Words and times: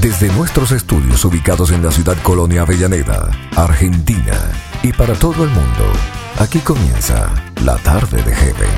Desde 0.00 0.28
nuestros 0.32 0.72
estudios 0.72 1.24
ubicados 1.24 1.70
en 1.70 1.82
la 1.82 1.92
ciudad 1.92 2.16
Colonia 2.22 2.62
Avellaneda, 2.62 3.30
Argentina, 3.56 4.50
y 4.82 4.92
para 4.92 5.14
todo 5.14 5.44
el 5.44 5.50
mundo, 5.50 5.92
aquí 6.38 6.58
comienza 6.58 7.32
la 7.64 7.76
tarde 7.78 8.22
de 8.22 8.34
Heaven. 8.34 8.70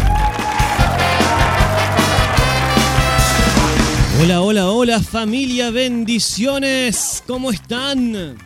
Hola, 4.20 4.40
hola, 4.42 4.70
hola 4.70 5.00
familia, 5.00 5.70
bendiciones, 5.70 7.22
¿cómo 7.26 7.50
están? 7.50 8.36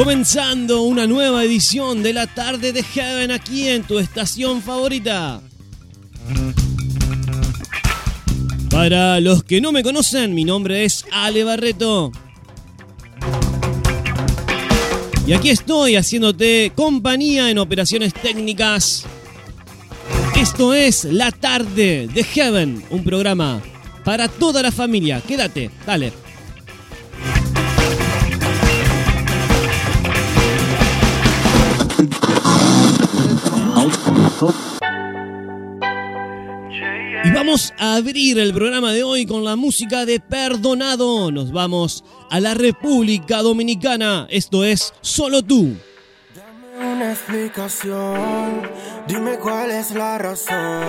Comenzando 0.00 0.80
una 0.84 1.06
nueva 1.06 1.44
edición 1.44 2.02
de 2.02 2.14
la 2.14 2.26
tarde 2.26 2.72
de 2.72 2.82
Heaven 2.82 3.30
aquí 3.30 3.68
en 3.68 3.82
tu 3.82 3.98
estación 3.98 4.62
favorita. 4.62 5.42
Para 8.70 9.20
los 9.20 9.44
que 9.44 9.60
no 9.60 9.72
me 9.72 9.82
conocen, 9.82 10.34
mi 10.34 10.44
nombre 10.44 10.86
es 10.86 11.04
Ale 11.12 11.44
Barreto. 11.44 12.12
Y 15.26 15.34
aquí 15.34 15.50
estoy 15.50 15.96
haciéndote 15.96 16.72
compañía 16.74 17.50
en 17.50 17.58
operaciones 17.58 18.14
técnicas. 18.14 19.04
Esto 20.34 20.72
es 20.72 21.04
La 21.04 21.30
Tarde 21.30 22.08
de 22.08 22.24
Heaven, 22.24 22.82
un 22.88 23.04
programa 23.04 23.60
para 24.02 24.28
toda 24.28 24.62
la 24.62 24.72
familia. 24.72 25.20
Quédate, 25.20 25.70
dale. 25.86 26.29
Y 37.22 37.30
vamos 37.32 37.74
a 37.78 37.96
abrir 37.96 38.38
el 38.38 38.54
programa 38.54 38.92
de 38.92 39.02
hoy 39.02 39.26
con 39.26 39.44
la 39.44 39.54
música 39.56 40.06
de 40.06 40.20
Perdonado. 40.20 41.30
Nos 41.30 41.52
vamos 41.52 42.04
a 42.30 42.40
la 42.40 42.54
República 42.54 43.42
Dominicana. 43.42 44.26
Esto 44.30 44.64
es 44.64 44.94
Solo 45.02 45.42
tú. 45.42 45.76
Una 46.82 47.12
explicación, 47.12 48.62
dime 49.06 49.38
cuál 49.38 49.70
es 49.70 49.90
la 49.90 50.16
razón. 50.16 50.82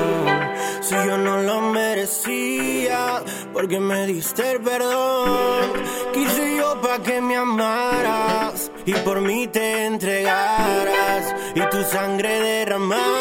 Si 0.79 0.95
yo 0.95 1.17
no 1.17 1.41
lo 1.41 1.59
merecía, 1.59 3.21
porque 3.51 3.77
me 3.77 4.07
diste 4.07 4.51
el 4.51 4.61
perdón. 4.61 5.73
Quise 6.13 6.55
yo 6.55 6.79
pa' 6.79 6.99
que 7.03 7.19
me 7.19 7.35
amaras 7.35 8.71
y 8.85 8.93
por 8.93 9.19
mí 9.19 9.47
te 9.47 9.85
entregaras 9.85 11.35
y 11.55 11.59
tu 11.69 11.83
sangre 11.83 12.39
derramaras. 12.39 13.11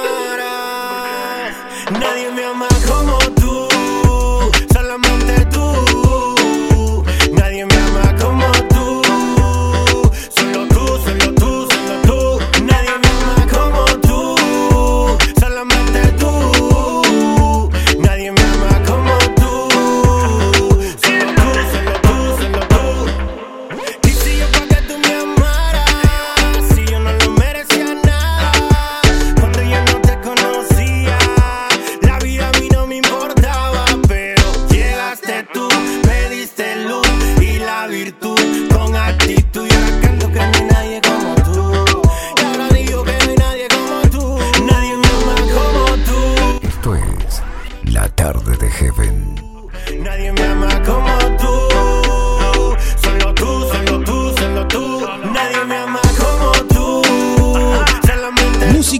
Nadie 1.90 2.30
me 2.30 2.44
ama 2.44 2.68
como 2.86 3.19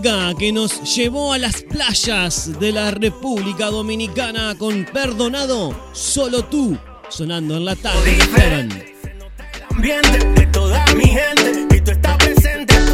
Música 0.00 0.34
que 0.38 0.50
nos 0.50 0.96
llevó 0.96 1.34
a 1.34 1.38
las 1.38 1.60
playas 1.60 2.58
de 2.58 2.72
la 2.72 2.90
República 2.90 3.66
Dominicana 3.66 4.54
con 4.56 4.86
Perdonado, 4.86 5.78
solo 5.92 6.42
tú, 6.46 6.78
sonando 7.10 7.58
en 7.58 7.66
la 7.66 7.76
tarde 7.76 8.12
de 8.12 8.22
Heaven. 8.22 8.70
el 8.70 9.76
ambiente 9.76 10.40
de 10.40 10.46
toda 10.46 10.82
mi 10.94 11.04
gente. 11.04 11.66
Y 11.76 11.80
tú 11.82 11.90
estás 11.90 12.16
presente 12.16 12.74
tú. 12.76 12.92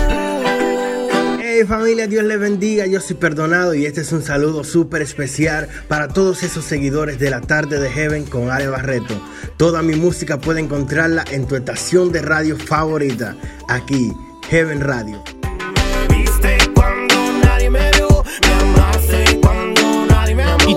Hey 1.41 1.62
familia, 1.65 2.09
Dios 2.09 2.25
les 2.25 2.41
bendiga, 2.41 2.87
yo 2.87 3.00
soy 3.00 3.15
perdonado 3.15 3.72
y 3.75 3.87
este 3.87 4.00
es 4.00 4.11
un 4.11 4.22
saludo 4.22 4.65
súper 4.65 5.03
especial 5.03 5.69
para 5.87 6.09
todos 6.09 6.43
esos 6.43 6.65
seguidores 6.65 7.21
de 7.21 7.31
la 7.31 7.41
tarde 7.41 7.78
de 7.78 7.89
Heaven 7.89 8.25
con 8.25 8.50
Ale 8.50 8.66
Barreto. 8.66 9.15
Toda 9.56 9.81
mi 9.81 9.95
música 9.95 10.41
puede 10.41 10.59
encontrarla 10.59 11.25
en 11.31 11.47
tu 11.47 11.55
estación 11.55 12.11
de 12.11 12.22
radio 12.22 12.56
favorita, 12.56 13.37
aquí, 13.69 14.12
Heaven 14.50 14.81
Radio. 14.81 15.36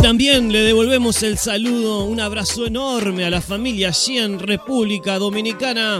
También 0.09 0.52
le 0.52 0.64
devolvemos 0.64 1.22
el 1.22 1.38
saludo, 1.38 2.06
un 2.06 2.20
abrazo 2.20 2.66
enorme 2.66 3.25
a 3.25 3.30
la 3.30 3.42
familia 3.42 3.90
allí 3.90 4.18
en 4.18 4.40
República 4.40 5.20
Dominicana. 5.20 6.00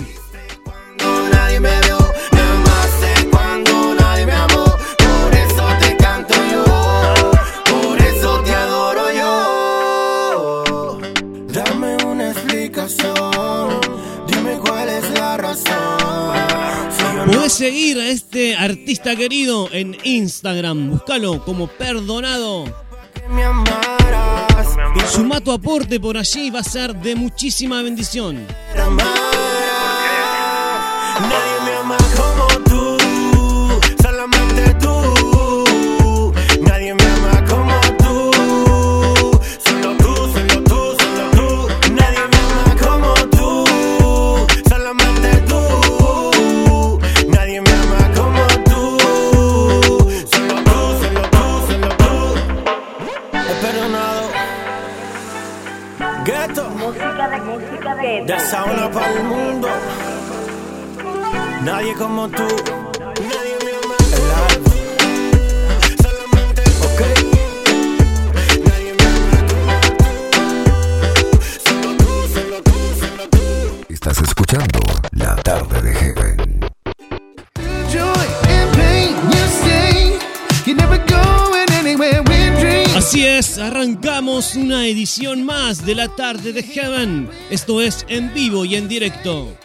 Podés 17.32 17.54
seguir 17.54 18.00
a 18.00 18.08
este 18.08 18.56
artista 18.56 19.16
querido 19.16 19.70
en 19.72 19.96
Instagram, 20.04 20.90
búscalo 20.90 21.46
como 21.46 21.68
Perdonado. 21.68 22.66
Suma 25.08 25.42
tu 25.42 25.52
aporte 25.52 26.00
por 26.00 26.18
allí 26.18 26.50
va 26.50 26.60
a 26.60 26.64
ser 26.64 26.96
de 26.96 27.16
muchísima 27.16 27.82
bendición. 27.82 28.46
De 85.78 85.94
la 85.94 86.08
tarde 86.08 86.52
de 86.52 86.64
Heaven. 86.64 87.30
Esto 87.52 87.80
es 87.80 88.04
en 88.10 88.34
vivo 88.34 88.66
y 88.66 88.76
en 88.76 88.88
directo. 88.88 89.56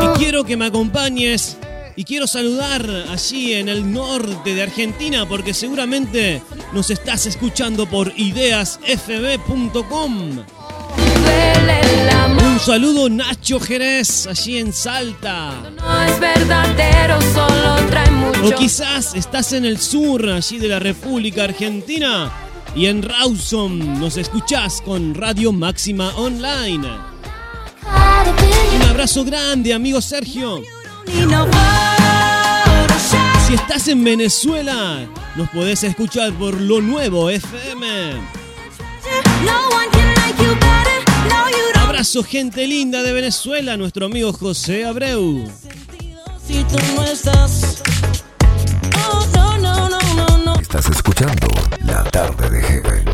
Y 0.00 0.06
quiero 0.16 0.44
que 0.44 0.56
me 0.56 0.66
acompañes 0.66 1.56
y 1.96 2.04
quiero 2.04 2.28
saludar 2.28 2.88
allí 3.10 3.54
en 3.54 3.68
el 3.68 3.92
norte 3.92 4.54
de 4.54 4.62
Argentina 4.62 5.26
porque 5.28 5.52
seguramente 5.54 6.40
nos 6.72 6.90
estás 6.90 7.26
escuchando 7.26 7.86
por 7.86 8.12
ideasfb.com. 8.16 9.58
Un 12.40 12.60
saludo 12.60 13.08
Nacho 13.08 13.58
Jerez, 13.58 14.28
allí 14.28 14.58
en 14.58 14.72
Salta. 14.72 15.50
No 15.76 16.02
es 16.04 16.20
verdadero, 16.20 17.20
solo 17.34 17.74
trae 17.88 18.10
mucho. 18.12 18.46
O 18.46 18.52
quizás 18.52 19.16
estás 19.16 19.52
en 19.52 19.64
el 19.64 19.78
sur, 19.78 20.28
allí 20.28 20.58
de 20.58 20.68
la 20.68 20.78
República 20.78 21.42
Argentina. 21.42 22.32
Y 22.78 22.86
en 22.86 23.02
Rawson 23.02 23.98
nos 23.98 24.16
escuchás 24.16 24.80
con 24.80 25.12
Radio 25.16 25.50
Máxima 25.50 26.14
Online. 26.14 26.88
Un 28.76 28.82
abrazo 28.88 29.24
grande, 29.24 29.74
amigo 29.74 30.00
Sergio. 30.00 30.62
Si 33.48 33.54
estás 33.54 33.88
en 33.88 34.04
Venezuela, 34.04 35.08
nos 35.34 35.48
podés 35.48 35.82
escuchar 35.82 36.32
por 36.34 36.60
lo 36.60 36.80
nuevo 36.80 37.28
FM. 37.28 38.12
Abrazo, 41.82 42.22
gente 42.22 42.64
linda 42.68 43.02
de 43.02 43.12
Venezuela, 43.12 43.76
nuestro 43.76 44.06
amigo 44.06 44.32
José 44.32 44.84
Abreu. 44.84 45.50
Estás 50.70 50.90
escuchando 50.90 51.48
La 51.86 52.04
Tarde 52.04 52.50
de 52.50 52.62
Heaven. 52.62 53.04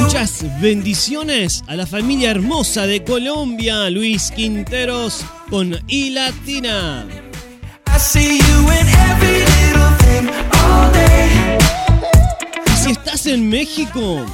Muchas 0.00 0.60
bendiciones 0.60 1.62
a 1.68 1.76
la 1.76 1.86
familia 1.86 2.32
hermosa 2.32 2.88
de 2.88 3.04
Colombia, 3.04 3.88
Luis 3.88 4.32
Quinteros 4.32 5.24
con 5.48 5.78
I 5.86 6.10
Latina. 6.10 7.06
I 7.86 7.98
see 8.00 8.40
you 8.40 8.72
in 8.72 8.88
every 8.88 9.38
little 9.38 9.96
thing 9.98 10.28
all 10.64 10.92
day. 10.92 11.30
Y 12.66 12.76
si 12.82 12.90
estás 12.90 13.26
en 13.26 13.48
México, 13.48 14.26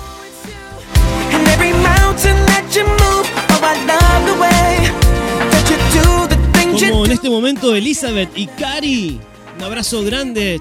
como 6.80 7.04
en 7.04 7.12
este 7.12 7.28
momento 7.28 7.74
Elizabeth 7.74 8.30
y 8.36 8.46
Cari, 8.46 9.18
un 9.56 9.64
abrazo 9.64 10.02
grande. 10.02 10.60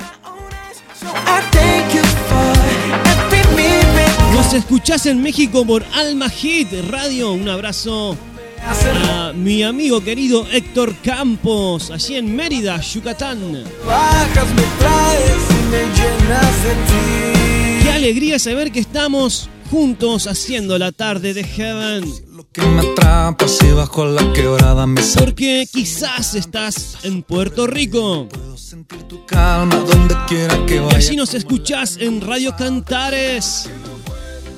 Nos 4.34 4.54
escuchás 4.54 5.06
en 5.06 5.22
México 5.22 5.66
por 5.66 5.84
Alma 5.94 6.30
Hit 6.30 6.69
Radio. 6.90 7.34
Un 7.34 7.50
abrazo 7.50 8.18
a 8.64 9.34
mi 9.34 9.64
amigo 9.64 10.04
querido 10.04 10.48
Héctor 10.52 10.96
Campos, 11.04 11.92
allí 11.92 12.16
en 12.16 12.36
Mérida, 12.36 12.80
Yucatán. 12.81 13.64
Bajas, 13.86 14.48
me 14.56 14.64
traes 14.80 15.44
y 15.50 15.69
me 15.69 15.81
llenas 15.81 16.64
de 16.64 16.74
ti. 16.88 17.84
Qué 17.84 17.92
alegría 17.92 18.40
saber 18.40 18.72
que 18.72 18.80
estamos 18.80 19.50
juntos 19.69 20.28
haciendo 20.28 20.78
la 20.78 20.92
tarde 20.92 21.34
de 21.34 21.44
Heaven. 21.44 22.26
Lo 22.38 22.48
que 22.51 22.62
me 22.62 22.88
atrapa 22.88 23.48
si 23.48 23.72
bajo 23.72 24.06
la 24.06 24.31
quebrada 24.31 24.86
me 24.86 25.01
Porque 25.18 25.68
quizás 25.74 26.36
estás 26.36 27.00
en 27.01 27.24
Puerto 27.24 27.66
Rico 27.66 28.28
sentir 28.56 29.01
tu 29.07 29.25
calma 29.25 29.78
donde 29.78 30.16
quiera 30.28 30.63
que 30.68 30.75
y 30.75 30.95
allí 30.95 31.16
nos 31.16 31.34
escuchás 31.34 31.98
en 32.00 32.22
Radio 32.22 32.56
Cantares. 32.56 33.68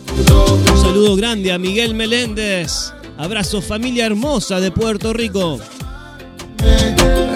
Un 0.09 0.77
saludo 0.77 1.15
grande 1.15 1.53
a 1.53 1.57
Miguel 1.57 1.93
Meléndez. 1.93 2.91
Abrazo 3.17 3.61
familia 3.61 4.07
hermosa 4.07 4.59
de 4.59 4.71
Puerto 4.71 5.13
Rico. 5.13 5.61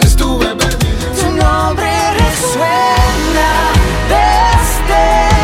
Estuve 0.02 0.48
perdido. 0.58 1.22
Tu 1.22 1.32
nombre 1.38 2.12
resuena 2.16 3.72
desde. 4.10 5.43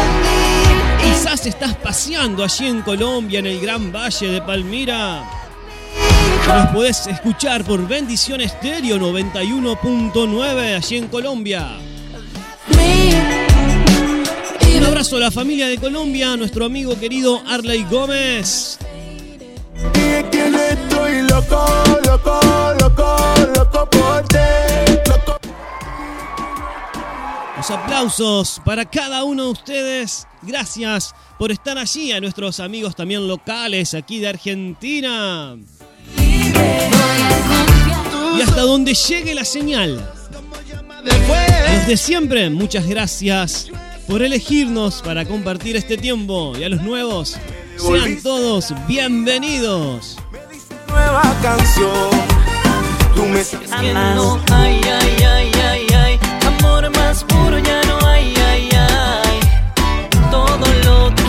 Quizás 1.21 1.45
estás 1.47 1.75
paseando 1.75 2.45
allí 2.45 2.65
en 2.67 2.81
Colombia, 2.81 3.39
en 3.39 3.45
el 3.45 3.59
Gran 3.59 3.91
Valle 3.91 4.29
de 4.29 4.41
Palmira. 4.41 5.29
Nos 6.47 6.67
podés 6.67 7.07
escuchar 7.07 7.65
por 7.65 7.85
Bendición 7.85 8.39
Estéreo 8.39 8.97
91.9 8.97 10.77
allí 10.77 10.95
en 10.95 11.09
Colombia. 11.09 11.71
Un 14.77 14.83
abrazo 14.85 15.17
a 15.17 15.19
la 15.19 15.29
familia 15.29 15.67
de 15.67 15.77
Colombia, 15.77 16.31
a 16.31 16.37
nuestro 16.37 16.63
amigo 16.63 16.97
querido 16.97 17.43
Arley 17.45 17.83
Gómez. 17.91 18.79
Estoy 20.71 21.21
loco, 21.23 21.65
loco, 22.05 22.39
loco, 22.79 23.17
loco 23.57 23.89
por 23.89 24.23
ti. 24.29 24.88
Los 27.59 27.71
aplausos 27.71 28.61
para 28.63 28.85
cada 28.85 29.25
uno 29.25 29.43
de 29.43 29.49
ustedes. 29.49 30.25
Gracias 30.43 31.13
por 31.37 31.51
estar 31.51 31.77
allí, 31.77 32.13
a 32.13 32.21
nuestros 32.21 32.61
amigos 32.61 32.95
también 32.95 33.27
locales 33.27 33.93
aquí 33.93 34.19
de 34.19 34.29
Argentina. 34.29 35.57
Y 38.37 38.41
hasta 38.41 38.61
donde 38.61 38.93
llegue 38.93 39.35
la 39.35 39.43
señal. 39.43 40.09
Los 41.03 41.87
de 41.87 41.97
siempre, 41.97 42.49
muchas 42.49 42.87
gracias 42.87 43.67
por 44.07 44.21
elegirnos 44.21 45.01
para 45.01 45.25
compartir 45.25 45.75
este 45.75 45.97
tiempo. 45.97 46.53
Y 46.57 46.63
a 46.63 46.69
los 46.69 46.81
nuevos, 46.81 47.37
sean 47.75 48.23
todos 48.23 48.73
bienvenidos. 48.87 50.15
Nueva 50.87 51.37
canción. 51.41 52.09
Tú 53.13 53.25
me 53.25 53.41
ay, 53.69 53.91
ay, 53.91 54.81
ay, 54.87 55.17
ay, 55.25 55.51
ay. 55.61 55.88
Amor 55.88 55.88
más 57.09 57.23
puro 57.23 57.57
ya 57.57 57.81
no 57.85 57.97
hay, 58.05 58.33
ay, 58.35 58.69
ay. 58.71 59.39
Todo 60.29 60.59
lo 60.85 61.15
que 61.15 61.23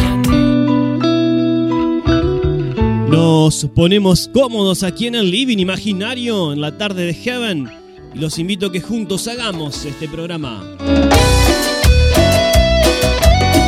Nos 3.10 3.64
ponemos 3.74 4.28
cómodos 4.28 4.82
aquí 4.82 5.06
en 5.06 5.14
el 5.14 5.30
living 5.30 5.56
imaginario 5.56 6.52
en 6.52 6.60
la 6.60 6.76
tarde 6.76 7.06
de 7.06 7.14
Heaven 7.14 7.70
y 8.14 8.18
los 8.18 8.38
invito 8.38 8.66
a 8.66 8.72
que 8.72 8.82
juntos 8.82 9.26
hagamos 9.26 9.86
este 9.86 10.06
programa. 10.06 10.62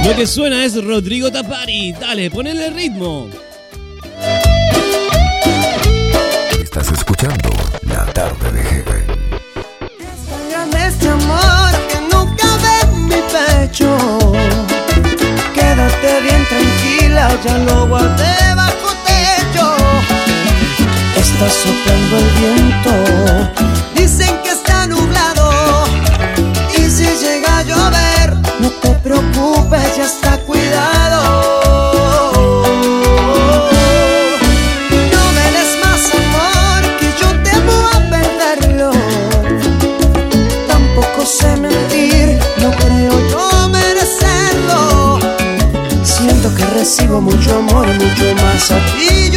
Lo 0.04 0.14
que 0.14 0.26
suena 0.26 0.66
es 0.66 0.84
Rodrigo 0.84 1.32
Tapari. 1.32 1.92
Dale, 1.92 2.30
ponele 2.30 2.68
ritmo. 2.70 3.30
Estás 6.60 6.92
escuchando 6.92 7.48
La 7.88 8.04
Tarde 8.12 8.52
de 8.52 8.62
Heaven. 8.62 9.01
Ya 17.44 17.58
lo 17.58 17.87
guardé 17.87 18.55
bajo 18.55 18.88
techo. 19.06 19.76
Está 21.17 21.49
soplando 21.49 22.19
el 22.19 22.29
viento, 22.40 22.93
dicen 23.94 24.39
que 24.43 24.51
está 24.51 24.86
nublado. 24.86 25.84
Y 26.77 26.91
si 26.91 27.05
llega 27.05 27.58
a 27.58 27.62
llover, 27.62 28.36
no 28.60 28.70
te 28.70 28.91
preocupes, 29.03 29.96
ya 29.96 30.05
está 30.05 30.39
cuidado. 30.39 31.01
Mucho 47.20 47.56
amor 47.58 47.86
mucho 47.86 48.34
más. 48.36 48.70
A 48.70 48.78
ti 48.86 49.31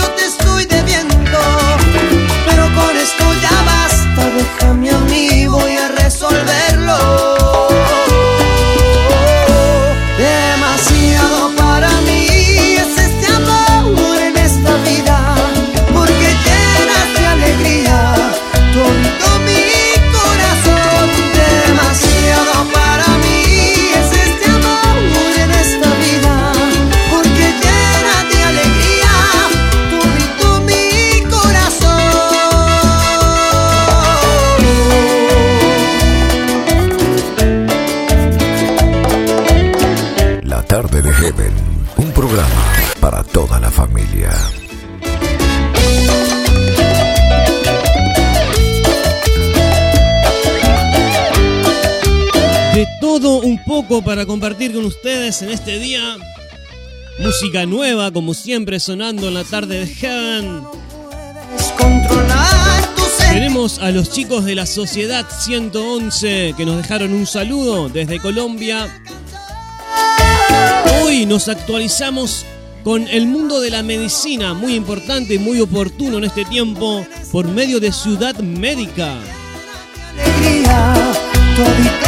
Para 54.03 54.25
compartir 54.25 54.73
con 54.73 54.83
ustedes 54.83 55.41
en 55.41 55.51
este 55.51 55.79
día. 55.79 56.17
Música 57.17 57.65
nueva, 57.65 58.11
como 58.11 58.33
siempre, 58.33 58.77
sonando 58.81 59.29
en 59.29 59.33
la 59.35 59.45
tarde 59.45 59.79
de 59.79 59.87
Heaven. 59.87 60.63
Tenemos 63.31 63.79
a 63.79 63.91
los 63.91 64.11
chicos 64.11 64.43
de 64.43 64.55
la 64.55 64.65
Sociedad 64.65 65.25
111 65.29 66.55
que 66.57 66.65
nos 66.65 66.75
dejaron 66.77 67.13
un 67.13 67.25
saludo 67.25 67.87
desde 67.87 68.19
Colombia. 68.19 69.01
Hoy 71.01 71.25
nos 71.25 71.47
actualizamos 71.47 72.45
con 72.83 73.07
el 73.07 73.27
mundo 73.27 73.61
de 73.61 73.69
la 73.69 73.81
medicina, 73.81 74.53
muy 74.53 74.75
importante 74.75 75.35
y 75.35 75.39
muy 75.39 75.61
oportuno 75.61 76.17
en 76.17 76.25
este 76.25 76.43
tiempo, 76.43 77.07
por 77.31 77.47
medio 77.47 77.79
de 77.79 77.93
Ciudad 77.93 78.35
Médica. 78.39 79.15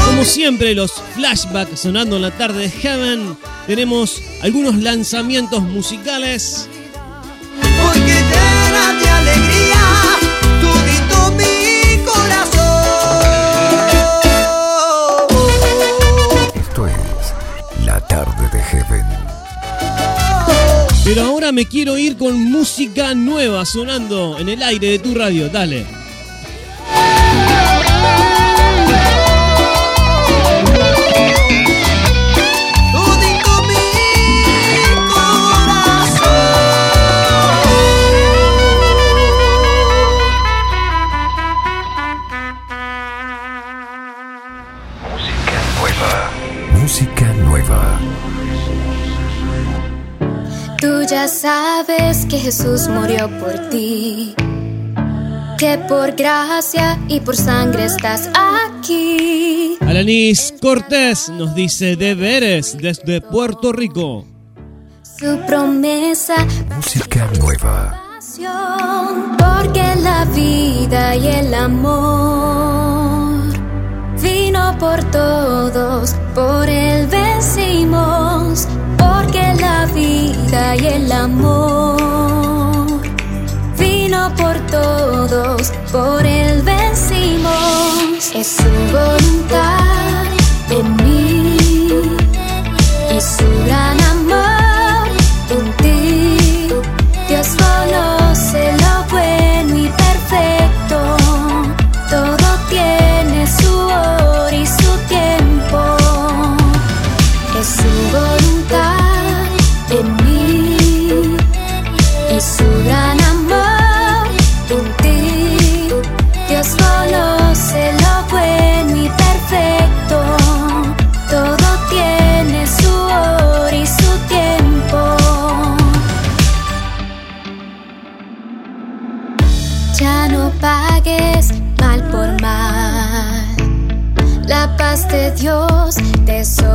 Como 0.05 0.25
siempre, 0.25 0.73
los 0.75 0.91
flashbacks 1.15 1.79
sonando 1.81 2.17
en 2.17 2.23
la 2.23 2.31
tarde 2.31 2.63
de 2.63 2.69
Heaven. 2.69 3.37
Tenemos 3.65 4.21
algunos 4.41 4.75
lanzamientos 4.75 5.61
musicales. 5.61 6.67
porque 7.81 7.99
llena 7.99 8.93
de 8.99 9.09
alegría, 9.09 9.81
todito 10.61 11.31
mi 11.37 12.03
corazón. 12.03 12.87
Esto 16.55 16.87
es 16.87 17.85
La 17.85 17.99
tarde 18.07 18.49
de 18.51 18.63
Heaven. 18.63 19.05
Pero 21.05 21.21
ahora 21.23 21.51
me 21.53 21.65
quiero 21.65 21.97
ir 21.97 22.17
con 22.17 22.51
música 22.51 23.13
nueva 23.13 23.65
sonando 23.65 24.37
en 24.39 24.49
el 24.49 24.61
aire 24.61 24.89
de 24.89 24.99
tu 24.99 25.15
radio. 25.15 25.47
Dale. 25.47 25.96
Nueva. 47.43 47.99
Tú 50.79 51.01
ya 51.09 51.27
sabes 51.27 52.25
que 52.25 52.37
Jesús 52.37 52.87
murió 52.87 53.29
por 53.39 53.69
ti. 53.69 54.35
Que 55.57 55.77
por 55.89 56.11
gracia 56.15 56.99
y 57.07 57.19
por 57.19 57.35
sangre 57.35 57.85
estás 57.85 58.29
aquí. 58.35 59.75
Alanis 59.81 60.53
Cortés 60.61 61.29
nos 61.29 61.55
dice 61.55 61.95
deberes 61.95 62.77
desde 62.77 63.21
Puerto 63.21 63.71
Rico. 63.73 64.25
Su 65.01 65.39
promesa, 65.47 66.35
Música 66.75 67.27
nueva. 67.39 68.03
porque 69.39 69.95
la 70.03 70.25
vida 70.25 71.15
y 71.15 71.27
el 71.27 71.53
amor 71.55 73.16
vino 74.21 74.77
por 74.79 75.03
todos, 75.05 76.15
por 76.33 76.67
él 76.69 77.07
vencimos, 77.07 78.67
porque 78.97 79.53
la 79.59 79.85
vida 79.87 80.75
y 80.75 80.85
el 80.85 81.11
amor 81.11 82.87
vino 83.77 84.33
por 84.35 84.57
todos, 84.67 85.71
por 85.91 86.25
él 86.25 86.61
vencimos. 86.61 88.31
Es 88.33 88.57
su 88.57 88.69
voluntad 88.91 90.25
en 90.69 90.95
mí 90.97 91.57
y 93.15 93.21
su 93.21 93.45
gran 93.65 93.99
amor 94.01 94.26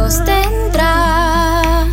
te 0.02 0.10
sostendrá. 0.10 1.86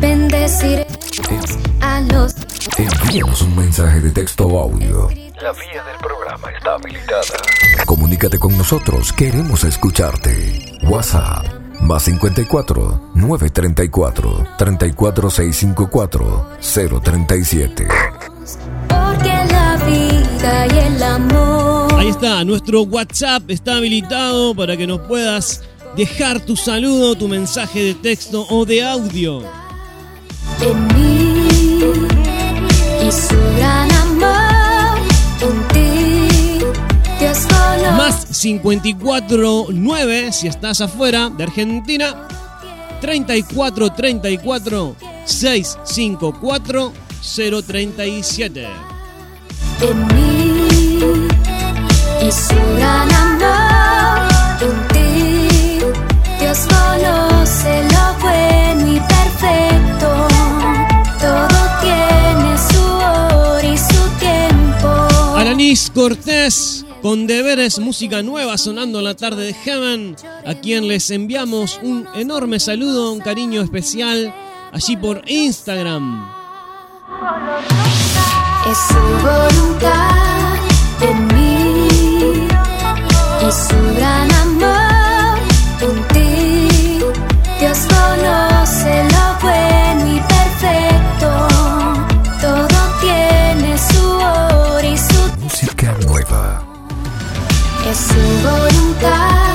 Bendeciremos 0.00 1.58
a 1.80 2.00
los 2.00 2.34
Envíanos 2.76 3.42
un 3.42 3.56
mensaje 3.56 4.00
de 4.00 4.10
texto 4.10 4.46
o 4.46 4.62
audio. 4.62 5.08
La 5.40 5.52
vía 5.52 5.82
del 5.84 5.96
programa 6.00 6.50
está 6.56 6.74
habilitada. 6.74 7.84
Comunícate 7.86 8.38
con 8.38 8.56
nosotros, 8.56 9.12
queremos 9.12 9.64
escucharte. 9.64 10.78
WhatsApp 10.84 11.46
más 11.80 12.02
54 12.04 13.10
934 13.14 14.46
34654 14.58 16.48
037. 17.02 17.88
porque 18.88 19.28
la 19.28 19.76
vida 19.86 20.66
y 20.66 20.78
el 20.94 21.02
amor. 21.02 21.94
Ahí 21.94 22.08
está, 22.08 22.44
nuestro 22.44 22.82
WhatsApp 22.82 23.50
está 23.50 23.76
habilitado 23.76 24.54
para 24.54 24.76
que 24.76 24.86
nos 24.86 25.00
puedas 25.00 25.62
dejar 25.98 26.38
tu 26.38 26.54
saludo, 26.56 27.16
tu 27.16 27.26
mensaje 27.26 27.82
de 27.82 27.94
texto 27.94 28.46
o 28.50 28.64
de 28.64 28.84
audio. 28.84 29.42
en 30.60 30.86
mí 30.94 31.48
y 33.04 33.10
su 33.10 33.36
gran 33.56 33.90
amor 33.92 34.98
en 35.40 35.68
ti. 35.74 36.64
Dios 37.18 37.38
conoce 37.48 37.90
Más 37.96 38.26
54 38.30 39.66
9 39.70 40.32
si 40.32 40.46
estás 40.46 40.80
afuera 40.80 41.30
de 41.30 41.42
Argentina. 41.42 42.28
34 43.00 43.90
34 43.92 44.96
654 45.24 46.92
037. 47.66 48.66
en 49.80 50.06
mí 50.14 51.28
y 52.22 52.30
su 52.30 52.54
gran 52.76 53.12
amor 53.12 54.28
en 54.60 54.88
ti. 54.88 54.97
Alanis 65.36 65.90
Cortés 65.94 66.84
con 67.00 67.26
deberes, 67.26 67.78
música 67.78 68.22
nueva 68.22 68.58
sonando 68.58 68.98
en 68.98 69.04
la 69.04 69.14
tarde 69.14 69.46
de 69.46 69.54
Heaven, 69.54 70.16
a 70.44 70.54
quien 70.54 70.88
les 70.88 71.10
enviamos 71.10 71.78
un 71.82 72.06
enorme 72.14 72.58
saludo, 72.58 73.12
un 73.12 73.20
cariño 73.20 73.62
especial 73.62 74.34
allí 74.72 74.96
por 74.96 75.22
Instagram. 75.28 76.28
Es 78.70 78.78
su 78.88 78.94
voluntad 79.26 80.56
en 81.02 81.26
mí 81.28 81.88
y 83.40 83.52
su 83.52 83.94
gran 83.96 84.32
amor 84.32 84.47
conoce 88.18 89.04
lo 89.04 89.38
bueno 89.40 90.06
y 90.06 90.20
perfecto. 90.20 91.48
Todo 92.40 92.78
tiene 93.00 93.78
su 93.78 94.10
hora 94.10 94.86
y 94.86 94.96
su 94.96 95.38
Música 95.40 95.94
nueva. 96.06 96.62
es 97.90 97.98
su 97.98 98.48
voluntad 98.48 99.47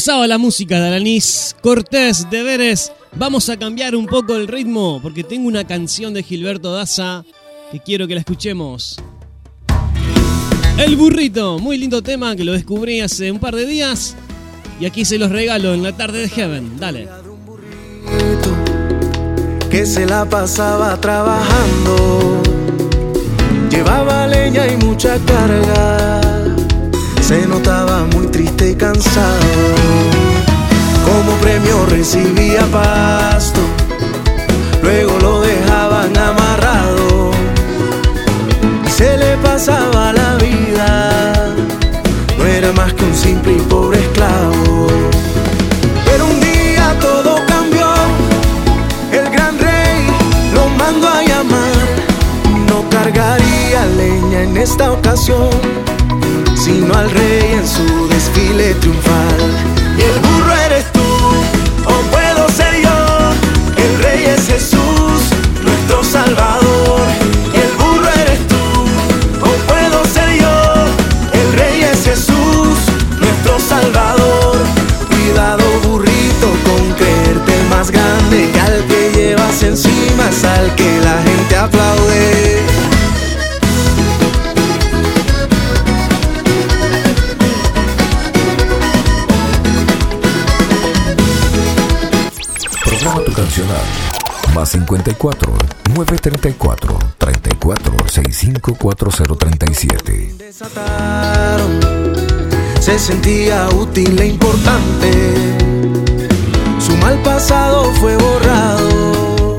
pasaba 0.00 0.26
la 0.26 0.38
música 0.38 0.80
de 0.80 0.86
Alanis 0.86 1.54
Cortés, 1.60 2.26
deberes. 2.30 2.90
Vamos 3.16 3.50
a 3.50 3.58
cambiar 3.58 3.94
un 3.94 4.06
poco 4.06 4.34
el 4.34 4.48
ritmo 4.48 4.98
porque 5.02 5.22
tengo 5.22 5.46
una 5.46 5.66
canción 5.66 6.14
de 6.14 6.22
Gilberto 6.22 6.72
Daza 6.72 7.22
que 7.70 7.80
quiero 7.80 8.08
que 8.08 8.14
la 8.14 8.20
escuchemos. 8.20 8.96
El 10.78 10.96
burrito, 10.96 11.58
muy 11.58 11.76
lindo 11.76 12.00
tema 12.00 12.34
que 12.34 12.44
lo 12.44 12.52
descubrí 12.52 13.02
hace 13.02 13.30
un 13.30 13.38
par 13.40 13.54
de 13.54 13.66
días 13.66 14.16
Y 14.80 14.86
aquí 14.86 15.04
se 15.04 15.18
los 15.18 15.30
regalo 15.30 15.74
en 15.74 15.82
la 15.82 15.94
tarde 15.94 16.20
de 16.20 16.30
Heaven. 16.30 16.78
Dale. 16.78 17.06
que 19.70 19.84
se 19.84 20.06
la 20.06 20.24
pasaba 20.24 20.98
trabajando. 20.98 22.40
Llevaba 23.70 24.26
leña 24.26 24.66
y 24.66 24.78
mucha 24.78 25.18
carga. 25.26 26.22
Se 27.20 27.46
notaba 27.46 28.06
muy 28.06 28.28
triste 28.28 28.49
cansado. 28.74 29.46
Como 31.04 31.32
premio 31.38 31.86
recibía 31.86 32.62
pasto. 32.66 33.60
Luego 34.82 35.18
lo 35.20 35.40
dejaban 35.40 36.16
amarrado. 36.16 37.30
Se 38.96 39.16
le 39.16 39.36
pasaba 39.38 40.12
la 40.12 40.36
vida. 40.36 41.54
No 42.38 42.44
era 42.46 42.72
más 42.72 42.92
que 42.94 43.04
un 43.04 43.14
simple 43.14 43.52
y 43.52 43.60
pobre 43.60 44.00
esclavo. 44.00 44.86
Pero 46.04 46.26
un 46.26 46.40
día 46.40 46.96
todo 47.00 47.36
cambió. 47.46 47.88
El 49.12 49.30
gran 49.30 49.58
rey 49.58 50.06
lo 50.54 50.68
mandó 50.70 51.08
a 51.08 51.22
llamar. 51.22 51.86
No 52.68 52.88
cargaría 52.90 53.86
leña 53.96 54.42
en 54.42 54.56
esta 54.56 54.92
ocasión, 54.92 55.50
sino 56.70 56.94
al 56.94 57.10
rey 57.10 57.52
en 57.52 57.66
su 57.66 58.08
desfile 58.08 58.74
triunfal. 58.74 59.40
Y 59.98 60.02
el 60.02 60.18
burro 60.20 60.54
eres 60.66 60.84
tú, 60.92 61.08
o 61.92 61.94
puedo 62.14 62.48
ser 62.48 62.74
yo. 62.86 62.98
El 63.84 63.92
rey 64.04 64.24
es 64.26 64.46
Jesús, 64.46 65.18
nuestro 65.64 66.04
Salvador. 66.04 67.00
Y 67.54 67.58
el 67.66 67.72
burro 67.80 68.08
eres 68.22 68.40
tú, 68.52 68.64
o 69.48 69.50
puedo 69.70 69.98
ser 70.14 70.28
yo. 70.42 70.56
El 71.40 71.48
rey 71.58 71.82
es 71.92 72.04
Jesús, 72.04 72.76
nuestro 73.18 73.58
Salvador. 73.58 74.58
Cuidado 75.08 75.64
burrito 75.84 76.48
con 76.66 76.82
creerte 77.00 77.54
más 77.68 77.90
grande 77.90 78.48
que 78.52 78.60
al 78.60 78.84
que 78.86 79.12
llevas 79.16 79.62
encima 79.62 80.24
es 80.30 80.44
al 80.44 80.74
que 80.76 81.00
la 81.00 81.16
gente 81.22 81.56
aplaude. 81.56 82.39
Más 94.54 94.70
54 94.70 95.52
934 95.94 96.98
34 97.18 97.94
65 98.08 98.74
4037. 98.74 100.34
desataron. 100.38 101.80
Se 102.80 102.98
sentía 102.98 103.68
útil 103.68 104.18
e 104.20 104.26
importante. 104.26 105.10
Su 106.78 106.96
mal 106.96 107.18
pasado 107.22 107.92
fue 108.00 108.16
borrado. 108.16 109.58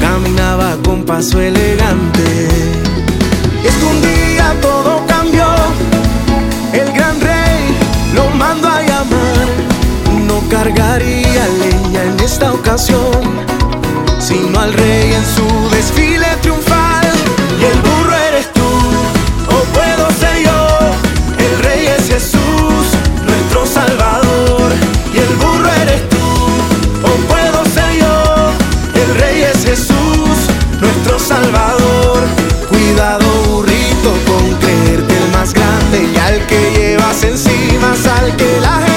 Caminaba 0.00 0.76
con 0.84 1.04
paso 1.04 1.40
elegante. 1.40 2.48
Es 3.64 3.74
que 3.74 3.84
un 3.84 4.00
día 4.00 4.54
todo 4.62 5.04
cambió. 5.06 5.46
El 6.72 6.92
gran 6.92 7.20
rey 7.20 7.76
lo 8.14 8.30
mandó 8.30 8.68
a 8.68 8.80
llamar. 8.82 9.48
No 10.26 10.40
cargaría 10.48 11.48
leña 11.48 12.04
en 12.04 12.20
esta 12.20 12.52
ocasión, 12.52 13.10
sino 14.28 14.60
al 14.60 14.74
rey 14.74 15.14
en 15.14 15.24
su 15.24 15.70
desfile 15.70 16.26
triunfal. 16.42 17.06
Y 17.58 17.64
el 17.64 17.80
burro 17.80 18.14
eres 18.28 18.52
tú, 18.52 18.70
o 19.54 19.56
puedo 19.72 20.04
ser 20.20 20.44
yo. 20.44 20.60
El 21.38 21.64
rey 21.64 21.86
es 21.86 22.08
Jesús, 22.08 22.84
nuestro 23.24 23.64
Salvador. 23.64 24.70
Y 25.14 25.18
el 25.18 25.34
burro 25.36 25.70
eres 25.82 26.02
tú, 26.10 26.26
o 27.08 27.10
puedo 27.32 27.64
ser 27.74 27.90
yo. 28.02 28.52
El 29.02 29.14
rey 29.18 29.44
es 29.44 29.64
Jesús, 29.64 30.36
nuestro 30.78 31.18
Salvador. 31.18 32.20
Cuidado 32.68 33.26
burrito 33.46 34.10
con 34.26 34.44
creerte 34.60 35.14
el 35.22 35.28
más 35.32 35.54
grande 35.54 36.04
y 36.12 36.16
al 36.18 36.46
que 36.46 36.60
llevas 36.76 37.22
encima 37.22 37.94
al 38.18 38.36
que 38.36 38.60
la 38.60 38.87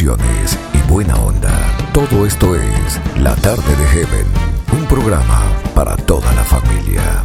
y 0.00 0.90
buena 0.90 1.14
onda. 1.16 1.52
Todo 1.92 2.24
esto 2.24 2.56
es 2.56 2.98
La 3.18 3.36
Tarde 3.36 3.76
de 3.76 3.86
Heaven, 3.88 4.26
un 4.72 4.86
programa 4.86 5.42
para 5.74 5.96
toda 5.96 6.32
la 6.32 6.42
familia. 6.44 7.22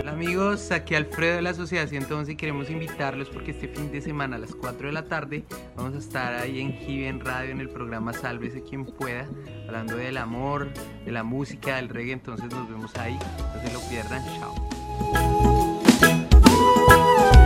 Hola 0.00 0.10
amigos, 0.10 0.72
aquí 0.72 0.96
Alfredo 0.96 1.36
de 1.36 1.42
la 1.42 1.54
Sociedad 1.54 1.86
111 1.86 2.32
y 2.32 2.34
queremos 2.34 2.68
invitarlos 2.68 3.30
porque 3.30 3.52
este 3.52 3.68
fin 3.68 3.92
de 3.92 4.00
semana 4.00 4.34
a 4.34 4.38
las 4.40 4.56
4 4.56 4.88
de 4.88 4.92
la 4.92 5.04
tarde 5.04 5.44
vamos 5.76 5.94
a 5.94 5.98
estar 5.98 6.34
ahí 6.34 6.58
en 6.58 6.72
Given 6.72 7.20
Radio 7.20 7.52
en 7.52 7.60
el 7.60 7.68
programa 7.68 8.12
Sálvese 8.12 8.64
quien 8.64 8.86
pueda, 8.86 9.28
hablando 9.68 9.94
del 9.94 10.16
amor, 10.16 10.72
de 11.04 11.12
la 11.12 11.22
música, 11.22 11.76
del 11.76 11.90
reggae, 11.90 12.14
entonces 12.14 12.50
nos 12.50 12.68
vemos 12.68 12.92
ahí, 12.96 13.16
no 13.54 13.62
se 13.62 13.72
lo 13.72 13.80
pierdan, 13.88 14.24
chao. 14.40 14.79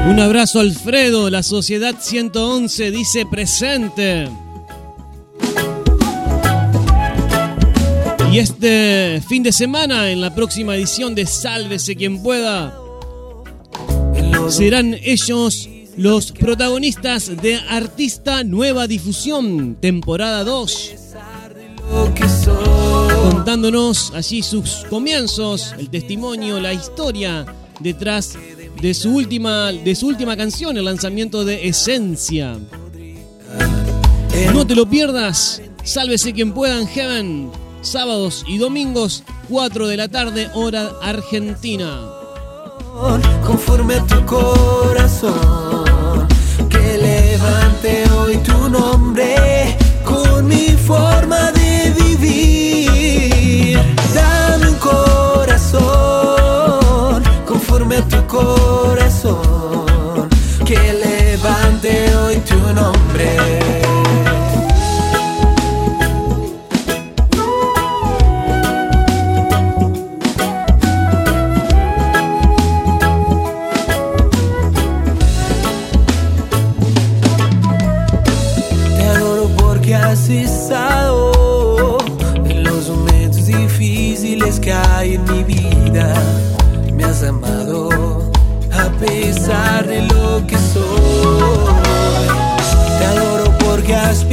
Un 0.07 0.21
abrazo 0.21 0.61
Alfredo, 0.61 1.31
la 1.31 1.43
Sociedad 1.43 1.95
111 1.99 2.91
dice 2.91 3.27
presente. 3.27 4.29
Y 8.31 8.39
este 8.39 9.23
fin 9.29 9.43
de 9.43 9.53
semana, 9.53 10.11
en 10.11 10.21
la 10.21 10.35
próxima 10.35 10.77
edición 10.77 11.15
de 11.15 11.25
Sálvese 11.25 11.97
quien 11.97 12.23
pueda, 12.23 12.77
serán 14.51 14.95
ellos 15.03 15.69
los 15.97 16.33
protagonistas 16.33 17.31
de 17.41 17.57
Artista 17.69 18.45
Nueva 18.45 18.87
Difusión, 18.87 19.77
temporada 19.81 20.45
2. 20.45 20.95
Contándonos 23.45 24.11
allí 24.15 24.43
sus 24.43 24.87
comienzos, 24.89 25.75
el 25.79 25.91
testimonio, 25.91 26.59
la 26.61 26.73
historia 26.73 27.45
detrás 27.79 28.39
de 28.81 28.95
su 28.95 29.15
última, 29.15 29.71
de 29.71 29.95
su 29.95 30.07
última 30.07 30.35
canción, 30.35 30.79
el 30.79 30.87
lanzamiento 30.87 31.45
de 31.45 31.69
Esencia. 31.69 32.57
No 34.55 34.67
te 34.67 34.75
lo 34.75 34.89
pierdas, 34.89 35.61
sálvese 35.83 36.33
quien 36.33 36.55
pueda 36.55 36.81
en 36.81 36.87
Heaven, 36.87 37.51
sábados 37.83 38.47
y 38.49 38.57
domingos, 38.57 39.25
4 39.51 39.89
de 39.89 39.97
la 39.99 40.09
tarde, 40.09 40.49
hora 40.55 40.93
argentina. 41.03 42.01
conforme 43.45 43.97
a 43.97 44.07
tu 44.07 44.25
corazón. 44.25 45.85
Que 46.71 46.97
levante 46.97 48.05
hoy 48.11 48.39
tu 48.39 48.71
nombre 48.71 49.77
con 50.03 50.49
mi 50.49 50.71
forma 50.87 51.24
tu 58.03 58.27
corazón. 58.27 59.85
Que 60.65 60.79
levante 60.93 62.15
hoy 62.17 62.37
tu 62.39 62.59
nombre. 62.73 63.64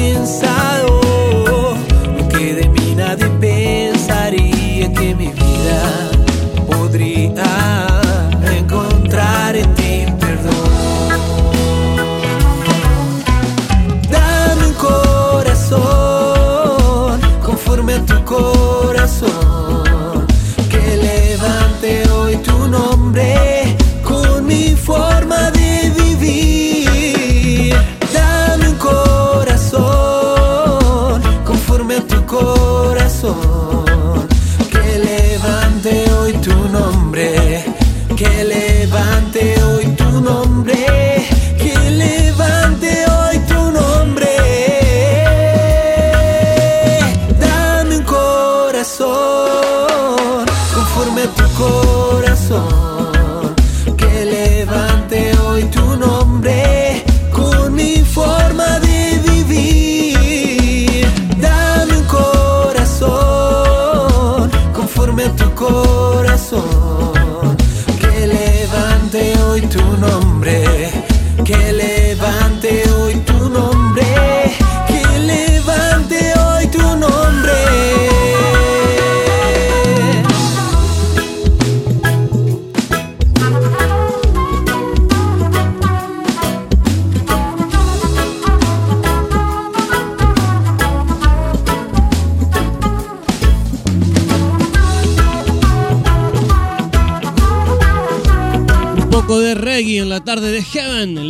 been 0.01 0.40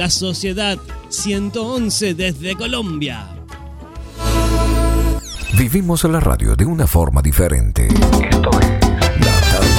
la 0.02 0.10
Sociedad 0.10 0.78
111 1.10 2.16
desde 2.16 2.56
Colombia. 2.56 3.28
Vivimos 5.56 6.04
la 6.06 6.20
radio 6.20 6.56
de 6.56 6.66
una 6.66 6.88
forma 6.88 7.22
diferente. 7.22 7.86
Esto 7.86 8.50
es 8.50 8.68
La 9.20 9.40
Tarde. 9.52 9.70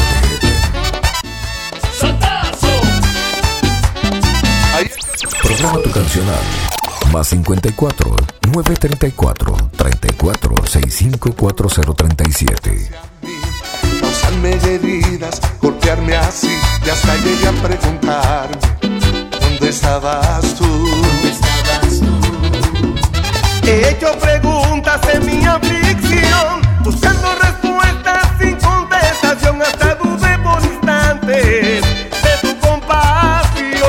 Programa 5.42 5.82
tu 5.82 5.90
cancional. 5.90 6.44
Más 7.12 7.26
54 7.26 8.16
934 8.52 9.56
34 9.76 10.66
654037 10.66 12.90
causarme 14.00 14.52
heridas, 14.66 15.40
golpearme 15.60 16.16
así, 16.16 16.56
y 16.84 16.90
hasta 16.90 17.16
llegué 17.16 17.48
a 17.48 17.52
preguntar 17.62 18.48
estabas 19.72 20.54
tú? 20.54 20.66
Estabas 21.24 22.00
tú? 22.00 22.12
He 23.66 23.90
hecho 23.90 24.12
preguntas 24.18 25.00
en 25.14 25.24
mi 25.26 25.44
aflicción, 25.46 26.60
buscando 26.84 27.34
respuestas 27.40 28.22
sin 28.38 28.56
contestación, 28.56 29.62
hasta 29.62 29.94
dudé 29.94 30.38
por 30.38 30.62
instantes 30.62 31.82
de 32.24 32.32
tu 32.42 32.58
compasión. 32.60 33.82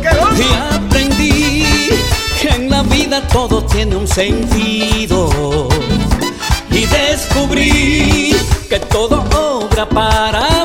¿Qué 0.00 0.10
y 0.42 0.48
aprendí 0.74 1.90
que 2.40 2.48
en 2.48 2.70
la 2.70 2.82
vida 2.82 3.20
todo 3.28 3.62
tiene 3.64 3.96
un 3.96 4.08
sentido 4.08 5.68
y 6.70 6.86
descubrí 6.86 8.34
que 8.70 8.80
todo 8.80 9.22
obra 9.36 9.86
para 9.86 10.64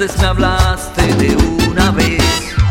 entonces 0.00 0.22
me 0.22 0.28
hablaste 0.28 1.14
de 1.14 1.36
una 1.68 1.90
vez. 1.90 2.22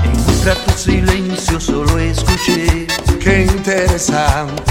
Encuentra 0.05 0.55
tu 0.63 0.71
silencio, 0.77 1.59
solo 1.59 1.99
escuché. 1.99 2.87
Qué 3.19 3.43
interesante 3.43 4.63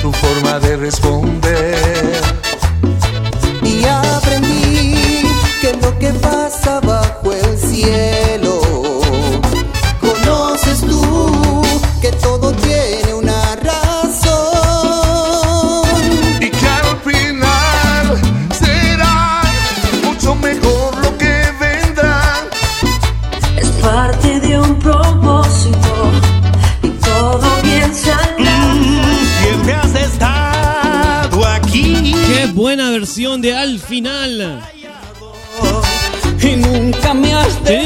tu 0.00 0.10
forma 0.10 0.58
de 0.58 0.78
responder. 0.78 1.61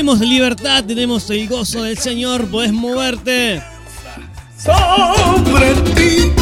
tenemos 0.06 0.28
libertad, 0.28 0.84
tenemos 0.84 1.28
el 1.30 1.48
gozo 1.48 1.82
del 1.82 1.98
Señor, 1.98 2.46
Puedes 2.46 2.72
moverte. 2.72 3.60
Sobre 4.56 5.74
ti. 5.96 6.32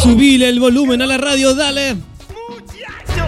Subile 0.00 0.48
el 0.48 0.60
volumen 0.60 1.02
a 1.02 1.06
la 1.06 1.18
radio, 1.18 1.56
dale. 1.56 1.96
Muchachos. 2.48 3.26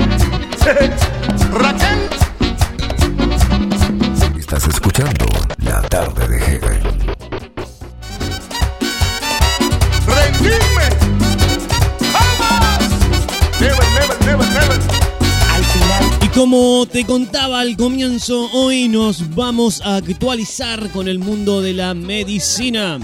como 16.41 16.87
te 16.87 17.05
contaba 17.05 17.61
al 17.61 17.77
comienzo, 17.77 18.49
hoy 18.55 18.89
nos 18.89 19.35
vamos 19.35 19.83
a 19.83 19.97
actualizar 19.97 20.91
con 20.91 21.07
el 21.07 21.19
mundo 21.19 21.61
de 21.61 21.75
la 21.75 21.93
medicina. 21.93 22.99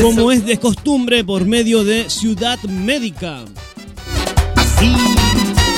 Como 0.00 0.32
es 0.32 0.46
de 0.46 0.58
costumbre 0.58 1.24
por 1.24 1.44
medio 1.44 1.84
de 1.84 2.08
Ciudad 2.08 2.58
Médica. 2.62 3.44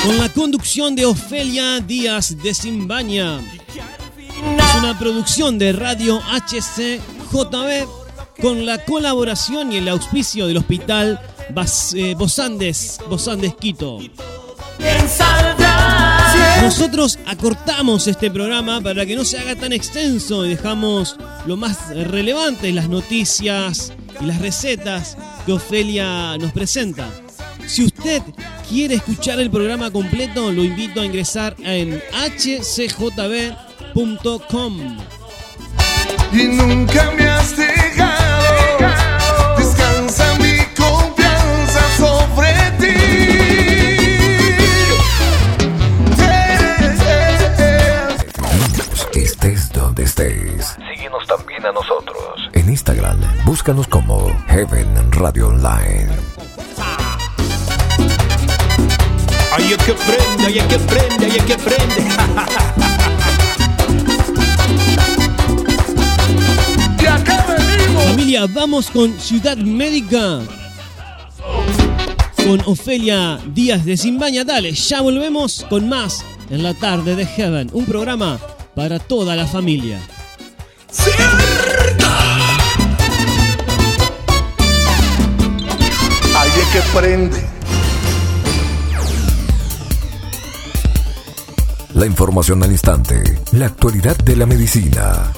Con 0.07 0.18
la 0.18 0.33
conducción 0.33 0.94
de 0.94 1.07
Ofelia 1.07 1.81
Díaz 1.81 2.40
de 2.40 2.55
Simbaña. 2.55 3.40
Es 3.40 4.75
una 4.79 4.97
producción 4.97 5.59
de 5.59 5.73
Radio 5.73 6.21
HCJB 6.21 7.88
con 8.40 8.64
la 8.64 8.85
colaboración 8.85 9.73
y 9.73 9.79
el 9.79 9.88
auspicio 9.88 10.47
del 10.47 10.59
Hospital 10.59 11.21
Bas 11.53 11.94
eh, 11.94 12.14
Quito. 13.59 13.99
Nosotros 16.62 17.18
acortamos 17.26 18.06
este 18.06 18.30
programa 18.30 18.80
para 18.80 19.06
que 19.06 19.16
no 19.16 19.24
se 19.24 19.38
haga 19.38 19.56
tan 19.56 19.72
extenso 19.72 20.44
y 20.44 20.50
dejamos 20.50 21.16
lo 21.46 21.56
más 21.56 21.88
relevante, 21.90 22.72
las 22.72 22.88
noticias 22.88 23.92
y 24.20 24.24
las 24.26 24.40
recetas 24.40 25.16
que 25.46 25.52
Ofelia 25.52 26.36
nos 26.36 26.52
presenta. 26.52 27.08
Si 27.66 27.84
usted 27.84 28.22
quiere 28.68 28.96
escuchar 28.96 29.40
el 29.40 29.50
programa 29.50 29.90
completo, 29.90 30.50
lo 30.52 30.64
invito 30.64 31.00
a 31.00 31.06
ingresar 31.06 31.56
en 31.60 32.02
hcjb.com. 32.12 33.38
Y 36.32 36.44
nunca 36.44 37.10
me 37.16 37.27
búscanos 53.68 53.88
como 53.88 54.26
Heaven 54.46 55.12
Radio 55.12 55.48
Online. 55.48 56.09
Ay, 59.52 59.72
es 59.72 59.85
que 59.85 59.92
prende, 59.92 60.46
ay, 60.46 60.59
es 60.59 60.64
que 60.64 60.78
prende, 60.78 61.26
ay, 61.26 61.37
es 61.37 61.44
que 61.44 61.57
prende. 61.59 62.09
Familia, 68.09 68.46
vamos 68.48 68.90
con 68.90 69.12
Ciudad 69.20 69.59
Médica. 69.59 70.40
Con 72.37 72.62
Ofelia 72.64 73.38
Díaz 73.52 73.85
de 73.85 73.98
Simbaña. 73.98 74.44
Dale, 74.44 74.72
ya 74.72 75.02
volvemos 75.02 75.66
con 75.68 75.90
más 75.90 76.24
en 76.48 76.62
la 76.62 76.72
tarde 76.72 77.16
de 77.16 77.26
Heaven. 77.26 77.68
Un 77.74 77.85
programa 77.85 78.40
para 78.74 78.98
toda 78.98 79.37
la 79.37 79.46
familia. 79.46 80.00
Ay, 80.96 81.27
que 86.72 86.81
prende. 86.98 87.40
La 91.94 92.07
información 92.07 92.62
al 92.62 92.70
instante. 92.70 93.22
La 93.52 93.66
actualidad 93.66 94.16
de 94.18 94.37
la 94.37 94.46
medicina. 94.46 95.33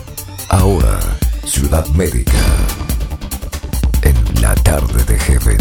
Ahora, 0.49 0.99
Ciudad 1.45 1.87
Médica. 1.89 2.33
En 4.03 4.43
la 4.43 4.55
tarde 4.57 5.05
de 5.05 5.19
Heaven. 5.19 5.59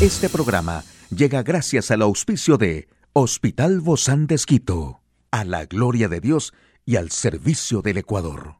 Este 0.00 0.28
programa 0.28 0.82
llega 1.10 1.42
gracias 1.42 1.90
al 1.90 2.02
auspicio 2.02 2.58
de 2.58 2.88
Hospital 3.12 3.80
Bozán 3.80 4.26
de 4.26 4.34
Esquito, 4.34 5.00
a 5.30 5.44
la 5.44 5.64
gloria 5.66 6.08
de 6.08 6.20
Dios 6.20 6.52
y 6.84 6.96
al 6.96 7.10
servicio 7.10 7.82
del 7.82 7.98
Ecuador. 7.98 8.56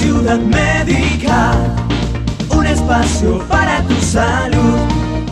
Ciudad 0.00 0.38
Médica, 0.38 1.76
un 2.50 2.66
espacio 2.66 3.46
para 3.48 3.82
tu 3.86 3.94
salud. 3.96 4.78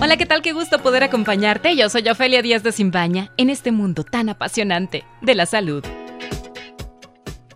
Hola, 0.00 0.16
¿qué 0.16 0.26
tal? 0.26 0.42
Qué 0.42 0.52
gusto 0.52 0.80
poder 0.80 1.04
acompañarte. 1.04 1.76
Yo 1.76 1.88
soy 1.88 2.08
Ofelia 2.08 2.42
Díaz 2.42 2.62
de 2.62 2.72
Simbaña 2.72 3.32
en 3.36 3.50
este 3.50 3.70
mundo 3.70 4.04
tan 4.04 4.28
apasionante 4.28 5.04
de 5.20 5.34
la 5.34 5.46
salud. 5.46 5.84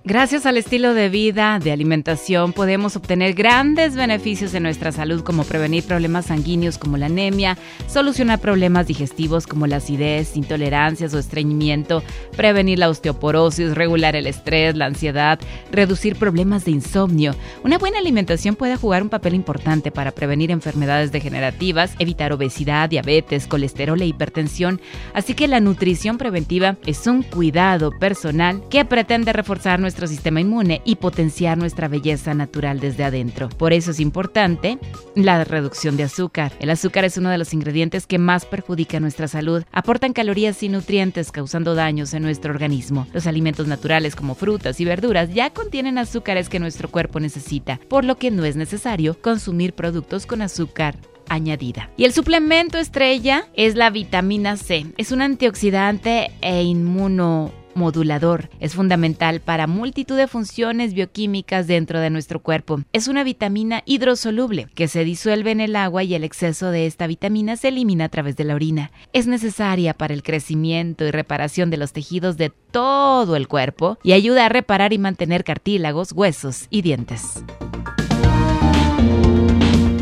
Gracias 0.08 0.46
al 0.46 0.56
estilo 0.56 0.94
de 0.94 1.08
vida, 1.08 1.58
de 1.58 1.72
alimentación, 1.72 2.52
podemos 2.52 2.94
obtener 2.94 3.34
grandes 3.34 3.96
beneficios 3.96 4.54
en 4.54 4.62
nuestra 4.62 4.92
salud 4.92 5.24
como 5.24 5.42
prevenir 5.42 5.82
problemas 5.82 6.26
sanguíneos 6.26 6.78
como 6.78 6.96
la 6.96 7.06
anemia, 7.06 7.58
solucionar 7.88 8.38
problemas 8.38 8.86
digestivos 8.86 9.48
como 9.48 9.66
la 9.66 9.78
acidez, 9.78 10.36
intolerancias 10.36 11.12
o 11.12 11.18
estreñimiento, 11.18 12.04
prevenir 12.36 12.78
la 12.78 12.88
osteoporosis, 12.88 13.74
regular 13.74 14.14
el 14.14 14.28
estrés, 14.28 14.76
la 14.76 14.86
ansiedad, 14.86 15.40
reducir 15.72 16.14
problemas 16.14 16.64
de 16.66 16.70
insomnio. 16.70 17.34
Una 17.64 17.76
buena 17.76 17.98
alimentación 17.98 18.54
puede 18.54 18.76
jugar 18.76 19.02
un 19.02 19.08
papel 19.08 19.34
importante 19.34 19.90
para 19.90 20.12
prevenir 20.12 20.52
enfermedades 20.52 21.10
degenerativas, 21.10 21.96
evitar 21.98 22.32
obesidad, 22.32 22.88
diabetes, 22.88 23.48
colesterol 23.48 24.00
e 24.00 24.06
hipertensión. 24.06 24.80
Así 25.14 25.34
que 25.34 25.48
la 25.48 25.58
nutrición 25.58 26.16
preventiva 26.16 26.76
es 26.86 27.08
un 27.08 27.24
cuidado 27.24 27.90
personal 27.90 28.62
que 28.70 28.84
pretende 28.84 29.32
reforzar 29.32 29.80
nuestro 29.96 30.14
sistema 30.14 30.42
inmune 30.42 30.82
y 30.84 30.96
potenciar 30.96 31.56
nuestra 31.56 31.88
belleza 31.88 32.34
natural 32.34 32.80
desde 32.80 33.02
adentro. 33.02 33.48
Por 33.48 33.72
eso 33.72 33.92
es 33.92 33.98
importante 33.98 34.78
la 35.14 35.42
reducción 35.42 35.96
de 35.96 36.02
azúcar. 36.02 36.52
El 36.60 36.68
azúcar 36.68 37.06
es 37.06 37.16
uno 37.16 37.30
de 37.30 37.38
los 37.38 37.54
ingredientes 37.54 38.06
que 38.06 38.18
más 38.18 38.44
perjudica 38.44 39.00
nuestra 39.00 39.26
salud. 39.26 39.64
Aportan 39.72 40.12
calorías 40.12 40.62
y 40.62 40.68
nutrientes 40.68 41.32
causando 41.32 41.74
daños 41.74 42.12
en 42.12 42.24
nuestro 42.24 42.52
organismo. 42.52 43.06
Los 43.14 43.26
alimentos 43.26 43.68
naturales 43.68 44.14
como 44.14 44.34
frutas 44.34 44.78
y 44.80 44.84
verduras 44.84 45.32
ya 45.32 45.48
contienen 45.48 45.96
azúcares 45.96 46.50
que 46.50 46.60
nuestro 46.60 46.90
cuerpo 46.90 47.18
necesita, 47.18 47.80
por 47.88 48.04
lo 48.04 48.18
que 48.18 48.30
no 48.30 48.44
es 48.44 48.54
necesario 48.54 49.18
consumir 49.22 49.72
productos 49.72 50.26
con 50.26 50.42
azúcar 50.42 50.98
añadida. 51.30 51.88
Y 51.96 52.04
el 52.04 52.12
suplemento 52.12 52.76
estrella 52.76 53.48
es 53.54 53.76
la 53.76 53.88
vitamina 53.88 54.58
C. 54.58 54.84
Es 54.98 55.10
un 55.10 55.22
antioxidante 55.22 56.32
e 56.42 56.64
inmunomodulador. 57.76 58.48
Es 58.60 58.74
fundamental 58.74 59.40
para 59.40 59.66
multitud 59.66 60.16
de 60.16 60.26
funciones 60.26 60.94
bioquímicas 60.94 61.66
dentro 61.66 62.00
de 62.00 62.10
nuestro 62.10 62.40
cuerpo. 62.40 62.80
Es 62.92 63.08
una 63.08 63.22
vitamina 63.22 63.82
hidrosoluble 63.84 64.68
que 64.74 64.88
se 64.88 65.04
disuelve 65.04 65.50
en 65.50 65.60
el 65.60 65.76
agua 65.76 66.02
y 66.02 66.14
el 66.14 66.24
exceso 66.24 66.70
de 66.70 66.86
esta 66.86 67.06
vitamina 67.06 67.56
se 67.56 67.68
elimina 67.68 68.06
a 68.06 68.08
través 68.08 68.36
de 68.36 68.44
la 68.44 68.54
orina. 68.54 68.90
Es 69.12 69.26
necesaria 69.26 69.94
para 69.94 70.14
el 70.14 70.22
crecimiento 70.22 71.04
y 71.04 71.10
reparación 71.10 71.70
de 71.70 71.76
los 71.76 71.92
tejidos 71.92 72.36
de 72.36 72.50
todo 72.70 73.36
el 73.36 73.48
cuerpo 73.48 73.98
y 74.02 74.12
ayuda 74.12 74.46
a 74.46 74.48
reparar 74.48 74.92
y 74.92 74.98
mantener 74.98 75.44
cartílagos, 75.44 76.12
huesos 76.12 76.66
y 76.70 76.82
dientes. 76.82 77.42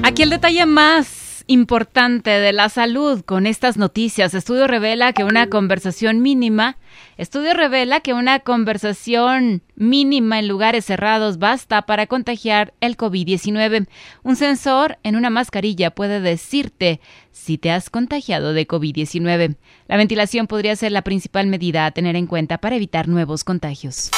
Aquí 0.02 0.22
el 0.22 0.30
detalle 0.30 0.66
más 0.66 1.23
importante 1.46 2.30
de 2.30 2.52
la 2.52 2.68
salud 2.68 3.22
con 3.22 3.46
estas 3.46 3.76
noticias. 3.76 4.34
Estudio 4.34 4.66
revela 4.66 5.12
que 5.12 5.24
una 5.24 5.48
conversación 5.48 6.22
mínima, 6.22 6.78
estudio 7.16 7.52
revela 7.52 8.00
que 8.00 8.14
una 8.14 8.40
conversación 8.40 9.62
mínima 9.76 10.38
en 10.38 10.48
lugares 10.48 10.86
cerrados 10.86 11.38
basta 11.38 11.82
para 11.82 12.06
contagiar 12.06 12.72
el 12.80 12.96
COVID-19. 12.96 13.86
Un 14.22 14.36
sensor 14.36 14.98
en 15.02 15.16
una 15.16 15.30
mascarilla 15.30 15.90
puede 15.90 16.20
decirte 16.20 17.00
si 17.32 17.58
te 17.58 17.70
has 17.70 17.90
contagiado 17.90 18.52
de 18.52 18.66
COVID-19. 18.66 19.56
La 19.86 19.96
ventilación 19.96 20.46
podría 20.46 20.76
ser 20.76 20.92
la 20.92 21.02
principal 21.02 21.46
medida 21.46 21.84
a 21.84 21.90
tener 21.90 22.16
en 22.16 22.26
cuenta 22.26 22.58
para 22.58 22.76
evitar 22.76 23.08
nuevos 23.08 23.44
contagios. 23.44 24.10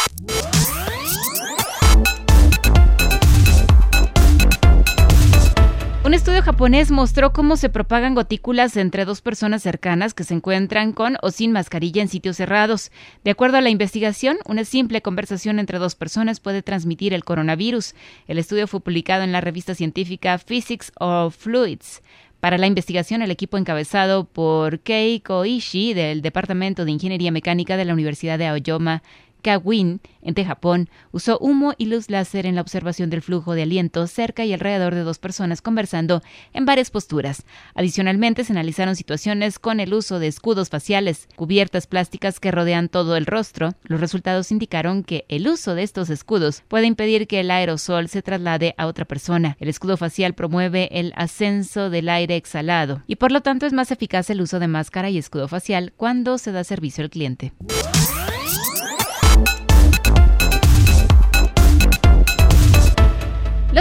Un 6.06 6.14
estudio 6.14 6.40
japonés 6.40 6.92
mostró 6.92 7.32
cómo 7.32 7.56
se 7.56 7.68
propagan 7.68 8.14
gotículas 8.14 8.76
entre 8.76 9.04
dos 9.04 9.22
personas 9.22 9.64
cercanas 9.64 10.14
que 10.14 10.22
se 10.22 10.34
encuentran 10.34 10.92
con 10.92 11.16
o 11.20 11.32
sin 11.32 11.50
mascarilla 11.50 12.00
en 12.00 12.06
sitios 12.06 12.36
cerrados. 12.36 12.92
De 13.24 13.32
acuerdo 13.32 13.56
a 13.56 13.60
la 13.60 13.70
investigación, 13.70 14.36
una 14.46 14.64
simple 14.64 15.02
conversación 15.02 15.58
entre 15.58 15.80
dos 15.80 15.96
personas 15.96 16.38
puede 16.38 16.62
transmitir 16.62 17.12
el 17.12 17.24
coronavirus. 17.24 17.96
El 18.28 18.38
estudio 18.38 18.68
fue 18.68 18.78
publicado 18.78 19.24
en 19.24 19.32
la 19.32 19.40
revista 19.40 19.74
científica 19.74 20.38
Physics 20.38 20.92
of 21.00 21.34
Fluids. 21.36 22.04
Para 22.38 22.56
la 22.56 22.68
investigación, 22.68 23.20
el 23.20 23.32
equipo 23.32 23.58
encabezado 23.58 24.26
por 24.26 24.78
Kei 24.78 25.18
Koishi 25.18 25.92
del 25.92 26.22
Departamento 26.22 26.84
de 26.84 26.92
Ingeniería 26.92 27.32
Mecánica 27.32 27.76
de 27.76 27.84
la 27.84 27.94
Universidad 27.94 28.38
de 28.38 28.46
Aoyama 28.46 29.02
Kawin, 29.42 30.00
entre 30.22 30.44
Japón, 30.44 30.88
usó 31.12 31.38
humo 31.38 31.74
y 31.78 31.86
luz 31.86 32.10
láser 32.10 32.46
en 32.46 32.54
la 32.56 32.60
observación 32.60 33.10
del 33.10 33.22
flujo 33.22 33.54
de 33.54 33.62
aliento 33.62 34.06
cerca 34.06 34.44
y 34.44 34.52
alrededor 34.52 34.94
de 34.94 35.02
dos 35.02 35.18
personas 35.18 35.62
conversando 35.62 36.22
en 36.52 36.64
varias 36.64 36.90
posturas. 36.90 37.44
Adicionalmente, 37.74 38.44
se 38.44 38.52
analizaron 38.52 38.96
situaciones 38.96 39.58
con 39.58 39.80
el 39.80 39.94
uso 39.94 40.18
de 40.18 40.26
escudos 40.26 40.68
faciales, 40.68 41.28
cubiertas 41.36 41.86
plásticas 41.86 42.40
que 42.40 42.50
rodean 42.50 42.88
todo 42.88 43.16
el 43.16 43.26
rostro. 43.26 43.74
Los 43.84 44.00
resultados 44.00 44.50
indicaron 44.50 45.04
que 45.04 45.24
el 45.28 45.48
uso 45.48 45.74
de 45.74 45.82
estos 45.82 46.10
escudos 46.10 46.62
puede 46.68 46.86
impedir 46.86 47.26
que 47.26 47.40
el 47.40 47.50
aerosol 47.50 48.08
se 48.08 48.22
traslade 48.22 48.74
a 48.78 48.86
otra 48.86 49.04
persona. 49.04 49.56
El 49.60 49.68
escudo 49.68 49.96
facial 49.96 50.34
promueve 50.34 50.88
el 50.92 51.12
ascenso 51.16 51.90
del 51.90 52.08
aire 52.08 52.36
exhalado 52.36 53.02
y 53.06 53.16
por 53.16 53.32
lo 53.32 53.40
tanto 53.40 53.66
es 53.66 53.72
más 53.72 53.90
eficaz 53.90 54.30
el 54.30 54.40
uso 54.40 54.58
de 54.58 54.68
máscara 54.68 55.10
y 55.10 55.18
escudo 55.18 55.48
facial 55.48 55.92
cuando 55.96 56.38
se 56.38 56.52
da 56.52 56.64
servicio 56.64 57.04
al 57.04 57.10
cliente. 57.10 57.52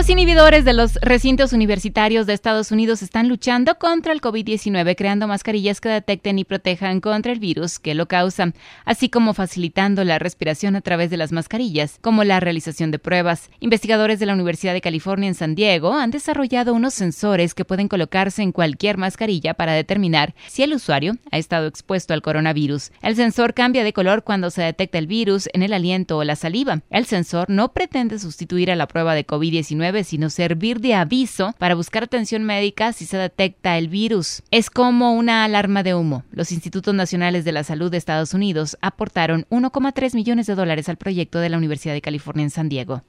Los 0.05 0.11
inhibidores 0.11 0.65
de 0.65 0.73
los 0.73 0.99
recintos 1.01 1.51
universitarios 1.51 2.27
de 2.27 2.33
Estados 2.33 2.71
Unidos 2.71 3.01
están 3.01 3.27
luchando 3.27 3.79
contra 3.79 4.13
el 4.13 4.21
COVID-19 4.21 4.95
creando 4.95 5.27
mascarillas 5.27 5.81
que 5.81 5.89
detecten 5.89 6.37
y 6.37 6.45
protejan 6.45 7.01
contra 7.01 7.31
el 7.31 7.39
virus 7.39 7.79
que 7.79 7.95
lo 7.95 8.07
causa, 8.07 8.53
así 8.85 9.09
como 9.09 9.33
facilitando 9.33 10.03
la 10.03 10.19
respiración 10.19 10.75
a 10.75 10.81
través 10.81 11.09
de 11.09 11.17
las 11.17 11.31
mascarillas, 11.31 11.97
como 12.01 12.23
la 12.23 12.39
realización 12.39 12.91
de 12.91 12.99
pruebas. 12.99 13.49
Investigadores 13.59 14.19
de 14.19 14.27
la 14.27 14.33
Universidad 14.33 14.73
de 14.73 14.81
California 14.81 15.27
en 15.27 15.33
San 15.33 15.55
Diego 15.55 15.95
han 15.95 16.11
desarrollado 16.11 16.75
unos 16.75 16.93
sensores 16.93 17.55
que 17.55 17.65
pueden 17.65 17.87
colocarse 17.87 18.43
en 18.43 18.51
cualquier 18.51 18.99
mascarilla 18.99 19.55
para 19.55 19.73
determinar 19.73 20.35
si 20.45 20.61
el 20.61 20.73
usuario 20.73 21.17
ha 21.31 21.39
estado 21.39 21.65
expuesto 21.65 22.13
al 22.13 22.21
coronavirus. 22.21 22.91
El 23.01 23.15
sensor 23.15 23.55
cambia 23.55 23.83
de 23.83 23.91
color 23.91 24.23
cuando 24.23 24.51
se 24.51 24.61
detecta 24.61 24.99
el 24.99 25.07
virus 25.07 25.49
en 25.53 25.63
el 25.63 25.73
aliento 25.73 26.15
o 26.19 26.23
la 26.23 26.35
saliva. 26.35 26.83
El 26.91 27.07
sensor 27.07 27.49
no 27.49 27.73
pretende 27.73 28.19
sustituir 28.19 28.69
a 28.69 28.75
la 28.75 28.87
prueba 28.87 29.15
de 29.15 29.25
COVID-19 29.25 29.94
sino 30.03 30.29
servir 30.29 30.79
de 30.81 30.95
aviso 30.95 31.53
para 31.58 31.75
buscar 31.75 32.03
atención 32.03 32.43
médica 32.43 32.93
si 32.93 33.05
se 33.05 33.17
detecta 33.17 33.77
el 33.77 33.88
virus. 33.88 34.43
Es 34.51 34.69
como 34.69 35.13
una 35.13 35.43
alarma 35.43 35.84
de 35.84 35.95
humo. 35.95 36.23
Los 36.31 36.51
Institutos 36.51 36.93
Nacionales 36.93 37.45
de 37.45 37.51
la 37.51 37.63
Salud 37.63 37.89
de 37.89 37.97
Estados 37.97 38.34
Unidos 38.34 38.77
aportaron 38.81 39.45
1,3 39.49 40.15
millones 40.15 40.47
de 40.47 40.55
dólares 40.55 40.89
al 40.89 40.97
proyecto 40.97 41.39
de 41.39 41.49
la 41.49 41.58
Universidad 41.58 41.93
de 41.93 42.01
California 42.01 42.43
en 42.43 42.49
San 42.51 42.69
Diego. 42.69 43.03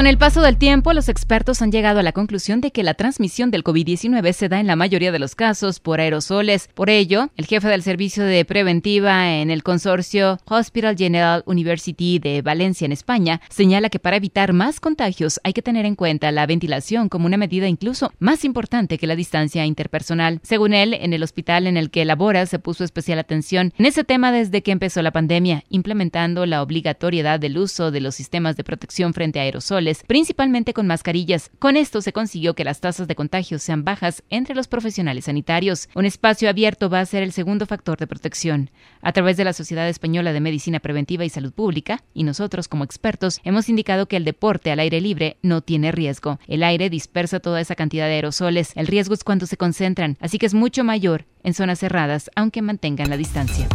Con 0.00 0.06
el 0.06 0.16
paso 0.16 0.40
del 0.40 0.56
tiempo, 0.56 0.94
los 0.94 1.10
expertos 1.10 1.60
han 1.60 1.70
llegado 1.70 2.00
a 2.00 2.02
la 2.02 2.12
conclusión 2.12 2.62
de 2.62 2.70
que 2.70 2.82
la 2.82 2.94
transmisión 2.94 3.50
del 3.50 3.62
COVID-19 3.62 4.32
se 4.32 4.48
da 4.48 4.58
en 4.58 4.66
la 4.66 4.74
mayoría 4.74 5.12
de 5.12 5.18
los 5.18 5.34
casos 5.34 5.78
por 5.78 6.00
aerosoles. 6.00 6.70
Por 6.72 6.88
ello, 6.88 7.28
el 7.36 7.44
jefe 7.44 7.68
del 7.68 7.82
servicio 7.82 8.24
de 8.24 8.46
preventiva 8.46 9.30
en 9.34 9.50
el 9.50 9.62
consorcio 9.62 10.38
Hospital 10.46 10.96
General 10.96 11.42
University 11.44 12.18
de 12.18 12.40
Valencia, 12.40 12.86
en 12.86 12.92
España, 12.92 13.42
señala 13.50 13.90
que 13.90 13.98
para 13.98 14.16
evitar 14.16 14.54
más 14.54 14.80
contagios 14.80 15.38
hay 15.44 15.52
que 15.52 15.60
tener 15.60 15.84
en 15.84 15.96
cuenta 15.96 16.32
la 16.32 16.46
ventilación 16.46 17.10
como 17.10 17.26
una 17.26 17.36
medida 17.36 17.68
incluso 17.68 18.10
más 18.18 18.46
importante 18.46 18.96
que 18.96 19.06
la 19.06 19.16
distancia 19.16 19.66
interpersonal. 19.66 20.40
Según 20.42 20.72
él, 20.72 20.94
en 20.94 21.12
el 21.12 21.22
hospital 21.22 21.66
en 21.66 21.76
el 21.76 21.90
que 21.90 22.06
labora 22.06 22.46
se 22.46 22.58
puso 22.58 22.84
especial 22.84 23.18
atención 23.18 23.74
en 23.76 23.84
ese 23.84 24.02
tema 24.04 24.32
desde 24.32 24.62
que 24.62 24.72
empezó 24.72 25.02
la 25.02 25.12
pandemia, 25.12 25.64
implementando 25.68 26.46
la 26.46 26.62
obligatoriedad 26.62 27.38
del 27.38 27.58
uso 27.58 27.90
de 27.90 28.00
los 28.00 28.14
sistemas 28.14 28.56
de 28.56 28.64
protección 28.64 29.12
frente 29.12 29.40
a 29.40 29.42
aerosoles 29.42 29.89
principalmente 30.06 30.72
con 30.72 30.86
mascarillas. 30.86 31.50
Con 31.58 31.76
esto 31.76 32.00
se 32.00 32.12
consiguió 32.12 32.54
que 32.54 32.64
las 32.64 32.80
tasas 32.80 33.08
de 33.08 33.14
contagio 33.14 33.58
sean 33.58 33.84
bajas 33.84 34.22
entre 34.30 34.54
los 34.54 34.68
profesionales 34.68 35.24
sanitarios. 35.26 35.88
Un 35.94 36.06
espacio 36.06 36.48
abierto 36.48 36.88
va 36.88 37.00
a 37.00 37.06
ser 37.06 37.22
el 37.22 37.32
segundo 37.32 37.66
factor 37.66 37.98
de 37.98 38.06
protección. 38.06 38.70
A 39.02 39.12
través 39.12 39.36
de 39.36 39.44
la 39.44 39.52
Sociedad 39.52 39.88
Española 39.88 40.32
de 40.32 40.40
Medicina 40.40 40.80
Preventiva 40.80 41.24
y 41.24 41.30
Salud 41.30 41.52
Pública, 41.52 42.02
y 42.14 42.24
nosotros 42.24 42.68
como 42.68 42.84
expertos, 42.84 43.40
hemos 43.44 43.68
indicado 43.68 44.06
que 44.06 44.16
el 44.16 44.24
deporte 44.24 44.70
al 44.70 44.80
aire 44.80 45.00
libre 45.00 45.36
no 45.42 45.60
tiene 45.60 45.92
riesgo. 45.92 46.38
El 46.46 46.62
aire 46.62 46.90
dispersa 46.90 47.40
toda 47.40 47.60
esa 47.60 47.74
cantidad 47.74 48.06
de 48.06 48.14
aerosoles. 48.14 48.72
El 48.76 48.86
riesgo 48.86 49.14
es 49.14 49.24
cuando 49.24 49.46
se 49.46 49.56
concentran, 49.56 50.16
así 50.20 50.38
que 50.38 50.46
es 50.46 50.54
mucho 50.54 50.84
mayor 50.84 51.26
en 51.42 51.54
zonas 51.54 51.80
cerradas, 51.80 52.30
aunque 52.36 52.62
mantengan 52.62 53.10
la 53.10 53.16
distancia. 53.16 53.68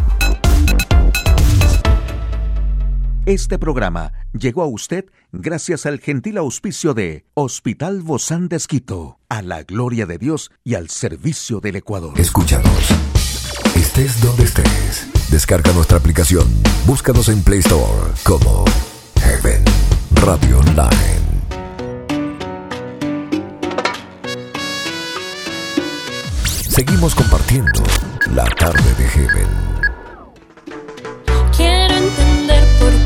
Este 3.26 3.58
programa 3.58 4.12
llegó 4.38 4.62
a 4.62 4.66
usted 4.66 5.06
gracias 5.32 5.84
al 5.84 5.98
gentil 5.98 6.38
auspicio 6.38 6.94
de 6.94 7.24
Hospital 7.34 8.00
Bozán 8.00 8.46
de 8.48 8.60
a 9.28 9.42
la 9.42 9.64
gloria 9.64 10.06
de 10.06 10.16
Dios 10.16 10.52
y 10.62 10.76
al 10.76 10.90
servicio 10.90 11.58
del 11.58 11.74
Ecuador. 11.74 12.12
Escúchanos. 12.20 12.70
Estés 13.74 14.22
donde 14.22 14.44
estés. 14.44 15.08
Descarga 15.28 15.72
nuestra 15.72 15.98
aplicación. 15.98 16.46
Búscanos 16.86 17.28
en 17.28 17.42
Play 17.42 17.58
Store 17.58 18.12
como 18.22 18.64
Heaven 19.20 19.64
Radio 20.22 20.60
Online. 20.60 21.26
Seguimos 26.44 27.16
compartiendo 27.16 27.82
la 28.32 28.44
tarde 28.50 28.94
de 28.94 29.08
Heaven. 29.08 29.75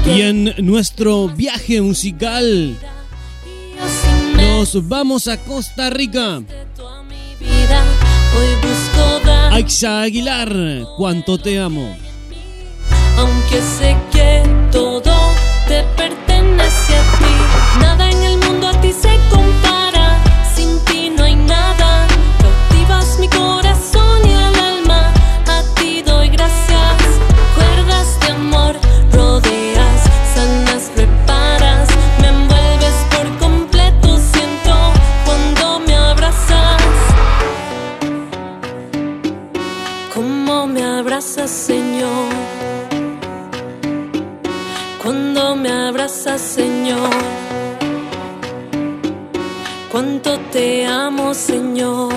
Y 0.06 0.22
en 0.22 0.54
nuestro 0.58 1.28
viaje 1.28 1.80
musical 1.80 2.76
nos 4.36 4.88
vamos 4.88 5.28
a 5.28 5.36
Costa 5.38 5.90
Rica. 5.90 6.42
Aixa 9.52 10.02
Aguilar, 10.02 10.54
cuánto 10.96 11.38
te 11.38 11.58
amo. 11.58 11.96
aunque 13.16 13.60
sé 13.60 13.96
que 14.12 14.42
todo 14.72 15.12
te 15.68 15.82
pertenece 15.96 16.96
a 16.96 17.02
ti. 17.18 17.80
Nada 17.80 18.09
Señor. 46.20 47.10
Cuánto 49.90 50.38
te 50.52 50.86
amo, 50.86 51.32
Señor. 51.32 52.12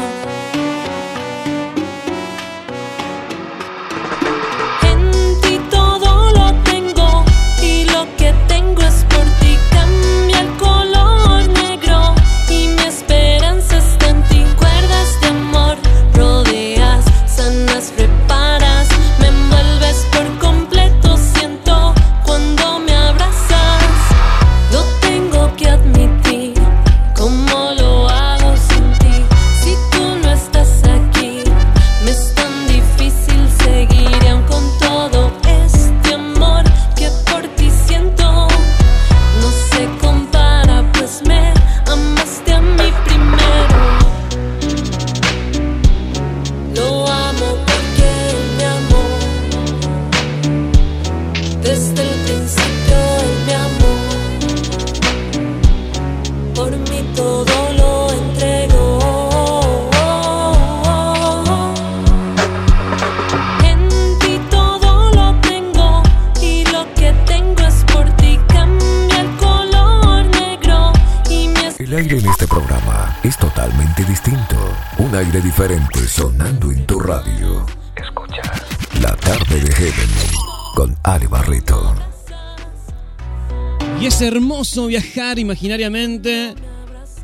Hermoso 84.74 84.88
viajar 84.88 85.40
imaginariamente. 85.40 86.56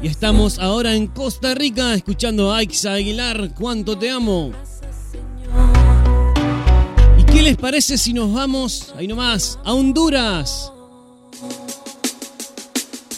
Y 0.02 0.08
estamos 0.08 0.60
ahora 0.60 0.94
en 0.94 1.08
Costa 1.08 1.56
Rica 1.56 1.94
escuchando 1.94 2.54
a 2.54 2.58
Aixa 2.58 2.94
Aguilar, 2.94 3.54
cuánto 3.58 3.98
te 3.98 4.10
amo. 4.10 4.52
¿Y 7.18 7.24
qué 7.24 7.42
les 7.42 7.58
parece 7.58 7.98
si 7.98 8.14
nos 8.14 8.34
vamos, 8.34 8.94
ahí 8.98 9.08
nomás, 9.08 9.60
a 9.66 9.74
Honduras? 9.74 10.72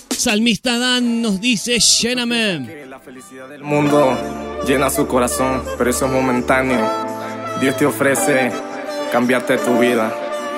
Salmista 0.09 0.77
Dan 0.77 1.21
nos 1.21 1.41
dice, 1.41 1.77
lléname. 1.79 2.86
La 2.88 2.99
felicidad 2.99 3.49
del 3.49 3.63
mundo 3.63 4.17
llena 4.65 4.89
su 4.89 5.07
corazón, 5.07 5.61
pero 5.77 5.89
eso 5.89 6.05
es 6.05 6.11
momentáneo. 6.11 6.89
Dios 7.59 7.75
te 7.75 7.86
ofrece 7.86 8.51
cambiarte 9.11 9.57
tu 9.57 9.77
vida. 9.77 10.13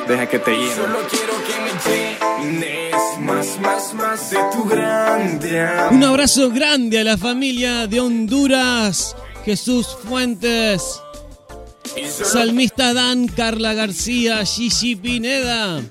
deja 0.07 0.27
que 0.27 0.39
te 0.39 0.51
guíe. 0.51 0.75
Solo 0.75 0.99
quiero 1.09 1.33
que 1.47 2.45
me 2.45 2.51
llenes 2.51 2.82
más, 3.23 3.59
más, 3.59 3.93
más 3.93 4.29
de 4.31 4.37
tu 4.51 4.65
grande 4.65 5.61
amor. 5.61 5.93
Un 5.93 6.03
abrazo 6.03 6.49
grande 6.49 6.99
a 6.99 7.03
la 7.03 7.17
familia 7.17 7.87
de 7.87 7.99
Honduras. 7.99 9.15
Jesús 9.45 9.97
Fuentes. 10.07 11.01
Salmista 12.09 12.93
Dan, 12.93 13.27
Carla 13.27 13.73
García, 13.73 14.45
Gigi 14.45 14.95
Pineda. 14.95 15.81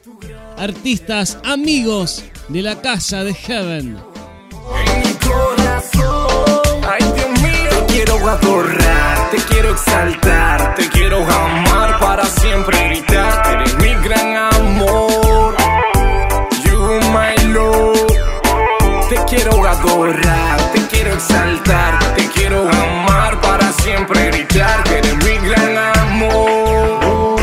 Artistas, 0.57 1.39
amigos 1.45 2.25
de 2.49 2.63
la 2.63 2.81
casa 2.81 3.25
de 3.25 3.35
Heaven. 3.35 3.99
Ay, 6.89 7.05
Dios 7.15 7.41
mío. 7.41 7.87
Te 7.87 7.93
quiero 7.93 8.29
adorar, 8.29 9.31
te 9.31 9.37
quiero 9.39 9.71
exaltar, 9.71 10.75
te 10.75 10.89
quiero 10.89 11.25
amar 11.25 11.99
para 11.99 12.25
siempre 12.27 12.89
gritar. 12.89 13.55
Eres 13.55 13.75
mi 13.79 13.95
gran 14.07 14.37
amor. 14.37 15.22
Quiero 19.35 19.67
adorar, 19.67 20.61
te 20.73 20.87
quiero 20.89 21.15
exaltar, 21.15 21.99
te 22.15 22.29
quiero 22.29 22.69
amar 22.69 23.41
para 23.41 23.73
siempre 23.73 24.27
gritar. 24.27 24.85
que 24.85 24.99
Eres 24.99 25.17
mi 25.25 25.49
gran 25.49 25.79
amor. 25.97 27.41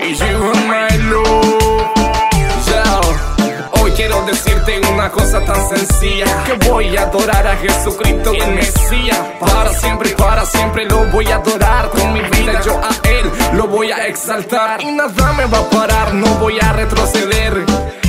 Y 0.00 0.14
you 0.14 0.52
my 0.68 0.96
love. 1.10 1.90
Yo, 2.66 3.82
Hoy 3.82 3.90
quiero 3.92 4.24
decirte 4.24 4.80
una 4.92 5.10
cosa 5.10 5.44
tan 5.44 5.68
sencilla 5.68 6.26
Que 6.44 6.68
voy 6.68 6.96
a 6.96 7.02
adorar 7.02 7.46
a 7.46 7.56
Jesucristo 7.56 8.32
el 8.32 8.54
Mesías 8.54 9.18
Para 9.40 9.72
siempre 9.72 10.10
y 10.10 10.14
para 10.14 10.46
siempre 10.46 10.84
lo 10.84 11.04
voy 11.06 11.26
a 11.26 11.36
adorar 11.36 11.90
Con 11.90 12.12
mi 12.12 12.20
vida 12.20 12.60
yo 12.64 12.80
a 12.82 13.08
Él 13.08 13.30
lo 13.54 13.66
voy 13.66 13.90
a 13.90 14.06
exaltar 14.06 14.80
Y 14.80 14.92
nada 14.92 15.32
me 15.32 15.46
va 15.46 15.58
a 15.58 15.70
parar, 15.70 16.14
no 16.14 16.26
voy 16.36 16.58
a 16.60 16.72
retroceder 16.72 18.01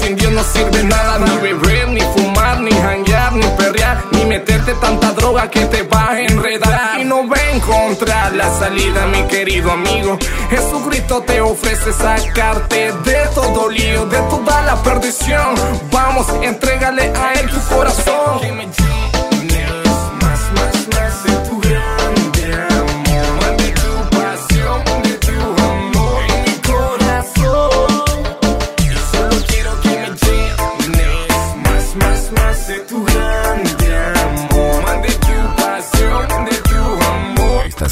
sin 0.00 0.16
Dios 0.16 0.32
no 0.32 0.42
sirve 0.42 0.84
nada 0.84 1.18
Ni 1.18 1.36
beber, 1.38 1.88
ni 1.88 2.00
fumar, 2.00 2.60
ni 2.60 2.70
janguear, 2.72 3.32
ni 3.32 3.46
perrear 3.56 4.04
Ni 4.12 4.24
meterte 4.26 4.74
tanta 4.74 5.12
droga 5.12 5.48
que 5.48 5.64
te 5.66 5.82
va 5.82 6.10
a 6.10 6.20
enredar. 6.20 7.00
Y 7.00 7.04
no 7.04 7.26
va 7.28 7.36
a 7.36 7.50
encontrar 7.52 8.34
la 8.34 8.50
salida 8.58 9.06
mi 9.06 9.22
querido 9.24 9.70
amigo. 9.70 10.18
Jesucristo 10.50 11.22
te 11.22 11.40
ofrece 11.40 11.92
sacarte 11.92 12.92
de 13.04 13.26
todo 13.34 13.68
lío 13.68 14.06
De 14.06 14.18
toda 14.28 14.62
la 14.62 14.76
perdición. 14.82 15.54
Vamos, 15.90 16.26
entrégale 16.42 17.12
a 17.16 17.32
Él 17.34 17.50
tu 17.50 17.60
corazón 17.74 19.15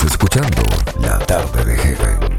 escuchando 0.06 0.62
La 1.00 1.18
Tarde 1.20 1.64
de 1.64 1.76
Heaven. 1.76 2.34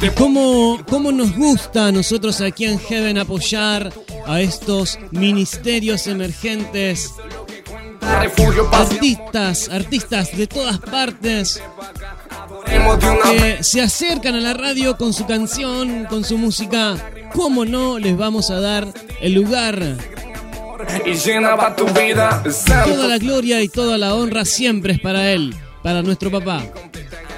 Y 0.00 0.10
cómo, 0.10 0.80
cómo 0.88 1.12
nos 1.12 1.36
gusta 1.36 1.86
a 1.86 1.92
nosotros 1.92 2.40
aquí 2.40 2.64
en 2.64 2.78
Heaven 2.78 3.18
apoyar 3.18 3.92
a 4.26 4.40
estos 4.40 4.98
ministerios 5.12 6.06
emergentes. 6.06 7.12
Artistas, 8.72 9.68
artistas 9.68 10.36
de 10.36 10.46
todas 10.46 10.78
partes 10.78 11.62
que 13.24 13.62
se 13.62 13.80
acercan 13.80 14.34
a 14.34 14.40
la 14.40 14.54
radio 14.54 14.96
con 14.96 15.12
su 15.12 15.26
canción, 15.26 16.06
con 16.06 16.24
su 16.24 16.38
música. 16.38 16.96
¿Cómo 17.34 17.64
no 17.64 17.98
les 17.98 18.16
vamos 18.16 18.50
a 18.50 18.60
dar 18.60 18.88
el 19.20 19.32
lugar? 19.34 19.80
Y 21.06 21.14
llenaba 21.14 21.76
tu 21.76 21.86
vida, 21.86 22.42
Toda 22.84 23.06
la 23.06 23.18
gloria 23.18 23.62
y 23.62 23.68
toda 23.68 23.98
la 23.98 24.14
honra 24.14 24.44
siempre 24.44 24.94
es 24.94 25.00
para 25.00 25.30
él, 25.30 25.54
para 25.82 26.02
nuestro 26.02 26.30
papá. 26.30 26.62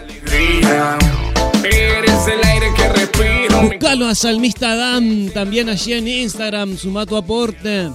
alegría. 0.02 0.98
Eres 1.64 2.28
el 2.28 2.44
aire 2.44 2.66
que 2.76 2.88
respiro. 2.90 3.62
mi 3.62 3.68
Buscalo 3.70 4.06
a 4.06 4.14
Salmista 4.14 4.72
Adam 4.72 5.28
también 5.30 5.68
allí 5.68 5.92
en 5.94 6.08
Instagram, 6.08 6.76
suma 6.76 7.06
tu 7.06 7.16
aporte. 7.16 7.68
de 7.68 7.90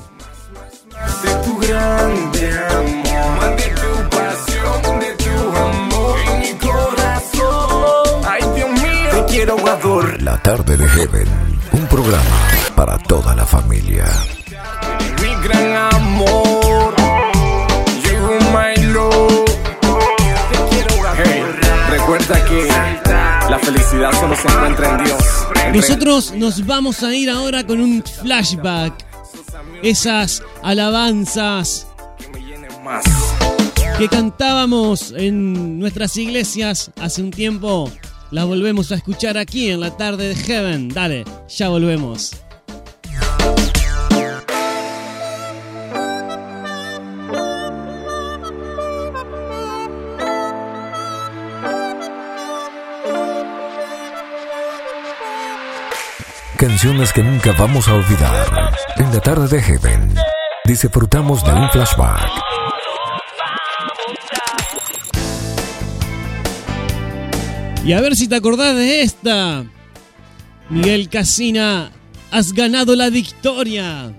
tu 1.45 1.57
grande 1.59 2.51
amor, 2.69 3.37
más 3.37 3.55
de 3.57 3.69
tu 3.81 4.09
pasión, 4.09 4.99
de 4.99 5.11
tu 5.23 5.57
amor 5.57 6.17
en 6.27 6.39
mi 6.39 6.53
corazón. 6.59 8.21
Ay, 8.27 8.41
Dios 8.55 8.69
mío, 8.81 9.09
te 9.25 9.31
quiero 9.31 9.55
adorar. 9.67 10.21
La 10.21 10.41
Tarde 10.41 10.77
de 10.77 10.87
Heaven. 10.87 11.27
Un 11.71 11.87
programa 11.87 12.47
para 12.75 12.97
toda 12.97 13.35
la 13.35 13.45
familia. 13.45 14.05
mi 15.21 15.35
gran 15.47 15.93
amor. 15.93 16.48
Recuerda 22.09 22.45
que 22.45 22.67
la 23.51 23.59
felicidad 23.59 24.11
solo 24.13 24.35
se 24.35 24.47
encuentra 24.47 24.97
en 24.97 25.05
Dios. 25.05 25.23
Nosotros 25.75 26.33
nos 26.33 26.65
vamos 26.65 27.03
a 27.03 27.13
ir 27.13 27.29
ahora 27.29 27.63
con 27.63 27.79
un 27.79 28.03
flashback. 28.03 28.93
Esas 29.83 30.41
alabanzas 30.63 31.85
que 33.99 34.07
cantábamos 34.07 35.13
en 35.15 35.77
nuestras 35.77 36.17
iglesias 36.17 36.89
hace 36.99 37.21
un 37.21 37.29
tiempo, 37.29 37.91
las 38.31 38.47
volvemos 38.47 38.91
a 38.91 38.95
escuchar 38.95 39.37
aquí 39.37 39.69
en 39.69 39.81
la 39.81 39.95
tarde 39.95 40.29
de 40.29 40.35
Heaven. 40.35 40.89
Dale, 40.89 41.25
ya 41.47 41.69
volvemos. 41.69 42.31
Canciones 56.59 57.13
que 57.13 57.23
nunca 57.23 57.53
vamos 57.53 57.87
a 57.87 57.93
olvidar. 57.93 58.73
En 58.97 59.09
la 59.13 59.21
tarde 59.21 59.47
de 59.47 59.61
Heaven. 59.61 60.13
Disfrutamos 60.65 61.41
de 61.45 61.53
un 61.53 61.69
flashback. 61.69 62.29
Y 67.85 67.93
a 67.93 68.01
ver 68.01 68.17
si 68.17 68.27
te 68.27 68.35
acordás 68.35 68.75
de 68.75 69.03
esta. 69.03 69.63
Miguel 70.69 71.07
Casina, 71.07 71.93
has 72.29 72.51
ganado 72.51 72.93
la 72.93 73.09
victoria. 73.09 74.13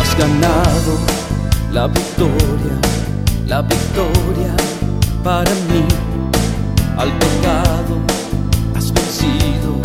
Has 0.00 0.18
ganado 0.18 0.98
la 1.72 1.86
victoria, 1.86 2.80
la 3.48 3.62
victoria 3.62 4.54
para 5.24 5.50
mí. 5.70 5.82
Al 6.96 7.10
pecado 7.12 7.98
has 8.76 8.92
vencido, 8.92 9.80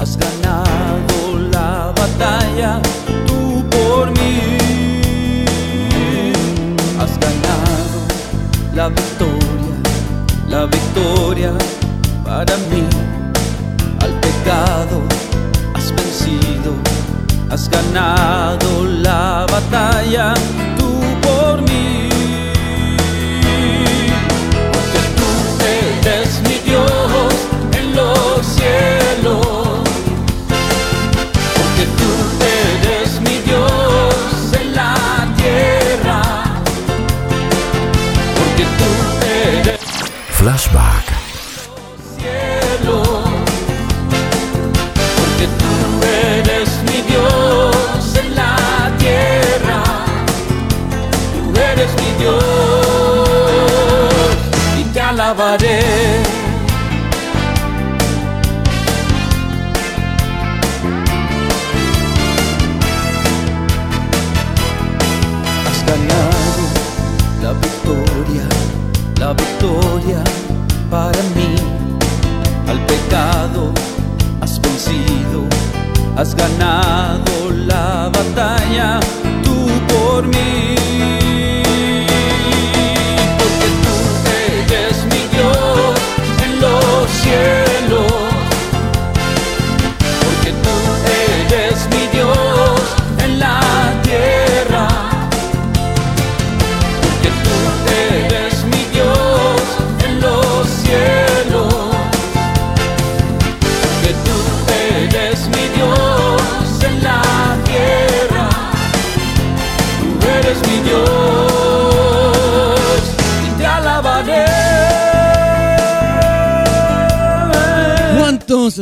has 0.00 0.16
ganado 0.16 1.38
la 1.52 1.92
batalla 1.96 2.80
tú 3.26 3.64
por 3.70 4.10
mí. 4.10 5.44
Has 7.00 7.12
ganado 7.24 7.98
la 8.74 8.88
victoria, 8.88 9.74
la 10.48 10.66
victoria 10.66 11.52
para 12.24 12.56
mí. 12.70 12.82
Al 14.00 14.12
pecado 14.26 15.02
has 15.74 15.92
vencido, 15.92 16.72
has 17.50 17.68
ganado 17.68 18.84
la 18.84 19.46
batalla 19.52 20.34
Flashback. 40.38 41.06
cielo. 42.16 43.02
Porque 45.16 45.46
tú 45.58 45.72
eres 46.06 46.68
mi 46.84 46.98
Dios 47.10 48.04
en 48.22 48.28
la 48.36 48.56
tierra. 48.98 49.82
Tú 51.34 51.60
eres 51.60 51.90
mi 52.00 52.10
Dios 52.22 52.40
y 54.78 54.84
te 54.84 55.00
alabaré. 55.00 56.47
Has 76.18 76.34
ganado 76.34 77.52
la 77.68 78.10
batalla 78.12 78.98
tú 79.44 79.68
por 79.86 80.26
mí. 80.26 80.77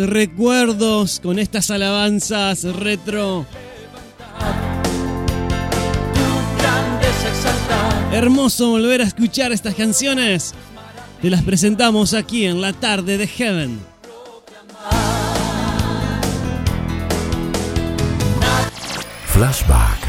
Recuerdos 0.06 1.20
con 1.20 1.38
estas 1.38 1.70
alabanzas 1.70 2.62
retro? 2.64 3.46
Hermoso 8.12 8.70
volver 8.70 9.02
a 9.02 9.04
escuchar 9.04 9.52
estas 9.52 9.74
canciones. 9.74 10.54
Te 11.20 11.28
las 11.28 11.42
presentamos 11.42 12.14
aquí 12.14 12.46
en 12.46 12.60
la 12.60 12.72
tarde 12.72 13.18
de 13.18 13.26
Heaven. 13.26 13.80
Flashback. 19.26 20.05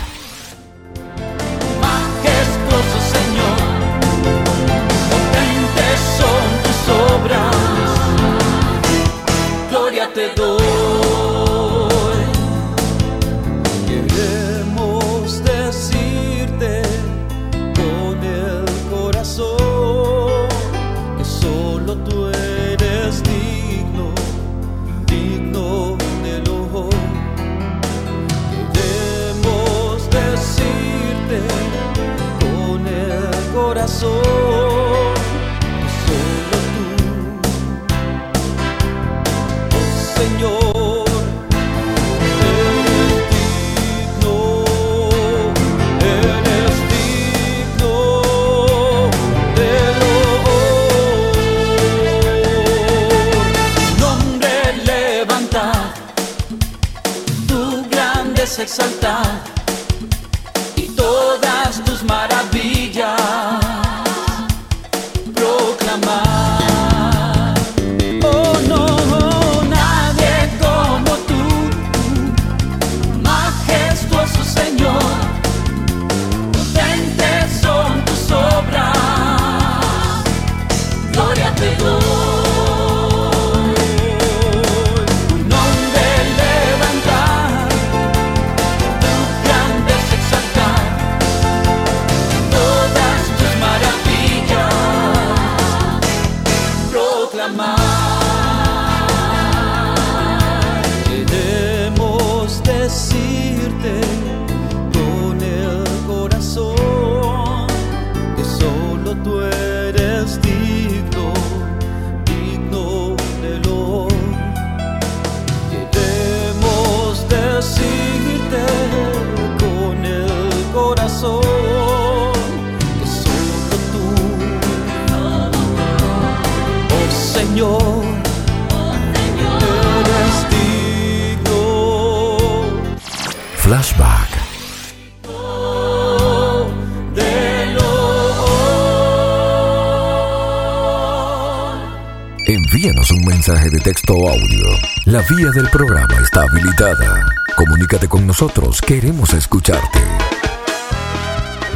Envíanos 142.77 143.09
un 143.09 143.25
mensaje 143.25 143.71
de 143.71 143.79
texto 143.79 144.13
o 144.13 144.29
audio. 144.29 144.67
La 145.05 145.23
vía 145.23 145.49
del 145.55 145.67
programa 145.71 146.13
está 146.21 146.43
habilitada. 146.43 147.25
Comunícate 147.55 148.07
con 148.07 148.27
nosotros, 148.27 148.81
queremos 148.83 149.33
escucharte. 149.33 149.97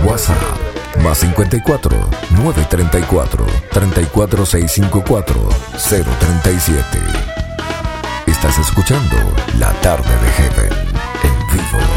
WhatsApp 0.06 0.38
más 1.04 1.18
54 1.18 1.90
934 2.38 3.46
34654 3.72 5.50
037. 5.90 6.84
Estás 8.28 8.60
escuchando 8.60 9.18
La 9.58 9.74
tarde 9.82 10.08
de 10.08 10.32
Heaven 10.34 10.74
en 11.24 11.48
vivo 11.48 11.91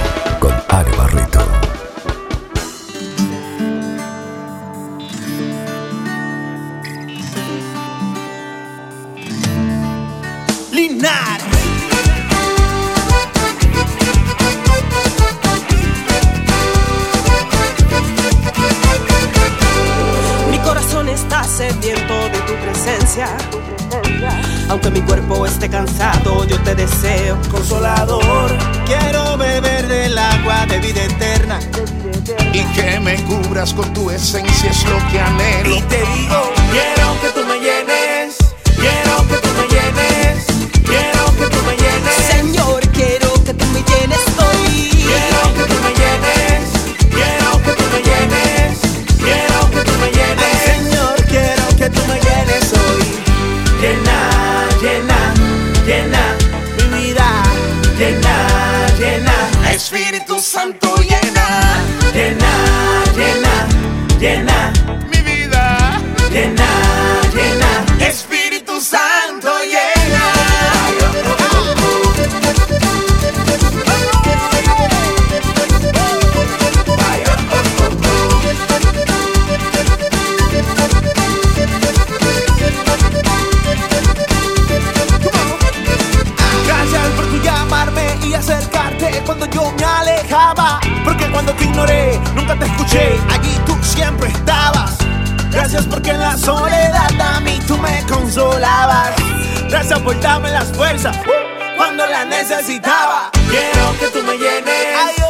está 21.44 21.48
sediento 21.48 22.28
de 22.28 22.38
tu 22.40 22.54
presencia. 22.54 23.28
Aunque 24.68 24.90
mi 24.90 25.00
cuerpo 25.02 25.46
esté 25.46 25.68
cansado, 25.68 26.44
yo 26.44 26.58
te 26.62 26.74
deseo 26.74 27.38
consolador. 27.50 28.50
Quiero 28.86 29.36
beber 29.36 29.86
del 29.86 30.16
agua 30.16 30.66
de 30.66 30.78
vida 30.78 31.04
eterna. 31.04 31.58
Y 32.52 32.62
que 32.74 33.00
me 33.00 33.16
cubras 33.24 33.74
con 33.74 33.92
tu 33.92 34.10
esencia 34.10 34.70
es 34.70 34.84
lo 34.84 34.98
que 35.10 35.20
anhelo. 35.20 35.76
Y 35.76 35.80
te 35.82 35.98
digo, 35.98 36.52
quiero 36.70 37.20
que 37.20 37.28
tú 37.40 37.46
me 37.46 37.58
llenes. 37.58 38.03
Santo 60.54 60.94
llena 60.98 61.82
Llena, 62.14 62.52
llena, 63.16 63.66
llena 64.20 64.53
Che, 92.94 93.18
allí 93.28 93.58
tú 93.66 93.74
siempre 93.82 94.28
estabas. 94.28 94.96
Gracias 95.50 95.84
porque 95.86 96.10
en 96.10 96.20
la 96.20 96.36
soledad 96.36 97.10
a 97.20 97.40
mí 97.40 97.58
tú 97.66 97.76
me 97.76 98.06
consolabas. 98.06 99.10
Gracias 99.68 99.98
por 99.98 100.20
darme 100.20 100.52
las 100.52 100.72
fuerzas 100.72 101.16
cuando 101.76 102.06
las 102.06 102.24
necesitaba. 102.28 103.30
Quiero 103.50 103.98
que 103.98 104.06
tú 104.16 104.24
me 104.24 104.38
llenes. 104.38 105.23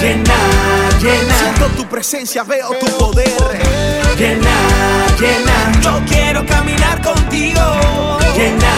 Llena, 0.00 0.34
llena. 1.02 1.34
Siento 1.38 1.66
tu 1.76 1.86
presencia, 1.86 2.42
veo 2.42 2.70
tu 2.80 2.86
poder. 2.96 3.28
Llena, 4.16 4.56
llena. 5.18 5.80
Yo 5.82 6.00
quiero 6.08 6.46
caminar 6.46 7.02
contigo. 7.02 7.60
Llena, 8.34 8.72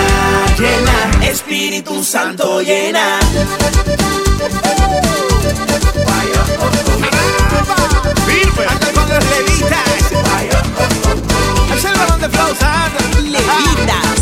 llena. 0.59 1.27
Espíritu 1.31 2.03
Santo, 2.03 2.61
llena. 2.61 3.21
Firme. 8.27 8.67
Anda 8.69 8.93
con 8.93 9.09
los 9.09 9.25
levitas. 9.25 9.89
Es 11.77 11.85
el 11.85 11.95
balón 11.99 12.21
de 12.21 12.29
flauta. 12.29 12.91
Levitas. 13.23 14.22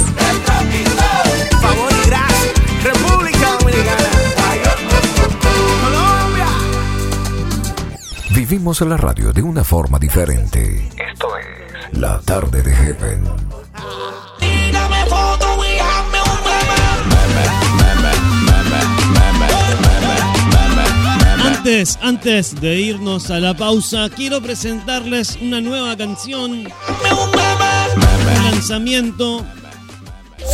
Vivimos 8.51 8.81
la 8.81 8.97
radio 8.97 9.33
de 9.33 9.43
una 9.43 9.63
forma 9.63 9.97
diferente. 9.97 10.89
Esto 11.13 11.29
es 11.37 11.97
La 11.97 12.19
Tarde 12.19 12.61
de 12.61 12.75
Heaven. 12.75 13.23
Tírame 14.41 15.07
foto 15.07 15.57
y 15.65 15.79
hazme 15.79 16.19
un 21.39 21.47
Antes, 21.47 21.97
antes 22.03 22.61
de 22.61 22.75
irnos 22.75 23.31
a 23.31 23.39
la 23.39 23.55
pausa, 23.57 24.09
quiero 24.09 24.41
presentarles 24.41 25.39
una 25.41 25.61
nueva 25.61 25.97
canción. 25.97 26.51
Un 26.51 26.67
lanzamiento. 28.51 29.47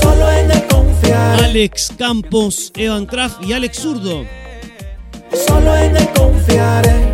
Solo 0.03 0.31
en 0.33 0.51
el 0.51 0.67
confiar. 0.67 1.45
Alex 1.45 1.95
Campos, 1.97 2.73
Evan 2.75 3.07
Kraft 3.07 3.43
y 3.43 3.55
Alex 3.55 3.79
Zurdo. 3.79 4.27
Solo 5.47 5.75
en 5.79 5.97
el 5.97 6.09
confiaré. 6.11 7.06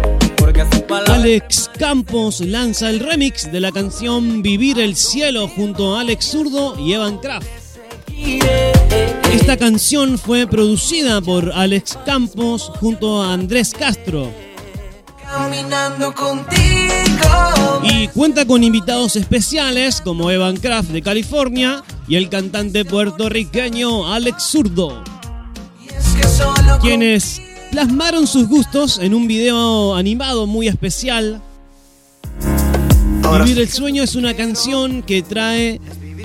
Alex 1.22 1.70
Campos 1.78 2.40
lanza 2.40 2.90
el 2.90 2.98
remix 2.98 3.52
de 3.52 3.60
la 3.60 3.70
canción 3.70 4.42
Vivir 4.42 4.80
el 4.80 4.96
Cielo 4.96 5.46
junto 5.46 5.94
a 5.94 6.00
Alex 6.00 6.32
Zurdo 6.32 6.76
y 6.80 6.94
Evan 6.94 7.18
Kraft. 7.18 7.46
Esta 9.32 9.56
canción 9.56 10.18
fue 10.18 10.48
producida 10.48 11.20
por 11.20 11.52
Alex 11.52 11.96
Campos 12.04 12.72
junto 12.80 13.22
a 13.22 13.34
Andrés 13.34 13.72
Castro 13.72 14.32
Caminando 15.24 16.12
contigo. 16.12 17.82
y 17.84 18.08
cuenta 18.08 18.44
con 18.44 18.64
invitados 18.64 19.14
especiales 19.14 20.00
como 20.00 20.28
Evan 20.28 20.56
Kraft 20.56 20.88
de 20.88 21.02
California 21.02 21.84
y 22.08 22.16
el 22.16 22.30
cantante 22.30 22.84
puertorriqueño 22.84 24.12
Alex 24.12 24.42
Zurdo, 24.42 25.04
quienes 26.80 27.40
plasmaron 27.72 28.26
sus 28.26 28.48
gustos 28.48 28.98
en 28.98 29.14
un 29.14 29.26
video 29.26 29.94
animado 29.94 30.46
muy 30.46 30.68
especial. 30.68 31.40
Vivir 33.44 33.58
el 33.60 33.68
sueño 33.70 34.02
es 34.02 34.14
una 34.14 34.34
canción 34.34 35.02
que 35.02 35.22
trae 35.22 35.80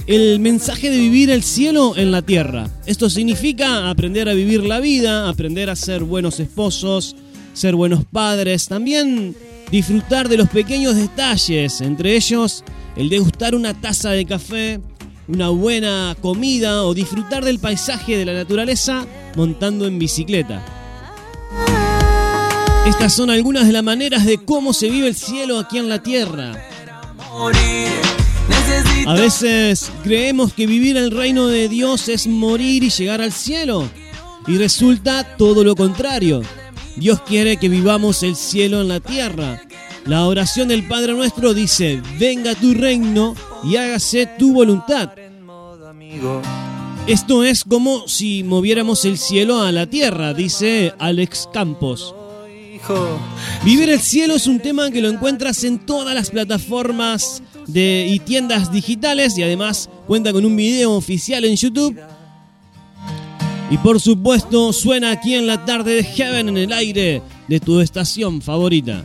el 0.07 0.41
mensaje 0.41 0.89
de 0.89 0.97
vivir 0.97 1.29
el 1.29 1.43
cielo 1.43 1.95
en 1.95 2.11
la 2.11 2.21
tierra. 2.21 2.69
Esto 2.85 3.09
significa 3.09 3.89
aprender 3.89 4.27
a 4.27 4.33
vivir 4.33 4.61
la 4.65 4.81
vida, 4.81 5.29
aprender 5.29 5.69
a 5.69 5.77
ser 5.77 6.03
buenos 6.03 6.41
esposos, 6.41 7.15
ser 7.53 7.75
buenos 7.75 8.03
padres, 8.03 8.67
también 8.67 9.33
disfrutar 9.71 10.27
de 10.27 10.37
los 10.37 10.49
pequeños 10.49 10.95
detalles, 10.97 11.79
entre 11.79 12.17
ellos 12.17 12.65
el 12.97 13.07
degustar 13.07 13.55
una 13.55 13.73
taza 13.73 14.11
de 14.11 14.25
café, 14.25 14.81
una 15.29 15.47
buena 15.47 16.17
comida 16.19 16.83
o 16.83 16.93
disfrutar 16.93 17.45
del 17.45 17.59
paisaje 17.59 18.17
de 18.17 18.25
la 18.25 18.33
naturaleza 18.33 19.07
montando 19.37 19.87
en 19.87 19.97
bicicleta. 19.97 20.76
Estas 22.88 23.13
son 23.13 23.29
algunas 23.29 23.67
de 23.67 23.73
las 23.73 23.83
maneras 23.83 24.25
de 24.25 24.38
cómo 24.38 24.71
se 24.71 24.89
vive 24.89 25.09
el 25.09 25.15
cielo 25.15 25.59
aquí 25.59 25.77
en 25.77 25.89
la 25.89 26.01
tierra. 26.01 26.53
A 29.05 29.13
veces 29.13 29.91
creemos 30.03 30.53
que 30.53 30.65
vivir 30.65 30.95
el 30.95 31.11
reino 31.11 31.47
de 31.47 31.67
Dios 31.67 32.07
es 32.07 32.27
morir 32.27 32.85
y 32.85 32.89
llegar 32.89 33.19
al 33.19 33.33
cielo. 33.33 33.89
Y 34.47 34.57
resulta 34.57 35.35
todo 35.35 35.65
lo 35.65 35.75
contrario. 35.75 36.41
Dios 36.95 37.19
quiere 37.23 37.57
que 37.57 37.67
vivamos 37.67 38.23
el 38.23 38.38
cielo 38.38 38.79
en 38.79 38.88
la 38.88 39.01
tierra. 39.01 39.61
La 40.05 40.25
oración 40.25 40.69
del 40.69 40.88
Padre 40.88 41.11
nuestro 41.11 41.53
dice, 41.53 42.01
venga 42.17 42.55
tu 42.55 42.73
reino 42.73 43.35
y 43.65 43.75
hágase 43.75 44.29
tu 44.39 44.53
voluntad. 44.53 45.11
Esto 47.05 47.43
es 47.43 47.65
como 47.65 48.07
si 48.07 48.45
moviéramos 48.45 49.03
el 49.03 49.17
cielo 49.17 49.61
a 49.61 49.73
la 49.73 49.88
tierra, 49.88 50.33
dice 50.33 50.93
Alex 50.99 51.49
Campos. 51.51 52.15
Vivir 53.63 53.89
el 53.89 53.99
cielo 53.99 54.35
es 54.35 54.47
un 54.47 54.59
tema 54.59 54.89
que 54.91 55.01
lo 55.01 55.09
encuentras 55.09 55.63
en 55.63 55.79
todas 55.79 56.13
las 56.15 56.29
plataformas 56.29 57.41
de, 57.67 58.07
y 58.09 58.19
tiendas 58.19 58.71
digitales 58.71 59.38
y 59.38 59.43
además 59.43 59.89
cuenta 60.07 60.31
con 60.31 60.45
un 60.45 60.55
video 60.55 60.93
oficial 60.93 61.43
en 61.45 61.55
YouTube. 61.55 61.99
Y 63.69 63.77
por 63.79 63.99
supuesto 63.99 64.71
suena 64.71 65.11
aquí 65.11 65.35
en 65.35 65.47
la 65.47 65.65
tarde 65.65 65.95
de 65.95 66.03
Heaven 66.03 66.49
en 66.49 66.57
el 66.57 66.71
aire 66.71 67.21
de 67.47 67.59
tu 67.59 67.81
estación 67.81 68.41
favorita. 68.41 69.03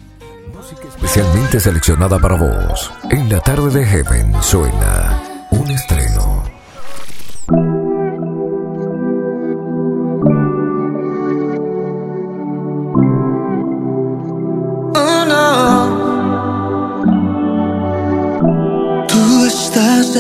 Especialmente 0.89 1.59
seleccionada 1.59 2.19
para 2.19 2.37
vos. 2.37 2.91
En 3.11 3.29
la 3.29 3.41
tarde 3.41 3.81
de 3.81 3.85
Heaven 3.85 4.33
suena 4.43 5.49
un 5.51 5.71
estreno. 5.71 6.45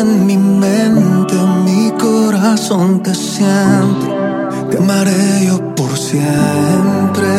En 0.03 0.26
mi 0.26 0.36
mente, 0.36 1.34
en 1.34 1.64
mi 1.64 1.90
corazón 1.92 3.03
te 3.03 3.14
siento. 3.14 4.07
Te 4.70 4.78
amaré 4.78 5.46
yo 5.46 5.74
por 5.76 5.96
siempre. 5.96 7.30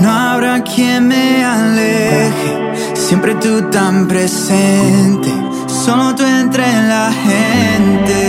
No 0.00 0.10
habrá 0.10 0.62
quien 0.62 1.08
me 1.08 1.44
aleje, 1.44 2.52
siempre 2.94 3.34
tú 3.36 3.62
tan 3.70 4.08
presente. 4.08 5.30
Solo 5.84 6.14
tú 6.16 6.24
entre 6.24 6.66
la 6.92 7.12
gente. 7.26 8.22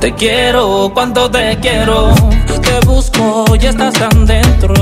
Te 0.00 0.14
quiero, 0.14 0.90
cuánto 0.94 1.30
te 1.30 1.58
quiero. 1.60 2.14
Te 2.66 2.86
busco 2.86 3.44
y 3.60 3.66
estás 3.66 3.92
tan 3.94 4.24
dentro. 4.24 4.74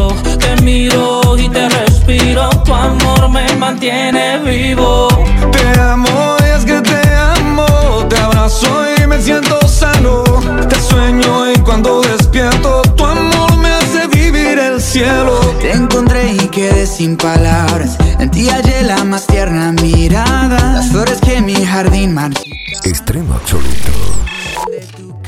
Te 0.49 0.62
miro 0.62 1.36
y 1.36 1.46
te 1.51 1.68
respiro. 1.68 2.49
Tu 2.64 2.72
amor 2.72 3.28
me 3.28 3.55
mantiene 3.57 4.38
vivo. 4.38 5.09
Te 5.53 5.80
amo 5.80 6.36
y 6.40 6.57
es 6.57 6.64
que 6.64 6.80
te 6.80 7.01
amo. 7.14 7.66
Te 8.09 8.16
abrazo 8.16 8.66
y 8.96 9.07
me 9.07 9.20
siento 9.20 9.61
sano. 9.68 10.24
Te 10.66 10.80
sueño 10.80 11.53
y 11.53 11.59
cuando 11.59 12.01
despierto, 12.01 12.80
tu 12.96 13.05
amor 13.05 13.59
me 13.59 13.68
hace 13.68 14.07
vivir 14.07 14.59
el 14.59 14.80
cielo. 14.80 15.38
Te 15.61 15.72
encontré 15.72 16.32
y 16.32 16.49
quedé 16.49 16.86
sin 16.86 17.18
palabras. 17.18 17.99
En 18.18 18.30
ti 18.30 18.49
hallé 18.49 18.84
la 18.84 19.05
más 19.05 19.26
tierna 19.26 19.72
mirada. 19.72 20.72
Las 20.72 20.88
flores 20.88 21.18
que 21.20 21.42
mi 21.42 21.57
jardín 21.66 22.14
marchita. 22.14 22.57
Estreno 22.84 23.34
absoluto. 23.34 24.18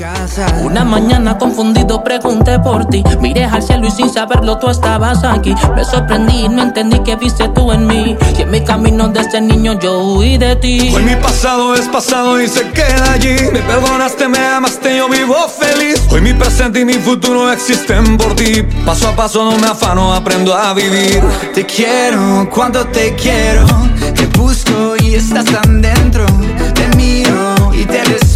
Casa. 0.01 0.47
Una 0.63 0.83
mañana 0.83 1.37
confundido 1.37 2.03
pregunté 2.03 2.57
por 2.59 2.85
ti. 2.85 3.03
Miré 3.19 3.45
al 3.45 3.61
cielo 3.61 3.85
y 3.87 3.91
sin 3.91 4.09
saberlo 4.09 4.57
tú 4.57 4.69
estabas 4.69 5.23
aquí. 5.23 5.53
Me 5.75 5.83
sorprendí 5.83 6.45
y 6.45 6.49
no 6.49 6.63
entendí 6.63 6.99
que 7.03 7.15
viste 7.15 7.47
tú 7.49 7.71
en 7.71 7.85
mí. 7.85 8.17
Y 8.37 8.41
en 8.41 8.49
mi 8.49 8.61
camino 8.63 9.09
desde 9.09 9.39
niño 9.41 9.79
yo 9.79 9.99
huí 9.99 10.37
de 10.37 10.55
ti. 10.55 10.91
Hoy 10.95 11.03
mi 11.03 11.15
pasado 11.15 11.75
es 11.75 11.87
pasado 11.87 12.41
y 12.41 12.47
se 12.47 12.67
queda 12.71 13.13
allí. 13.13 13.35
Me 13.53 13.59
perdonaste, 13.59 14.27
me 14.27 14.39
amaste, 14.39 14.97
yo 14.97 15.07
vivo 15.07 15.35
feliz. 15.47 16.01
Hoy 16.09 16.21
mi 16.21 16.33
presente 16.33 16.79
y 16.79 16.85
mi 16.85 16.95
futuro 16.95 17.51
existen 17.51 18.17
por 18.17 18.35
ti. 18.35 18.63
Paso 18.85 19.07
a 19.07 19.15
paso 19.15 19.45
no 19.45 19.57
me 19.57 19.67
afano, 19.67 20.15
aprendo 20.15 20.55
a 20.55 20.73
vivir. 20.73 21.21
Te 21.53 21.63
quiero, 21.65 22.49
cuando 22.49 22.85
te 22.87 23.13
quiero. 23.15 23.67
Te 24.15 24.25
busco 24.37 24.95
y 24.99 25.13
estás 25.13 25.45
tan 25.45 25.81
dentro. 25.81 26.25
Te 26.73 26.87
miro 26.97 27.71
y 27.73 27.85
te 27.85 28.03
respiro. 28.03 28.30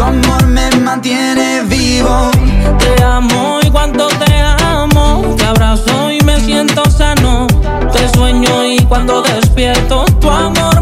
Tu 0.00 0.06
amor 0.06 0.46
me 0.46 0.70
mantiene 0.76 1.60
vivo. 1.64 2.30
Te 2.78 3.02
amo 3.04 3.60
y 3.62 3.70
cuando 3.70 4.08
te 4.08 4.40
amo, 4.40 5.34
te 5.36 5.44
abrazo 5.44 6.10
y 6.10 6.22
me 6.22 6.40
siento 6.40 6.90
sano. 6.90 7.46
Te 7.92 8.08
sueño 8.08 8.64
y 8.64 8.78
cuando 8.86 9.20
despierto, 9.20 10.06
tu 10.18 10.30
amor 10.30 10.79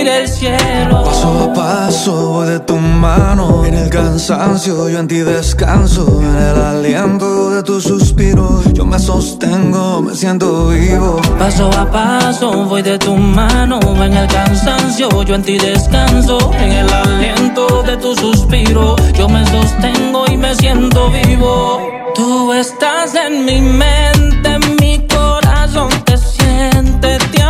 el 0.00 0.28
cielo. 0.28 1.04
Paso 1.04 1.44
a 1.44 1.52
paso 1.52 2.32
voy 2.32 2.48
de 2.48 2.60
tu 2.60 2.76
mano. 2.76 3.64
En 3.64 3.74
el 3.74 3.88
cansancio 3.88 4.88
yo 4.88 4.98
en 4.98 5.08
ti 5.08 5.18
descanso. 5.18 6.20
En 6.20 6.36
el 6.36 6.60
aliento 6.60 7.50
de 7.50 7.62
tu 7.62 7.80
suspiro 7.80 8.62
yo 8.72 8.84
me 8.84 8.98
sostengo, 8.98 10.02
me 10.02 10.14
siento 10.14 10.68
vivo. 10.68 11.20
Paso 11.38 11.70
a 11.72 11.90
paso 11.90 12.64
voy 12.64 12.82
de 12.82 12.98
tu 12.98 13.16
mano 13.16 13.80
en 14.06 14.12
el 14.12 14.28
cansancio, 14.28 15.08
yo 15.22 15.34
en 15.34 15.42
ti 15.42 15.58
descanso, 15.58 16.38
en 16.58 16.72
el 16.72 16.92
aliento 16.92 17.82
de 17.82 17.96
tu 17.96 18.14
suspiro, 18.14 18.96
yo 19.14 19.28
me 19.28 19.44
sostengo 19.46 20.24
y 20.30 20.36
me 20.36 20.54
siento 20.54 21.10
vivo. 21.10 21.80
Tú 22.14 22.52
estás 22.52 23.14
en 23.14 23.44
mi 23.44 23.60
mente, 23.60 24.48
en 24.54 24.76
mi 24.80 25.06
corazón 25.06 25.88
te 26.04 26.16
siente, 26.16 27.18
te 27.32 27.42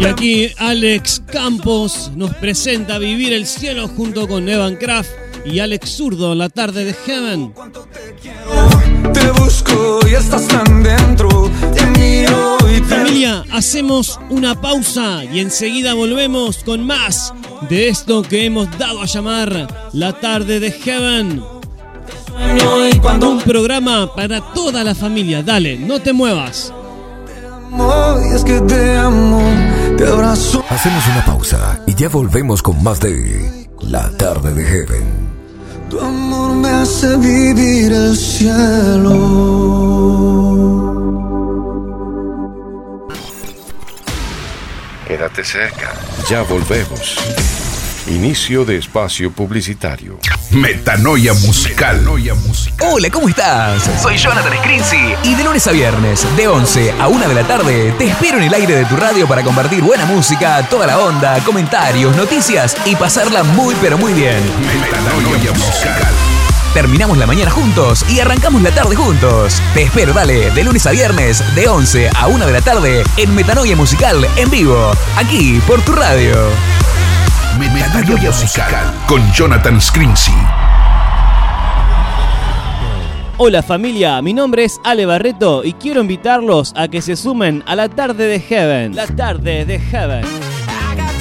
Y 0.00 0.04
aquí 0.04 0.50
Alex 0.58 1.22
Campos 1.30 2.10
nos 2.16 2.34
presenta 2.34 2.98
Vivir 2.98 3.32
el 3.32 3.46
Cielo 3.46 3.86
junto 3.86 4.26
con 4.26 4.48
Evan 4.48 4.74
Kraft 4.74 5.10
y 5.44 5.60
Alex 5.60 5.96
Zurdo 5.96 6.34
la 6.34 6.48
tarde 6.48 6.84
de 6.84 6.92
Heaven. 6.92 7.54
te 9.12 9.30
Familia, 12.88 13.44
hacemos 13.52 14.18
una 14.30 14.60
pausa 14.60 15.22
y 15.24 15.38
enseguida 15.38 15.94
volvemos 15.94 16.64
con 16.64 16.84
más 16.84 17.32
de 17.68 17.88
esto 17.88 18.22
que 18.22 18.46
hemos 18.46 18.76
dado 18.76 19.02
a 19.02 19.06
llamar 19.06 19.68
la 19.92 20.18
tarde 20.18 20.58
de 20.58 20.72
Heaven. 20.72 21.59
Un 23.22 23.40
programa 23.42 24.14
para 24.14 24.40
toda 24.40 24.82
la 24.84 24.94
familia. 24.94 25.42
Dale, 25.42 25.78
no 25.78 26.00
te 26.00 26.12
muevas. 26.12 26.72
amo 27.72 28.18
y 28.24 28.34
es 28.34 28.44
que 28.44 28.60
te 28.60 28.96
amo. 28.96 29.42
Te 29.96 30.06
abrazo. 30.06 30.64
Hacemos 30.68 31.06
una 31.08 31.24
pausa 31.24 31.80
y 31.86 31.94
ya 31.94 32.08
volvemos 32.08 32.62
con 32.62 32.82
más 32.82 33.00
de 33.00 33.68
La 33.82 34.10
tarde 34.16 34.54
de 34.54 34.64
Heaven. 34.64 35.30
Tu 35.90 35.98
amor 36.00 36.54
me 36.54 36.68
hace 36.68 37.16
vivir 37.16 37.92
el 37.92 38.16
cielo. 38.16 39.10
Quédate 45.06 45.44
cerca. 45.44 45.92
Ya 46.28 46.42
volvemos. 46.42 47.16
Inicio 48.06 48.64
de 48.64 48.78
espacio 48.78 49.30
publicitario. 49.30 50.18
Metanoia 50.50 51.34
musical. 51.34 52.02
Hola, 52.80 53.10
¿cómo 53.10 53.28
estás? 53.28 53.88
Soy 54.02 54.16
Jonathan 54.16 54.52
Scrinzi 54.58 55.14
y 55.22 55.34
de 55.34 55.44
lunes 55.44 55.66
a 55.66 55.72
viernes, 55.72 56.26
de 56.36 56.48
11 56.48 56.94
a 56.98 57.08
1 57.08 57.28
de 57.28 57.34
la 57.34 57.44
tarde, 57.44 57.94
te 57.98 58.06
espero 58.06 58.38
en 58.38 58.44
el 58.44 58.54
aire 58.54 58.74
de 58.74 58.84
tu 58.86 58.96
radio 58.96 59.28
para 59.28 59.42
compartir 59.42 59.82
buena 59.82 60.06
música, 60.06 60.66
toda 60.68 60.86
la 60.86 60.98
onda, 60.98 61.38
comentarios, 61.44 62.16
noticias 62.16 62.74
y 62.86 62.96
pasarla 62.96 63.42
muy 63.42 63.74
pero 63.82 63.98
muy 63.98 64.14
bien. 64.14 64.40
Metanoia 64.66 65.52
musical. 65.52 66.12
Terminamos 66.72 67.18
la 67.18 67.26
mañana 67.26 67.50
juntos 67.50 68.04
y 68.08 68.20
arrancamos 68.20 68.62
la 68.62 68.70
tarde 68.70 68.96
juntos. 68.96 69.60
Te 69.74 69.82
espero, 69.82 70.12
dale, 70.14 70.50
de 70.50 70.64
lunes 70.64 70.86
a 70.86 70.92
viernes, 70.92 71.44
de 71.54 71.68
11 71.68 72.10
a 72.14 72.28
1 72.28 72.46
de 72.46 72.52
la 72.52 72.62
tarde, 72.62 73.04
en 73.16 73.34
Metanoia 73.34 73.76
Musical, 73.76 74.26
en 74.36 74.50
vivo, 74.50 74.92
aquí 75.16 75.60
por 75.66 75.82
tu 75.82 75.92
radio. 75.92 76.34
Metanoia 77.58 78.30
musical 78.30 78.94
con 79.06 79.20
Jonathan 79.32 79.80
Scrinzi. 79.80 80.32
Hola 83.38 83.62
familia, 83.62 84.22
mi 84.22 84.32
nombre 84.32 84.64
es 84.64 84.80
Ale 84.84 85.04
Barreto 85.04 85.64
y 85.64 85.72
quiero 85.72 86.00
invitarlos 86.00 86.72
a 86.76 86.88
que 86.88 87.02
se 87.02 87.16
sumen 87.16 87.64
a 87.66 87.74
la 87.74 87.88
tarde 87.88 88.26
de 88.26 88.38
Heaven. 88.38 88.94
La 88.94 89.08
tarde 89.08 89.64
de 89.64 89.80
Heaven. 89.80 90.24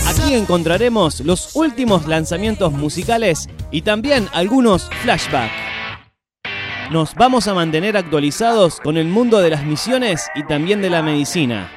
Aquí 0.08 0.36
encontraremos 0.36 1.22
los 1.22 1.56
últimos 1.56 2.08
lanzamientos 2.08 2.74
musicales 2.74 3.50
y 3.72 3.82
también 3.82 4.28
algunos 4.32 4.90
flashbacks. 5.02 5.52
Nos 6.92 7.16
vamos 7.16 7.48
a 7.48 7.54
mantener 7.54 7.98
actualizados 7.98 8.80
con 8.80 8.98
el 8.98 9.08
mundo 9.08 9.40
de 9.40 9.50
las 9.50 9.64
misiones 9.64 10.28
y 10.36 10.44
también 10.44 10.82
de 10.82 10.92
la 10.92 11.02
medicina. 11.02 11.72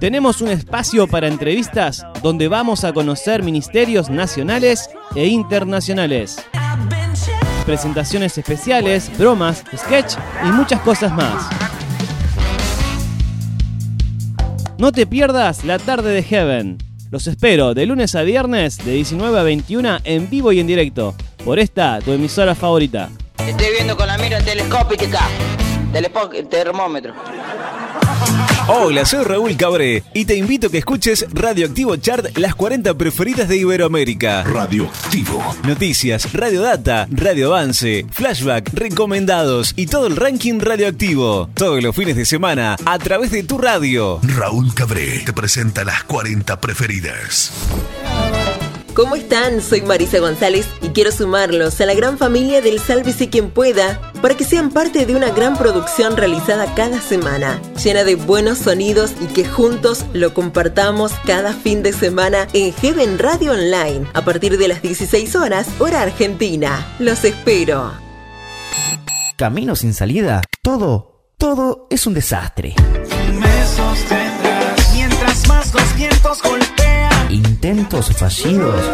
Tenemos 0.00 0.40
un 0.42 0.48
espacio 0.48 1.08
para 1.08 1.26
entrevistas 1.26 2.06
donde 2.22 2.46
vamos 2.46 2.84
a 2.84 2.92
conocer 2.92 3.42
ministerios 3.42 4.08
nacionales 4.08 4.88
e 5.16 5.26
internacionales. 5.26 6.36
Presentaciones 7.66 8.38
especiales, 8.38 9.10
bromas, 9.18 9.64
sketch 9.76 10.14
y 10.46 10.52
muchas 10.52 10.80
cosas 10.82 11.12
más. 11.12 11.48
No 14.78 14.92
te 14.92 15.04
pierdas 15.04 15.64
la 15.64 15.80
tarde 15.80 16.12
de 16.12 16.22
Heaven. 16.22 16.78
Los 17.10 17.26
espero 17.26 17.74
de 17.74 17.86
lunes 17.86 18.14
a 18.14 18.22
viernes 18.22 18.76
de 18.76 18.92
19 18.92 19.40
a 19.40 19.42
21 19.42 19.98
en 20.04 20.30
vivo 20.30 20.52
y 20.52 20.60
en 20.60 20.68
directo 20.68 21.16
por 21.44 21.58
esta 21.58 22.00
tu 22.00 22.12
emisora 22.12 22.54
favorita. 22.54 23.10
Estoy 23.38 23.72
viendo 23.72 23.96
con 23.96 24.06
la 24.06 24.16
mira 24.16 24.40
telescópica. 24.40 25.26
Termómetro. 26.48 27.14
Hola, 28.68 29.04
soy 29.04 29.24
Raúl 29.24 29.56
Cabré 29.56 30.02
y 30.12 30.24
te 30.24 30.36
invito 30.36 30.66
a 30.66 30.70
que 30.70 30.78
escuches 30.78 31.26
Radioactivo 31.32 31.96
Chart, 31.96 32.36
las 32.36 32.54
40 32.54 32.94
preferidas 32.94 33.48
de 33.48 33.56
Iberoamérica. 33.56 34.44
Radioactivo. 34.44 35.42
Noticias, 35.64 36.32
Radio 36.32 36.62
Data, 36.62 37.08
Radio 37.10 37.54
Avance, 37.54 38.06
Flashback, 38.10 38.72
recomendados 38.74 39.72
y 39.76 39.86
todo 39.86 40.06
el 40.06 40.16
ranking 40.16 40.60
radioactivo. 40.60 41.48
Todos 41.54 41.82
los 41.82 41.96
fines 41.96 42.16
de 42.16 42.26
semana 42.26 42.76
a 42.84 42.98
través 42.98 43.30
de 43.30 43.42
tu 43.42 43.58
radio. 43.58 44.20
Raúl 44.22 44.74
Cabré 44.74 45.20
te 45.24 45.32
presenta 45.32 45.84
las 45.84 46.04
40 46.04 46.60
preferidas. 46.60 47.52
¿Cómo 48.98 49.14
están? 49.14 49.62
Soy 49.62 49.82
Marisa 49.82 50.18
González 50.18 50.66
y 50.82 50.88
quiero 50.88 51.12
sumarlos 51.12 51.80
a 51.80 51.86
la 51.86 51.94
gran 51.94 52.18
familia 52.18 52.60
del 52.60 52.80
Sálvese 52.80 53.30
quien 53.30 53.52
pueda 53.52 54.00
para 54.20 54.36
que 54.36 54.42
sean 54.42 54.72
parte 54.72 55.06
de 55.06 55.14
una 55.14 55.30
gran 55.30 55.56
producción 55.56 56.16
realizada 56.16 56.74
cada 56.74 57.00
semana, 57.00 57.62
llena 57.80 58.02
de 58.02 58.16
buenos 58.16 58.58
sonidos 58.58 59.12
y 59.20 59.26
que 59.26 59.44
juntos 59.44 60.04
lo 60.14 60.34
compartamos 60.34 61.12
cada 61.24 61.52
fin 61.52 61.84
de 61.84 61.92
semana 61.92 62.48
en 62.54 62.72
Heaven 62.72 63.20
Radio 63.20 63.52
Online 63.52 64.04
a 64.14 64.24
partir 64.24 64.58
de 64.58 64.66
las 64.66 64.82
16 64.82 65.36
horas, 65.36 65.68
hora 65.78 66.02
argentina. 66.02 66.84
Los 66.98 67.22
espero. 67.22 67.92
Camino 69.36 69.76
sin 69.76 69.94
salida. 69.94 70.42
Todo, 70.60 71.22
todo 71.38 71.86
es 71.88 72.04
un 72.08 72.14
desastre. 72.14 72.74
Me 73.32 73.66
sostendrás 73.76 74.92
mientras 74.92 75.46
más 75.46 75.72
los 75.72 75.94
vientos 75.94 76.42
golpean. 76.42 76.77
Intentos 77.60 78.16
fallidos. 78.16 78.84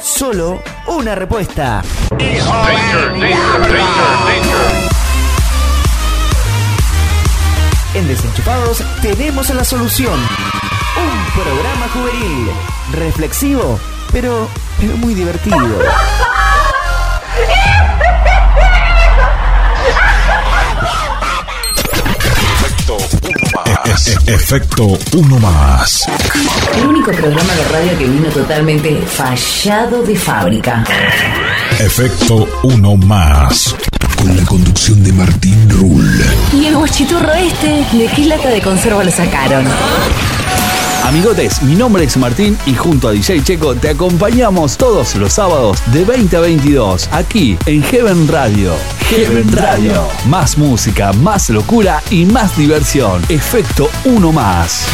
Solo 0.00 0.62
una 0.86 1.14
respuesta. 1.14 1.82
En 7.92 8.08
Desenchufados 8.08 8.82
tenemos 9.02 9.50
la 9.50 9.62
solución. 9.62 10.18
Un 10.18 11.42
programa 11.42 11.86
juvenil, 11.92 12.48
reflexivo, 12.92 13.78
pero, 14.10 14.48
pero 14.80 14.96
muy 14.96 15.12
divertido. 15.12 15.58
Efecto 24.26 24.98
uno 25.14 25.38
más. 25.38 26.04
El 26.76 26.86
único 26.86 27.10
programa 27.12 27.54
de 27.54 27.64
radio 27.68 27.98
que 27.98 28.04
vino 28.06 28.28
totalmente 28.28 29.00
fallado 29.06 30.02
de 30.02 30.16
fábrica. 30.16 30.84
Efecto 31.78 32.48
uno 32.62 32.96
más. 32.96 33.74
con 34.16 34.36
la 34.36 34.44
conducción 34.44 35.02
de 35.02 35.12
Martín 35.12 35.68
Rull. 35.70 36.24
¿Y 36.52 36.66
el 36.66 36.76
guachiturro 36.76 37.32
este? 37.34 37.84
¿De 37.96 38.06
qué 38.14 38.24
lata 38.24 38.48
de 38.48 38.62
conserva 38.62 39.04
lo 39.04 39.10
sacaron? 39.10 39.64
Amigotes, 41.04 41.60
mi 41.60 41.74
nombre 41.74 42.04
es 42.04 42.16
Martín 42.16 42.58
y 42.64 42.74
junto 42.74 43.08
a 43.08 43.12
DJ 43.12 43.44
Checo 43.44 43.74
te 43.74 43.90
acompañamos 43.90 44.78
todos 44.78 45.14
los 45.16 45.34
sábados 45.34 45.82
de 45.92 46.02
20 46.02 46.34
a 46.34 46.40
22 46.40 47.10
aquí 47.12 47.58
en 47.66 47.82
Heaven 47.82 48.26
Radio. 48.26 48.74
Heaven 49.10 49.54
Radio. 49.54 50.08
Más 50.28 50.56
música, 50.56 51.12
más 51.12 51.50
locura 51.50 52.02
y 52.08 52.24
más 52.24 52.56
diversión. 52.56 53.22
Efecto 53.28 53.90
uno 54.06 54.32
más. 54.32 54.86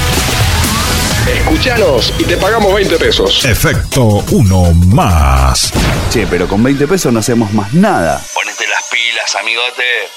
Escuchanos 1.33 2.13
y 2.19 2.25
te 2.25 2.37
pagamos 2.39 2.75
20 2.75 2.97
pesos. 2.97 3.45
Efecto 3.45 4.25
uno 4.33 4.73
más. 4.73 5.73
Che, 6.11 6.27
pero 6.27 6.49
con 6.49 6.61
20 6.61 6.89
pesos 6.89 7.13
no 7.13 7.21
hacemos 7.21 7.53
más 7.53 7.73
nada. 7.73 8.21
Ponete 8.35 8.65
las 8.67 8.83
pilas, 8.91 9.37
amigote. 9.41 10.11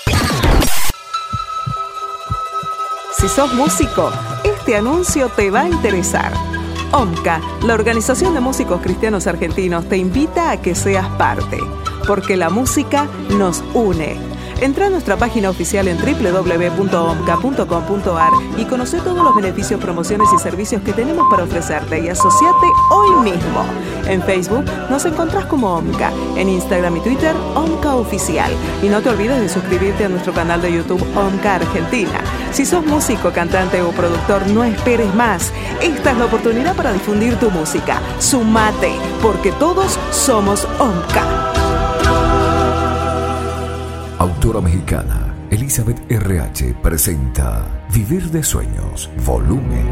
Si 3.15 3.29
sos 3.29 3.53
músico, 3.53 4.11
este 4.63 4.77
anuncio 4.77 5.27
te 5.27 5.51
va 5.51 5.63
a 5.63 5.67
interesar. 5.67 6.31
OMCA, 6.93 7.41
la 7.65 7.73
Organización 7.73 8.33
de 8.33 8.39
Músicos 8.39 8.79
Cristianos 8.79 9.27
Argentinos, 9.27 9.89
te 9.89 9.97
invita 9.97 10.51
a 10.51 10.61
que 10.61 10.73
seas 10.73 11.05
parte, 11.17 11.57
porque 12.07 12.37
la 12.37 12.49
música 12.49 13.09
nos 13.31 13.61
une. 13.73 14.32
Entra 14.61 14.87
a 14.87 14.89
nuestra 14.89 15.17
página 15.17 15.49
oficial 15.49 15.87
en 15.87 15.97
www.omca.com.ar 15.97 18.33
y 18.57 18.65
conoce 18.65 18.99
todos 18.99 19.23
los 19.23 19.35
beneficios, 19.35 19.79
promociones 19.79 20.27
y 20.35 20.39
servicios 20.39 20.81
que 20.81 20.93
tenemos 20.93 21.25
para 21.29 21.43
ofrecerte 21.43 21.99
y 21.99 22.09
asociate 22.09 22.67
hoy 22.91 23.31
mismo. 23.31 23.65
En 24.07 24.21
Facebook 24.21 24.65
nos 24.89 25.05
encontrás 25.05 25.45
como 25.45 25.75
OMCA, 25.75 26.11
en 26.35 26.49
Instagram 26.49 26.97
y 26.97 27.01
Twitter 27.01 27.35
OMCA 27.55 27.95
Oficial. 27.95 28.51
Y 28.81 28.87
no 28.87 29.01
te 29.01 29.09
olvides 29.09 29.39
de 29.39 29.49
suscribirte 29.49 30.05
a 30.05 30.09
nuestro 30.09 30.33
canal 30.33 30.61
de 30.61 30.73
YouTube 30.73 31.03
OMCA 31.15 31.55
Argentina. 31.55 32.21
Si 32.51 32.65
sos 32.65 32.85
músico, 32.85 33.31
cantante 33.31 33.81
o 33.81 33.91
productor, 33.91 34.45
no 34.47 34.63
esperes 34.63 35.13
más. 35.15 35.51
Esta 35.81 36.11
es 36.11 36.17
la 36.17 36.25
oportunidad 36.25 36.75
para 36.75 36.93
difundir 36.93 37.35
tu 37.37 37.49
música. 37.49 38.01
Sumate, 38.19 38.91
porque 39.21 39.51
todos 39.53 39.97
somos 40.11 40.67
OMCA. 40.79 41.52
Autora 44.23 44.61
mexicana 44.61 45.35
Elizabeth 45.49 46.09
RH 46.09 46.75
presenta 46.81 47.67
Vivir 47.93 48.31
de 48.31 48.41
Sueños, 48.41 49.09
volumen 49.25 49.85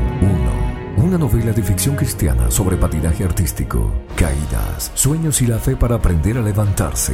1. 0.96 1.06
Una 1.06 1.18
novela 1.18 1.52
de 1.52 1.62
ficción 1.62 1.98
cristiana 1.98 2.50
sobre 2.50 2.78
patinaje 2.78 3.26
artístico, 3.26 3.92
caídas, 4.16 4.90
sueños 4.94 5.42
y 5.42 5.48
la 5.48 5.60
fe 5.60 5.76
para 5.76 5.96
aprender 5.96 6.38
a 6.38 6.42
levantarse. 6.42 7.14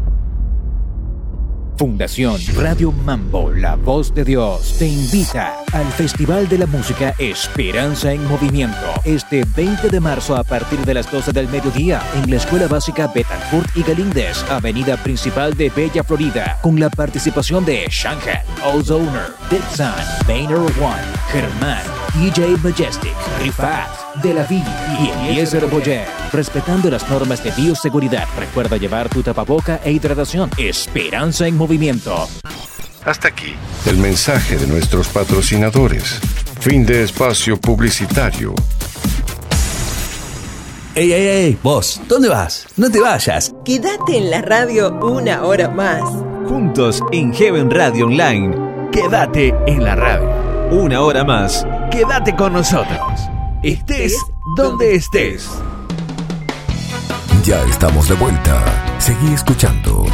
Fundación 1.80 2.38
Radio 2.56 2.92
Mambo, 2.92 3.50
la 3.52 3.74
voz 3.74 4.12
de 4.12 4.22
Dios, 4.22 4.76
te 4.78 4.86
invita 4.86 5.54
al 5.72 5.86
Festival 5.86 6.46
de 6.46 6.58
la 6.58 6.66
Música 6.66 7.14
Esperanza 7.18 8.12
en 8.12 8.22
Movimiento. 8.28 8.76
Este 9.02 9.46
20 9.56 9.88
de 9.88 9.98
marzo 9.98 10.36
a 10.36 10.44
partir 10.44 10.78
de 10.80 10.92
las 10.92 11.10
12 11.10 11.32
del 11.32 11.48
mediodía 11.48 12.02
en 12.16 12.28
la 12.28 12.36
Escuela 12.36 12.66
Básica 12.66 13.06
Betancourt 13.06 13.74
y 13.74 13.82
Galíndez, 13.82 14.44
Avenida 14.50 14.98
Principal 14.98 15.56
de 15.56 15.70
Bella 15.70 16.04
Florida, 16.04 16.58
con 16.60 16.78
la 16.78 16.90
participación 16.90 17.64
de 17.64 17.88
Shanghai, 17.88 18.42
Ozoner, 18.62 19.32
Dixon, 19.50 19.94
Maynard 20.28 20.60
One, 20.60 21.02
Germán, 21.32 21.99
DJ 22.14 22.56
Majestic, 22.62 23.14
Rifat, 23.40 23.88
De 24.22 24.34
La 24.34 24.44
Villa 24.44 24.98
y 24.98 25.28
Eliezer 25.30 25.66
Boyer. 25.66 26.06
Respetando 26.32 26.90
las 26.90 27.08
normas 27.08 27.42
de 27.44 27.50
bioseguridad, 27.52 28.26
recuerda 28.38 28.76
llevar 28.76 29.08
tu 29.08 29.22
tapaboca 29.22 29.80
e 29.84 29.92
hidratación. 29.92 30.50
Esperanza 30.58 31.46
en 31.46 31.56
movimiento. 31.56 32.28
Hasta 33.04 33.28
aquí 33.28 33.54
el 33.86 33.96
mensaje 33.96 34.56
de 34.56 34.66
nuestros 34.66 35.08
patrocinadores. 35.08 36.20
Fin 36.60 36.84
de 36.84 37.04
espacio 37.04 37.58
publicitario. 37.58 38.54
¡Ey, 40.94 41.12
ey, 41.12 41.26
ey! 41.26 41.58
Vos, 41.62 42.00
¿dónde 42.08 42.28
vas? 42.28 42.66
No 42.76 42.90
te 42.90 43.00
vayas. 43.00 43.54
Quédate 43.64 44.18
en 44.18 44.30
la 44.30 44.42
radio 44.42 44.98
una 45.00 45.44
hora 45.44 45.70
más. 45.70 46.02
Juntos 46.48 47.00
en 47.12 47.32
Heaven 47.32 47.70
Radio 47.70 48.06
Online. 48.06 48.56
Quédate 48.90 49.54
en 49.66 49.84
la 49.84 49.94
radio. 49.94 50.28
Una 50.72 51.00
hora 51.00 51.24
más. 51.24 51.64
Quédate 51.90 52.36
con 52.36 52.52
nosotros. 52.52 53.28
Estés 53.64 54.16
donde 54.54 54.94
estés. 54.94 55.50
Ya 57.44 57.64
estamos 57.64 58.08
de 58.08 58.14
vuelta. 58.14 59.00
Seguí 59.00 59.34
escuchando 59.34 60.06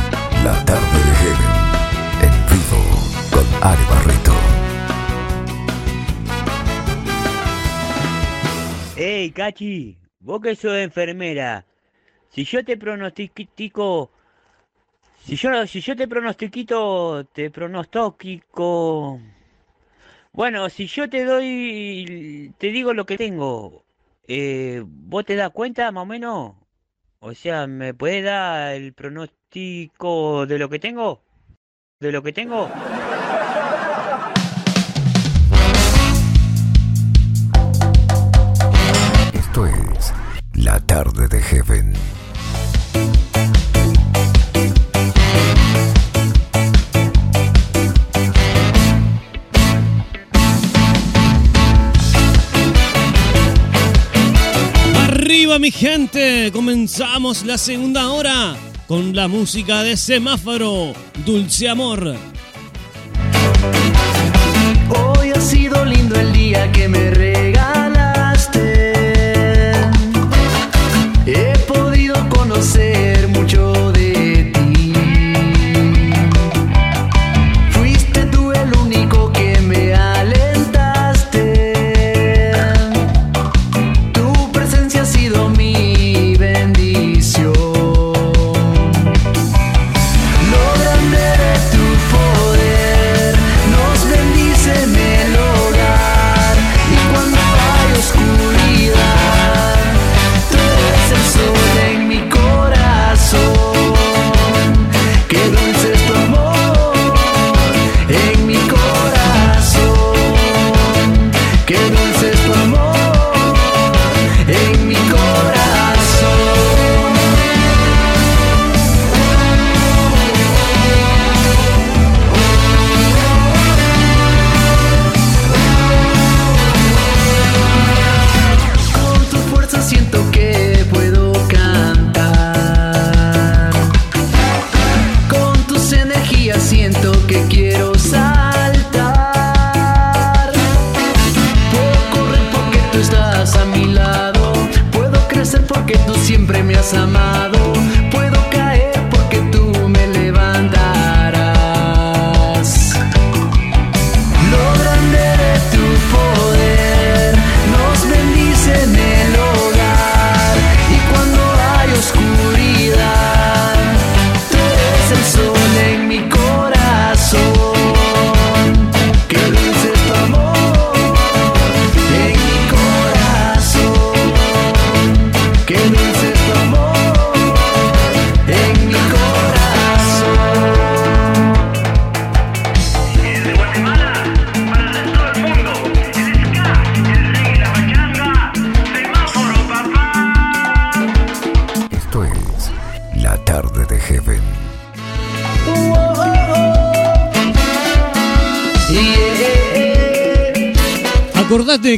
La 0.42 0.64
Tarde 0.64 0.98
de 0.98 1.14
Heaven 1.20 1.52
en 2.22 2.32
vivo 2.48 2.80
con 3.30 3.44
Ari 3.62 3.84
Barreto. 3.90 4.32
Ey, 8.96 9.30
Cachi, 9.32 9.98
vos 10.20 10.40
que 10.40 10.56
sos 10.56 10.78
enfermera, 10.78 11.66
si 12.30 12.44
yo 12.44 12.64
te 12.64 12.78
pronostico, 12.78 14.10
si 15.26 15.36
yo, 15.36 15.66
si 15.66 15.82
yo 15.82 15.94
te 15.94 16.08
pronostiquito, 16.08 17.26
te 17.34 17.50
pronostico, 17.50 19.20
bueno, 20.36 20.68
si 20.68 20.86
yo 20.86 21.08
te 21.08 21.24
doy, 21.24 22.52
te 22.58 22.70
digo 22.70 22.92
lo 22.92 23.06
que 23.06 23.16
tengo, 23.16 23.84
eh, 24.28 24.84
¿vos 24.86 25.24
te 25.24 25.34
das 25.34 25.50
cuenta 25.50 25.90
más 25.92 26.02
o 26.02 26.06
menos? 26.06 26.52
O 27.20 27.34
sea, 27.34 27.66
¿me 27.66 27.94
puede 27.94 28.20
dar 28.20 28.74
el 28.74 28.92
pronóstico 28.92 30.44
de 30.44 30.58
lo 30.58 30.68
que 30.68 30.78
tengo? 30.78 31.22
¿De 32.00 32.12
lo 32.12 32.22
que 32.22 32.34
tengo? 32.34 32.68
Esto 39.32 39.66
es 39.66 40.12
La 40.52 40.78
Tarde 40.80 41.28
de 41.28 41.40
Heaven. 41.40 41.94
Mi 55.58 55.70
gente, 55.70 56.50
comenzamos 56.52 57.46
la 57.46 57.56
segunda 57.56 58.10
hora 58.10 58.54
con 58.86 59.16
la 59.16 59.26
música 59.26 59.82
de 59.82 59.96
semáforo, 59.96 60.92
Dulce 61.24 61.66
Amor. 61.66 62.14
Hoy 64.90 65.30
ha 65.30 65.40
sido 65.40 65.82
lindo 65.86 66.14
el 66.20 66.30
día 66.34 66.70
que 66.72 66.88
me 66.88 67.10
regalaste. 67.10 67.35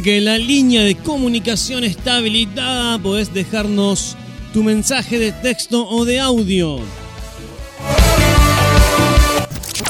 Que 0.03 0.21
la 0.21 0.37
línea 0.37 0.83
de 0.83 0.95
comunicación 0.95 1.83
está 1.83 2.15
habilitada, 2.15 2.97
podés 2.99 3.33
dejarnos 3.33 4.15
tu 4.53 4.63
mensaje 4.63 5.19
de 5.19 5.33
texto 5.33 5.85
o 5.89 6.05
de 6.05 6.21
audio. 6.21 6.79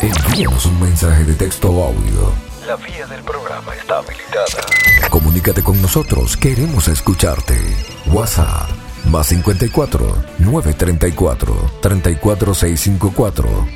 Envíanos 0.02 0.66
un 0.66 0.82
mensaje 0.82 1.24
de 1.26 1.34
texto 1.36 1.70
o 1.70 1.84
audio. 1.84 2.34
La 2.66 2.76
vía 2.78 3.06
del 3.06 3.22
programa 3.22 3.76
está 3.76 4.00
habilitada. 4.00 5.10
Comunícate 5.12 5.62
con 5.62 5.80
nosotros, 5.80 6.36
queremos 6.36 6.88
escucharte. 6.88 7.56
WhatsApp 8.08 8.70
más 9.06 9.28
54 9.28 10.16
934 10.40 11.72
34654 11.82 13.68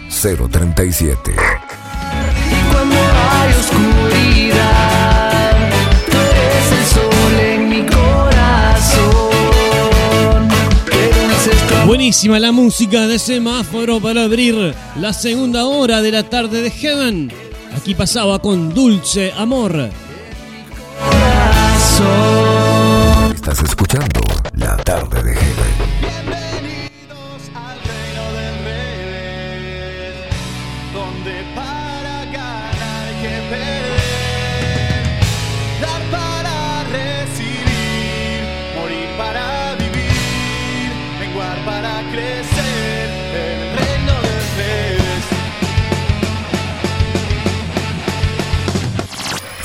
037. 0.49 1.35
Buenísima 11.93 12.39
la 12.39 12.51
música 12.51 13.05
de 13.05 13.19
semáforo 13.19 13.99
para 13.99 14.23
abrir 14.23 14.73
la 14.95 15.13
segunda 15.13 15.65
hora 15.65 16.01
de 16.01 16.11
la 16.11 16.23
tarde 16.23 16.63
de 16.63 16.71
Heaven. 16.71 17.31
Aquí 17.77 17.93
pasaba 17.93 18.39
con 18.39 18.73
Dulce 18.73 19.31
Amor. 19.37 19.91
Estás 23.35 23.61
escuchando 23.61 24.21
La 24.55 24.75
Tarde 24.77 25.21
de 25.21 25.35
Heaven. 25.35 25.92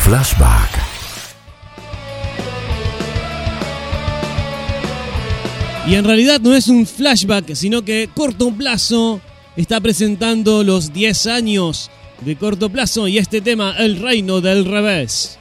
Flashback. 0.08 0.70
Y 5.86 5.96
en 5.96 6.04
realidad 6.06 6.40
no 6.40 6.54
es 6.54 6.68
un 6.68 6.86
flashback, 6.86 7.52
sino 7.52 7.82
que 7.84 8.08
Corto 8.14 8.50
Plazo 8.50 9.20
está 9.54 9.82
presentando 9.82 10.64
los 10.64 10.94
10 10.94 11.26
años 11.26 11.90
de 12.22 12.36
Corto 12.36 12.70
Plazo 12.70 13.06
y 13.06 13.18
este 13.18 13.42
tema, 13.42 13.74
El 13.76 14.00
Reino 14.00 14.40
del 14.40 14.64
Revés. 14.64 15.38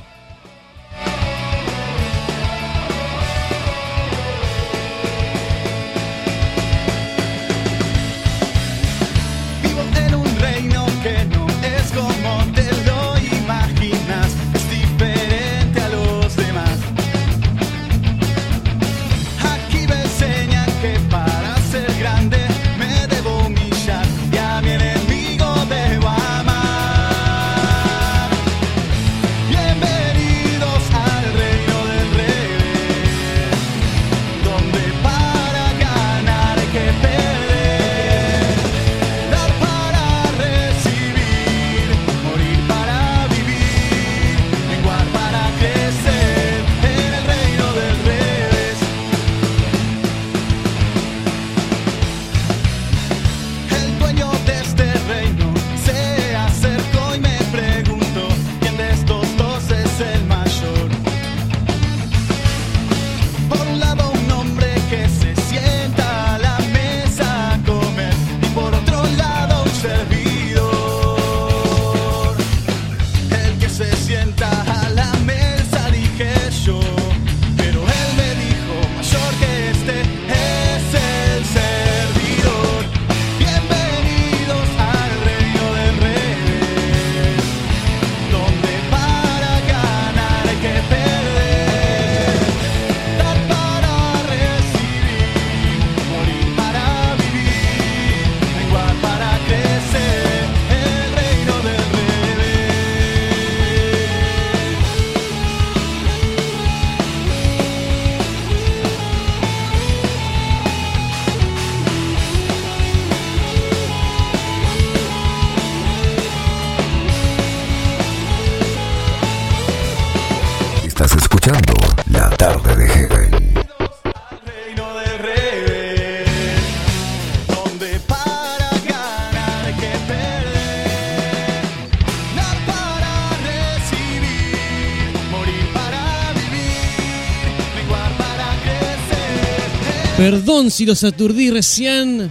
Perdón 140.30 140.72
si 140.72 140.86
los 140.86 141.06
aturdí 141.06 141.52
recién. 141.52 142.30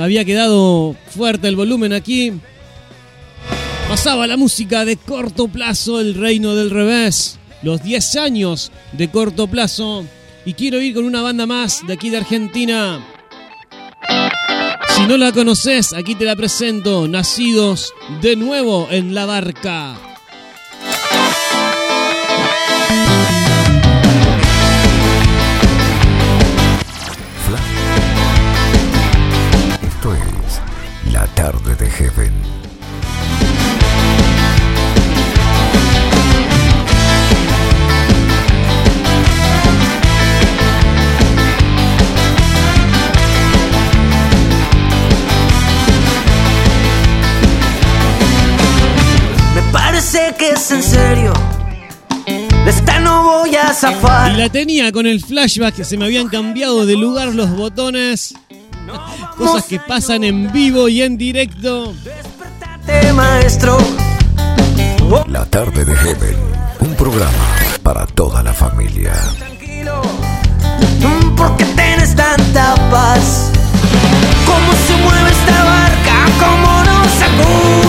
Había 0.00 0.24
quedado 0.24 0.96
fuerte 1.10 1.48
el 1.48 1.54
volumen 1.54 1.92
aquí. 1.92 2.32
Pasaba 3.90 4.26
la 4.26 4.38
música 4.38 4.86
de 4.86 4.96
corto 4.96 5.48
plazo, 5.48 6.00
El 6.00 6.14
Reino 6.14 6.54
del 6.54 6.70
Revés. 6.70 7.38
Los 7.62 7.82
10 7.82 8.16
años 8.16 8.72
de 8.92 9.10
corto 9.10 9.48
plazo. 9.48 10.06
Y 10.46 10.54
quiero 10.54 10.80
ir 10.80 10.94
con 10.94 11.04
una 11.04 11.20
banda 11.20 11.44
más 11.44 11.86
de 11.86 11.92
aquí 11.92 12.08
de 12.08 12.16
Argentina. 12.16 13.04
Si 14.96 15.02
no 15.06 15.18
la 15.18 15.32
conoces, 15.32 15.92
aquí 15.92 16.14
te 16.14 16.24
la 16.24 16.36
presento. 16.36 17.06
Nacidos 17.06 17.92
de 18.22 18.36
nuevo 18.36 18.88
en 18.90 19.12
la 19.12 19.26
barca. 19.26 20.09
Tarde 31.40 31.74
de 31.74 31.90
Heaven. 31.90 32.32
Me 49.54 49.62
parece 49.72 50.34
que 50.38 50.50
es 50.50 50.70
en 50.70 50.82
serio. 50.82 51.32
De 52.26 52.70
esta 52.70 53.00
no 53.00 53.22
voy 53.22 53.56
a 53.56 53.72
zafar. 53.72 54.34
Y 54.34 54.36
la 54.36 54.50
tenía 54.50 54.92
con 54.92 55.06
el 55.06 55.24
flashback 55.24 55.76
que 55.76 55.84
se 55.86 55.96
me 55.96 56.04
habían 56.04 56.28
cambiado 56.28 56.84
de 56.84 56.96
lugar 56.96 57.34
los 57.34 57.48
botones. 57.56 58.34
Cosas 59.36 59.64
que 59.64 59.80
pasan 59.80 60.24
en 60.24 60.52
vivo 60.52 60.88
y 60.88 61.02
en 61.02 61.16
directo. 61.16 61.94
maestro. 63.14 63.78
La 65.26 65.44
tarde 65.46 65.84
de 65.84 65.94
Heaven, 65.96 66.36
un 66.80 66.94
programa 66.94 67.56
para 67.82 68.06
toda 68.06 68.42
la 68.42 68.52
familia. 68.52 69.12
¿Por 71.36 71.56
qué 71.56 71.64
tienes 71.64 72.14
tanta 72.14 72.74
paz? 72.90 73.50
¿Cómo 74.46 74.72
se 74.86 74.96
mueve 75.02 75.30
esta 75.30 75.64
barca? 75.64 76.26
¿Cómo 76.38 76.84
nos 76.84 77.06
sacude? 77.12 77.79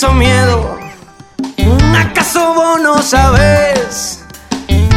Tanto 0.00 0.14
miedo? 0.14 0.78
¿Acaso 1.98 2.54
vos 2.54 2.80
no 2.80 3.02
sabes 3.02 4.20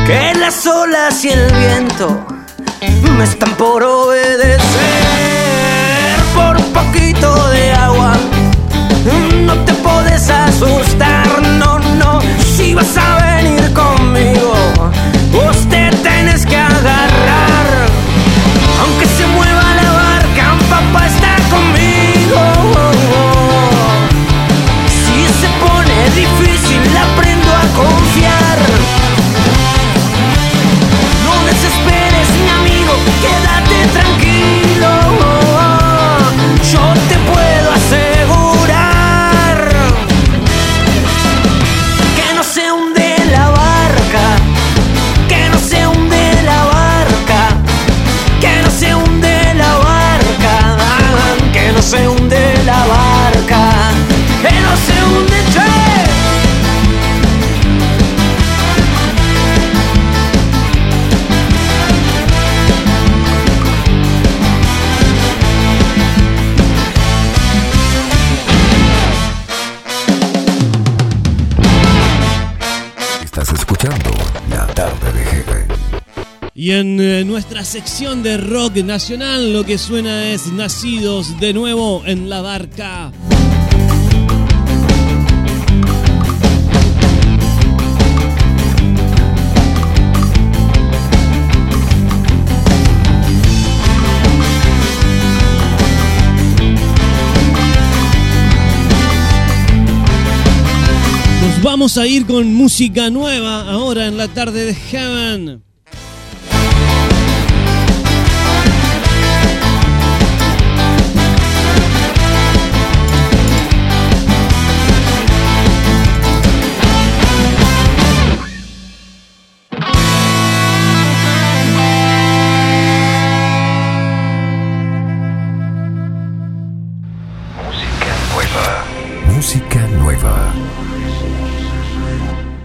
que 0.06 0.34
las 0.40 0.66
olas 0.66 1.24
y 1.26 1.30
el 1.30 1.52
viento 1.52 2.26
me 3.18 3.24
están 3.24 3.52
por 3.56 3.84
obedecer? 3.84 4.60
Por 6.34 6.58
poquito 6.74 7.50
de 7.50 7.74
agua 7.74 8.14
no 9.46 9.56
te 9.66 9.74
puedes 9.74 10.30
asustar, 10.30 11.42
no, 11.60 11.80
no. 11.80 12.22
Si 12.56 12.74
vas 12.74 12.98
a 12.98 13.13
Y 76.64 76.72
en 76.72 76.98
eh, 77.02 77.26
nuestra 77.26 77.66
sección 77.66 78.24
de 78.24 78.38
rock 78.38 78.78
nacional 78.78 79.52
lo 79.52 79.66
que 79.66 79.78
suena 79.78 80.30
es 80.30 80.48
Nacidos 80.48 81.38
de 81.42 81.52
nuevo 81.52 82.04
en 82.06 82.30
la 82.30 82.40
barca. 82.40 83.12
Nos 101.42 101.62
vamos 101.62 101.98
a 101.98 102.08
ir 102.08 102.26
con 102.26 102.54
música 102.54 103.10
nueva 103.10 103.70
ahora 103.70 104.08
en 104.08 104.16
la 104.16 104.30
tarde 104.30 104.64
de 104.64 104.74
Heaven. 104.76 105.63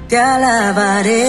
Te 0.08 0.16
alabaré, 0.18 1.24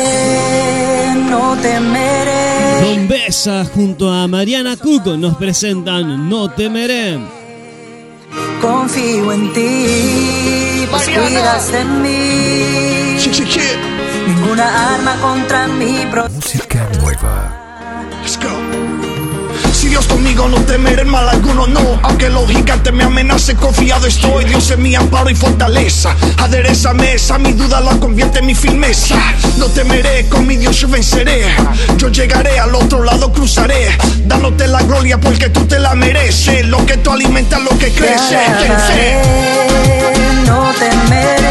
no 1.30 1.56
temeré. 1.58 2.82
Don 2.82 3.08
Besa 3.10 3.66
junto 3.66 4.10
a 4.12 4.28
Mariana 4.28 4.78
Cuco 4.78 5.18
nos 5.18 5.36
presentan 5.36 6.30
No 6.30 6.50
temeré. 6.50 7.20
Confío 8.62 9.32
en 9.34 9.54
ti, 9.54 10.86
pues 10.92 11.10
cuidas 11.10 11.72
de 11.72 11.84
mí. 11.86 13.18
Ninguna 14.28 14.94
arma 14.96 15.16
contra 15.22 15.68
mí. 15.68 16.06
pro- 16.12 16.30
Música 16.30 16.88
nueva. 17.02 17.56
Si 18.26 18.38
Dios 19.90 20.06
conmigo 20.06 20.48
no 20.48 20.58
temeré 20.62 21.04
mal 21.04 21.28
alguno 21.28 21.66
no. 21.66 22.00
Aunque 22.04 22.30
los 22.30 22.48
gigantes 22.48 22.94
me 22.94 23.04
amenacen 23.04 23.58
confiado 23.58 24.06
estoy. 24.06 24.46
Dios 24.46 24.70
es 24.70 24.78
mi 24.78 24.94
amparo 24.94 25.30
y 25.32 25.36
fortaleza. 25.36 26.16
Adereza 26.38 26.94
mesa, 26.94 27.40
mi 27.40 27.54
duda 27.54 27.82
la 27.82 27.98
convierte 28.00 28.40
en 28.40 28.46
mi 28.46 28.54
firmeza. 28.54 29.16
No 29.58 29.66
temeré, 29.66 30.28
con 30.30 30.46
mi 30.46 30.58
Dios 30.58 30.78
yo 30.78 30.88
venceré. 30.88 31.44
Yo 31.98 32.10
llegaré 32.10 32.60
al 32.60 32.76
otro 32.76 33.04
lado 33.04 33.34
cruzaré. 33.34 33.98
Dándote 34.26 34.68
la 34.68 34.84
gloria 34.84 35.20
porque 35.20 35.50
tú 35.50 35.66
te 35.66 35.80
la 35.80 35.96
mereces. 35.96 36.68
Lo 36.68 36.86
que 36.86 36.98
tú 36.98 37.12
alimentas 37.12 37.60
lo 37.62 37.76
que 37.78 37.92
crece. 37.92 38.38
No 40.46 40.72
temeré. 40.78 41.50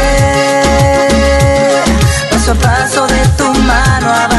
Paso 2.31 2.51
a 2.51 2.55
paso 2.55 3.07
de 3.07 3.27
tu 3.37 3.53
mano. 3.61 4.38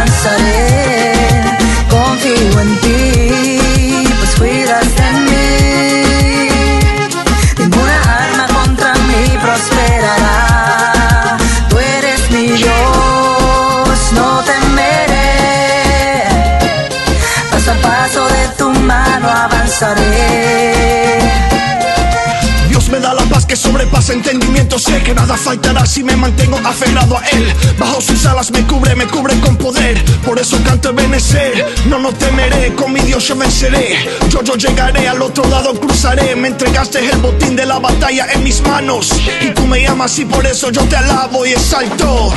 Entendimiento 24.13 24.79
Sé 24.79 25.03
que 25.03 25.15
nada 25.15 25.37
faltará 25.37 25.85
si 25.85 26.03
me 26.03 26.17
mantengo 26.17 26.59
aferrado 26.65 27.19
a 27.19 27.23
Él. 27.29 27.53
Bajo 27.79 28.01
sus 28.01 28.25
alas 28.25 28.51
me 28.51 28.63
cubre, 28.67 28.95
me 28.95 29.07
cubre 29.07 29.39
con 29.41 29.57
poder. 29.57 30.03
Por 30.25 30.39
eso 30.39 30.59
canto 30.65 30.91
Ebenezer 30.91 31.67
No, 31.87 31.99
no 31.99 32.13
temeré, 32.13 32.75
con 32.75 32.93
mi 32.93 33.01
Dios 33.01 33.29
yo 33.29 33.37
venceré. 33.37 33.99
Yo, 34.29 34.43
yo 34.43 34.55
llegaré, 34.55 35.09
al 35.09 35.21
otro 35.21 35.45
lado 35.49 35.75
cruzaré. 35.75 36.35
Me 36.35 36.49
entregaste 36.49 36.99
el 37.11 37.19
botín 37.19 37.57
de 37.57 37.67
la 37.67 37.79
batalla 37.79 38.27
en 38.33 38.43
mis 38.43 38.63
manos. 38.63 39.11
Y 39.41 39.51
tú 39.51 39.67
me 39.67 39.87
amas 39.87 40.19
y 40.19 40.25
por 40.25 40.47
eso 40.47 40.71
yo 40.71 40.83
te 40.85 40.97
alabo 40.97 41.45
y 41.45 41.51
exalto. 41.53 42.33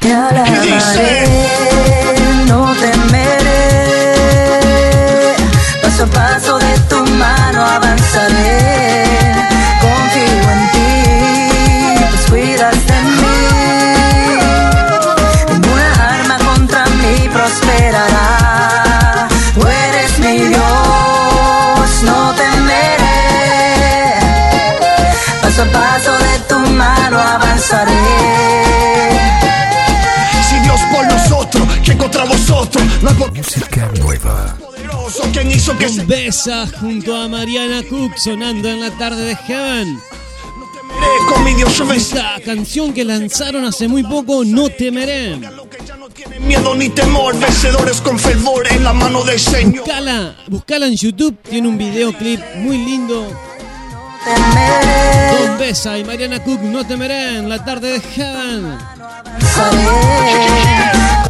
Te 0.00 0.12
alabaré, 0.12 1.28
no 2.46 2.74
temeré. 2.74 3.68
Paso 5.82 6.04
a 6.04 6.06
paso 6.06 6.58
de 6.58 6.78
tu 6.88 7.04
mano 7.12 7.64
avanzaré. 7.64 9.57
Música 34.18 34.28
nueva. 34.30 34.56
poderoso, 34.58 35.22
¿quién 35.32 35.50
hizo 35.50 35.76
que 35.78 35.88
se 35.88 36.04
Besa 36.04 36.66
junto 36.80 37.16
a 37.16 37.28
Mariana 37.28 37.82
Cook 37.88 38.16
sonando 38.16 38.68
en 38.68 38.80
la 38.80 38.90
tarde 38.98 39.22
de 39.24 39.36
Heaven. 39.36 40.00
Esta 41.94 42.36
canción 42.44 42.92
que 42.92 43.04
lanzaron 43.04 43.64
hace 43.64 43.86
muy 43.88 44.02
poco, 44.02 44.44
No 44.44 44.68
temeré. 44.68 45.38
Miedo 46.40 46.74
ni 46.74 46.88
temor, 46.88 47.38
vencedores 47.38 48.00
con 48.00 48.18
fervor 48.18 48.66
en 48.70 48.84
la 48.84 48.92
mano 48.92 49.22
del 49.24 49.38
Señor. 49.38 49.84
Buscala, 49.84 50.36
buscala 50.48 50.86
en 50.86 50.96
YouTube, 50.96 51.36
tiene 51.42 51.68
un 51.68 51.78
videoclip 51.78 52.40
muy 52.56 52.78
lindo. 52.78 53.30
Don 54.24 55.58
Besa 55.58 55.98
y 55.98 56.04
Mariana 56.04 56.42
Cook, 56.42 56.60
No 56.62 56.86
temeré 56.86 57.38
en 57.38 57.48
la 57.48 57.64
tarde 57.64 57.92
de 57.92 58.00
Heaven. 58.00 58.78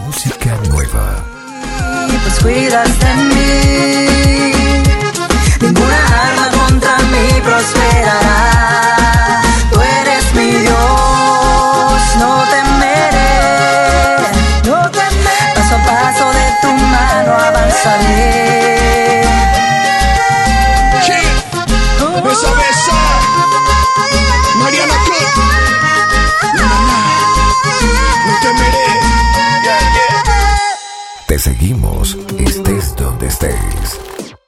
Música 0.06 0.60
nueva. 0.69 1.38
Cuidas 2.43 2.98
de 3.01 3.15
mí. 3.15 4.52
Ninguna 5.60 5.98
arma 6.27 6.48
contra 6.59 6.97
mí 7.12 7.40
prosperará. 7.43 8.40
Tú 9.70 9.81
eres 9.81 10.35
mi 10.35 10.51
Dios, 10.66 12.01
no 12.19 12.44
temeré. 12.55 13.35
No 14.65 14.90
temeré. 14.90 15.55
Paso 15.55 15.74
a 15.74 15.78
paso 15.85 16.27
de 16.32 16.47
tu 16.62 16.70
mano 16.73 17.32
avanzaré. 17.35 18.48
Seguimos, 31.39 32.16
estés 32.36 32.97
donde 32.97 33.28
estés. 33.28 34.01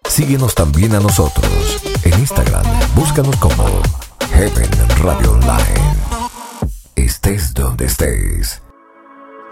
Síguenos 0.08 0.56
también 0.56 0.92
a 0.96 0.98
nosotros. 0.98 1.48
En 2.02 2.18
Instagram, 2.18 2.64
búscanos 2.96 3.36
como 3.36 3.64
Heaven 4.32 4.70
Radio 5.00 5.30
Online. 5.30 5.94
Estés 6.96 7.54
donde 7.54 7.86
estés. 7.86 8.60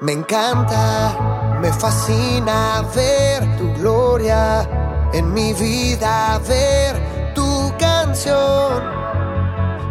Me 0.00 0.12
encanta, 0.12 1.58
me 1.60 1.72
fascina 1.72 2.84
ver 2.94 3.56
tu 3.56 3.72
gloria 3.74 4.68
en 5.12 5.32
mi 5.32 5.52
vida, 5.52 6.40
ver 6.46 7.34
tu 7.34 7.72
canción 7.78 8.82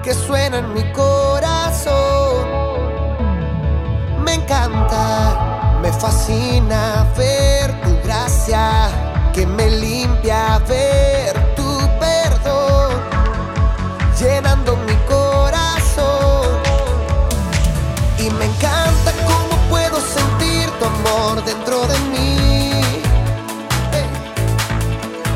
que 0.04 0.14
suena 0.14 0.60
en 0.60 0.74
mi 0.74 0.84
corazón. 0.92 2.48
Me 4.24 4.34
encanta, 4.34 5.80
me 5.82 5.94
fascina 5.94 7.08
ver 7.18 7.37
que 8.48 9.46
me 9.46 9.70
limpia, 9.70 10.58
ver 10.70 11.36
tu 11.54 11.68
perdón 12.00 12.94
llenando 14.18 14.78
mi 14.88 14.96
corazón. 15.06 16.62
Y 18.18 18.30
me 18.30 18.46
encanta 18.46 19.12
cómo 19.26 19.58
puedo 19.70 20.00
sentir 20.00 20.70
tu 20.80 20.86
amor 20.86 21.44
dentro 21.44 21.86
de 21.88 22.00
mí. 22.12 22.72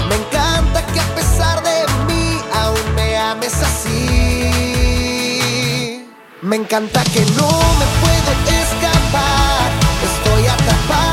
Me 0.08 0.16
encanta 0.16 0.82
que 0.94 1.02
a 1.02 1.16
pesar 1.16 1.62
de 1.64 1.86
mí 2.08 2.42
aún 2.54 2.96
me 2.96 3.18
ames 3.18 3.62
así. 3.62 4.88
Me 6.42 6.56
encanta 6.56 7.04
que 7.14 7.26
no 7.38 7.52
me 7.80 7.86
puedo 8.02 8.32
escapar. 8.62 9.70
Estoy 10.02 10.48
atrapado 10.48 11.11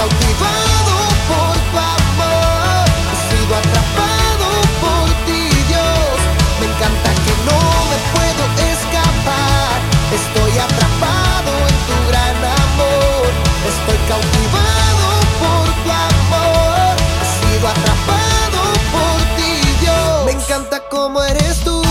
cautivado 0.00 0.96
por 1.28 1.52
tu 1.70 1.76
amor. 1.76 2.84
He 3.12 3.16
sido 3.28 3.52
atrapado 3.62 4.48
por 4.84 5.06
ti, 5.26 5.44
Dios. 5.68 6.16
Me 6.58 6.66
encanta 6.72 7.10
que 7.24 7.34
no 7.48 7.60
me 7.90 7.98
puedo 8.14 8.42
escapar. 8.72 9.76
Estoy 10.18 10.52
atrapado 10.66 11.52
en 11.70 11.76
tu 11.88 11.96
gran 12.08 12.36
amor. 12.64 13.28
Estoy 13.72 13.98
cautivado 14.12 15.06
por 15.42 15.66
tu 15.82 15.90
amor. 16.12 16.96
He 17.20 17.26
sido 17.38 17.68
atrapado 17.68 18.60
por 18.96 19.18
ti, 19.36 19.52
Dios. 19.82 20.24
Me 20.24 20.32
encanta 20.32 20.80
cómo 20.88 21.22
eres 21.22 21.60
tú. 21.60 21.82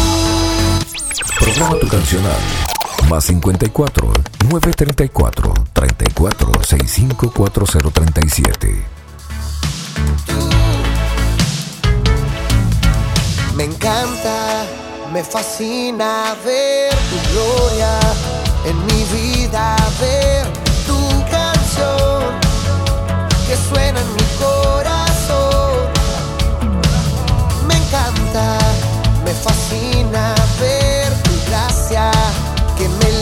Programa 1.40 1.78
tu 1.80 1.88
cancional. 1.88 2.42
Más 3.08 3.24
54 3.26 4.29
934 4.50 5.54
34 5.74 6.64
65 6.64 7.30
4037. 7.30 8.84
Me 13.56 13.66
encanta, 13.66 14.66
me 15.14 15.24
fascina 15.24 16.36
ver 16.44 16.92
tu 17.12 17.18
gloria 17.32 18.00
en 18.66 18.76
mi 18.88 19.04
vida, 19.14 19.76
ver 20.00 20.48
tu 20.88 20.98
canción 21.30 22.24
que 23.46 23.56
suena 23.56 24.00
en 24.02 24.14
mi 24.16 24.24
corazón. 24.40 25.78
Me 27.68 27.76
encanta, 27.76 28.58
me 29.24 29.32
fascina 29.32 30.34
ver 30.60 31.14
tu 31.22 31.32
gracia 31.48 32.12
que 32.76 32.90
me 32.90 33.19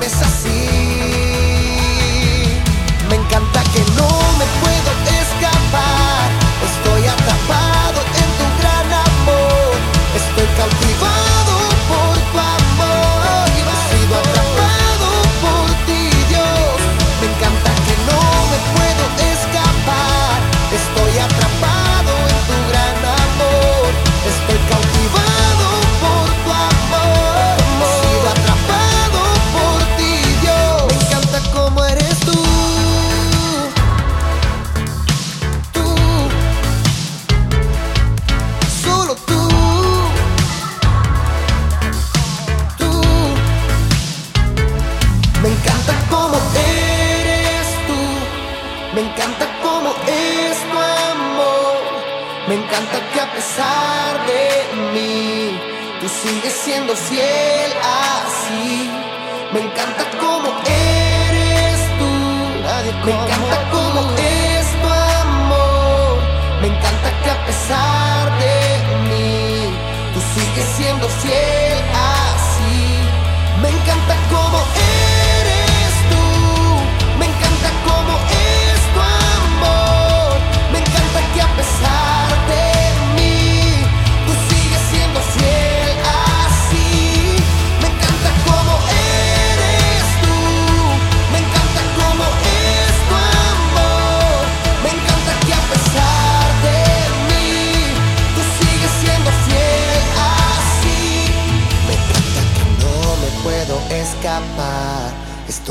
ames 0.00 0.22
así. 0.22 1.29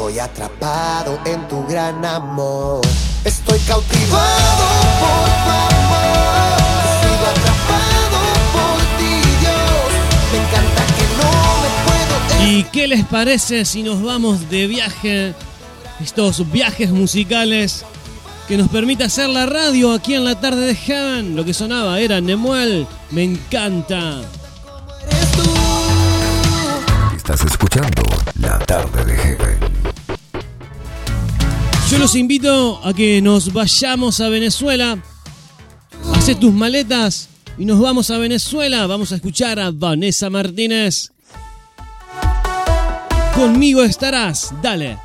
Estoy 0.09 0.21
atrapado 0.21 1.19
en 1.23 1.47
tu 1.47 1.63
gran 1.67 2.03
amor. 2.03 2.81
Estoy 3.23 3.59
cautivado 3.59 4.65
por 4.99 5.29
tu 5.29 5.51
amor. 5.51 6.57
Sigo 6.99 7.25
atrapado 7.29 8.17
por 8.51 8.79
ti, 8.97 9.21
Dios. 9.39 9.91
Me 10.31 10.37
encanta 10.39 10.81
que 10.97 11.05
no 11.19 11.29
me 11.61 11.69
puedo 11.85 12.51
¿Y 12.51 12.63
qué 12.71 12.87
les 12.87 13.05
parece 13.05 13.65
si 13.65 13.83
nos 13.83 14.01
vamos 14.01 14.49
de 14.49 14.65
viaje? 14.65 15.35
Estos 16.01 16.51
viajes 16.51 16.89
musicales 16.89 17.85
que 18.47 18.57
nos 18.57 18.69
permite 18.69 19.03
hacer 19.03 19.29
la 19.29 19.45
radio 19.45 19.93
aquí 19.93 20.15
en 20.15 20.25
la 20.25 20.39
tarde 20.39 20.65
de 20.65 20.75
Heaven. 20.75 21.35
Lo 21.35 21.45
que 21.45 21.53
sonaba 21.53 21.99
era 21.99 22.19
Nemuel. 22.19 22.87
Me 23.11 23.25
encanta. 23.25 24.21
Estás 27.15 27.45
escuchando 27.45 28.01
La 28.39 28.57
Tarde 28.57 29.05
de 29.05 29.15
Heaven. 29.15 29.68
Yo 31.89 31.97
los 31.97 32.13
invito 32.13 32.79
a 32.83 32.93
que 32.93 33.19
nos 33.19 33.51
vayamos 33.51 34.19
a 34.19 34.29
Venezuela. 34.29 35.01
Hacé 36.13 36.35
tus 36.35 36.53
maletas 36.53 37.29
y 37.57 37.65
nos 37.65 37.79
vamos 37.79 38.11
a 38.11 38.19
Venezuela. 38.19 38.85
Vamos 38.85 39.11
a 39.11 39.15
escuchar 39.15 39.59
a 39.59 39.71
Vanessa 39.71 40.29
Martínez. 40.29 41.11
Conmigo 43.33 43.81
estarás. 43.81 44.53
Dale. 44.61 44.99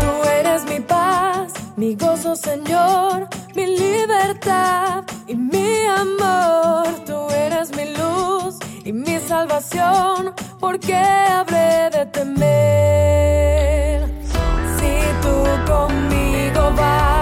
Tú 0.00 0.28
eres 0.40 0.64
mi 0.64 0.80
paz, 0.80 1.52
mi 1.76 1.94
gozo, 1.94 2.34
Señor, 2.34 3.28
mi 3.54 3.66
libertad 3.66 5.04
y 5.28 5.34
mi 5.34 5.86
amor. 5.86 6.86
Tú 7.04 7.28
eres 7.30 7.74
mi 7.76 7.94
luz 7.96 8.56
y 8.84 8.92
mi 8.92 9.18
salvación. 9.20 10.32
¿Por 10.60 10.78
qué 10.78 10.94
habré 10.94 11.90
de 11.90 12.06
temer? 12.06 14.08
Si 14.76 14.92
tú 15.22 15.72
conmigo 15.72 16.72
vas, 16.76 17.15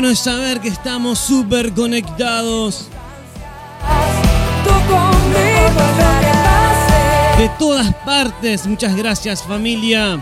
bueno 0.00 0.14
es 0.14 0.20
saber 0.20 0.62
que 0.62 0.68
estamos 0.68 1.18
súper 1.18 1.74
conectados. 1.74 2.86
De 7.36 7.50
todas 7.58 7.94
partes. 7.96 8.66
Muchas 8.66 8.96
gracias 8.96 9.42
familia. 9.42 10.18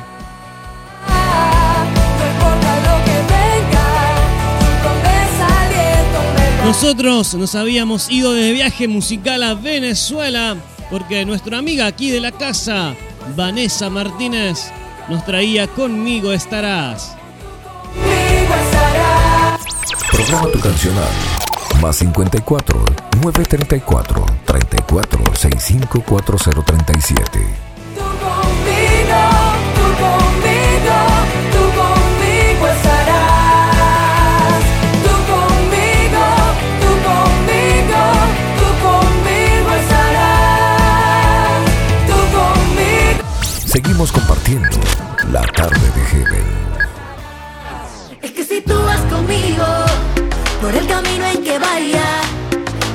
Nosotros 6.65 7.35
nos 7.35 7.55
habíamos 7.55 8.11
ido 8.11 8.33
de 8.33 8.51
viaje 8.51 8.89
musical 8.89 9.45
a 9.45 9.55
Venezuela 9.55 10.57
porque 10.91 11.25
nuestra 11.25 11.59
amiga 11.59 11.87
aquí 11.87 12.11
de 12.11 12.21
la 12.21 12.33
casa, 12.33 12.97
Vanessa 13.37 13.89
Martínez, 13.89 14.73
nos 15.09 15.25
traía 15.25 15.69
Conmigo 15.69 16.33
estarás. 16.33 17.18
Programa 20.12 20.48
tu 20.51 20.59
cancional. 20.60 21.09
Más 21.82 21.97
54 21.97 22.85
934 23.22 24.26
34 24.44 25.24
65 25.36 26.02
4037. 26.02 27.39
Tú 27.94 28.01
conmigo, 28.01 29.22
tú 29.74 29.86
conmigo, 30.02 30.98
tú 31.52 31.62
conmigo 31.78 32.64
estarás. 32.68 34.62
Tú 35.05 35.14
conmigo, 35.32 36.24
tú 36.80 36.90
conmigo, 37.09 38.02
tú 38.59 38.68
conmigo 38.86 39.70
estarás. 39.80 41.64
Tú 42.06 42.18
conmigo. 42.36 43.22
Seguimos 43.66 44.10
compartiendo 44.12 44.68
por 50.60 50.74
el 50.74 50.86
camino 50.86 51.24
en 51.26 51.43
que 51.43 51.59
vaya, 51.59 52.05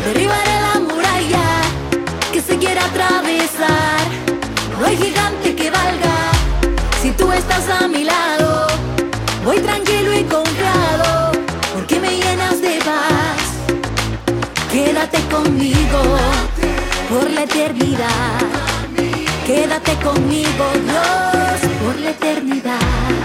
derribaré 0.06 0.56
la 0.62 0.80
muralla 0.80 1.62
que 2.32 2.42
se 2.42 2.58
quiera 2.58 2.84
atravesar. 2.86 4.02
No 4.72 4.86
hay 4.86 4.98
gigante 4.98 5.56
que 5.56 5.70
valga 5.72 6.32
si 7.02 7.12
tú 7.12 7.32
estás 7.32 7.70
a 7.70 7.88
mi 7.88 8.04
lado. 8.04 8.68
Voy 9.46 9.60
tranquilo 9.60 10.14
y 10.14 10.24
confiado 10.24 11.32
porque 11.74 12.00
me 12.00 12.18
llenas 12.18 12.62
de 12.62 12.80
paz. 12.80 13.42
Quédate 14.72 15.20
conmigo. 15.30 16.02
por 17.10 17.30
la 17.30 17.44
eternidad. 17.44 18.40
Quédate 19.46 19.94
conmigo, 19.98 20.66
Dios, 20.86 21.72
por 21.84 22.00
la 22.00 22.10
eternidad. 22.12 23.23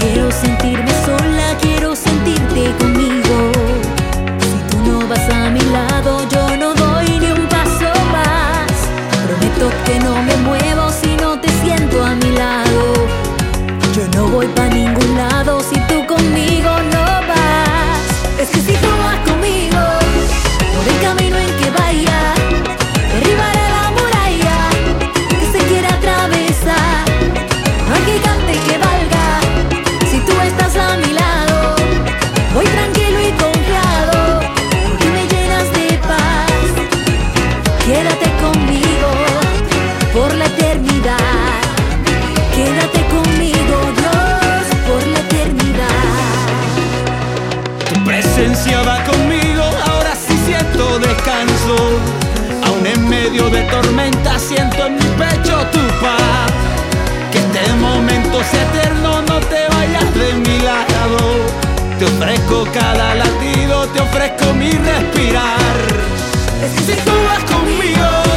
Quiero 0.00 0.30
sentirme 0.30 0.92
sola, 1.04 1.56
quiero 1.60 1.96
sentirte 1.96 2.72
conmigo. 2.78 3.52
Si 4.40 4.58
tú 4.70 4.78
no 4.90 5.06
vas 5.08 5.28
a 5.30 5.50
mi 5.50 5.60
lado, 5.60 6.20
yo 6.30 6.56
no 6.56 6.72
doy 6.74 7.18
ni 7.18 7.32
un 7.32 7.46
paso 7.48 7.90
más. 8.12 8.70
Prometo 9.26 9.70
que 9.84 9.98
no 9.98 10.22
me 10.22 10.36
muevo 10.36 10.90
si 10.90 11.16
no 11.16 11.38
te 11.40 11.48
siento 11.62 12.04
a 12.04 12.14
mi 12.14 12.30
lado. 12.30 12.94
Yo 13.94 14.06
no 14.16 14.28
voy 14.28 14.46
para 14.48 14.68
ningún 14.68 15.16
lado 15.16 15.57
medio 53.38 53.50
de 53.50 53.62
tormenta 53.70 54.38
siento 54.38 54.86
en 54.86 54.94
mi 54.94 55.00
pecho 55.00 55.56
tu 55.72 55.78
paz. 56.00 56.50
Que 57.30 57.38
este 57.38 57.72
momento 57.74 58.42
sea 58.50 58.62
eterno, 58.62 59.22
no 59.22 59.38
te 59.40 59.66
vayas 59.74 60.14
de 60.14 60.34
mi 60.34 60.58
lado. 60.60 61.18
Te 61.98 62.04
ofrezco 62.04 62.66
cada 62.72 63.14
latido, 63.14 63.86
te 63.88 64.00
ofrezco 64.00 64.52
mi 64.54 64.70
respirar. 64.70 65.76
Es 66.64 66.84
si 66.86 66.92
tú 67.02 67.12
conmigo, 67.52 68.27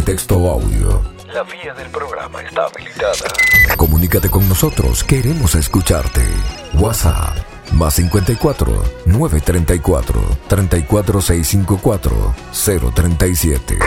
de 0.00 0.06
texto 0.06 0.36
o 0.36 0.50
audio. 0.50 1.02
La 1.32 1.42
vía 1.44 1.74
del 1.74 1.88
programa 1.90 2.42
está 2.42 2.66
habilitada. 2.66 3.76
Comunícate 3.76 4.28
con 4.30 4.48
nosotros, 4.48 5.04
queremos 5.04 5.54
escucharte. 5.54 6.22
WhatsApp 6.74 7.36
más 7.72 7.94
54 7.94 8.82
934 9.06 10.38
34654 10.48 12.34
037. 12.94 13.78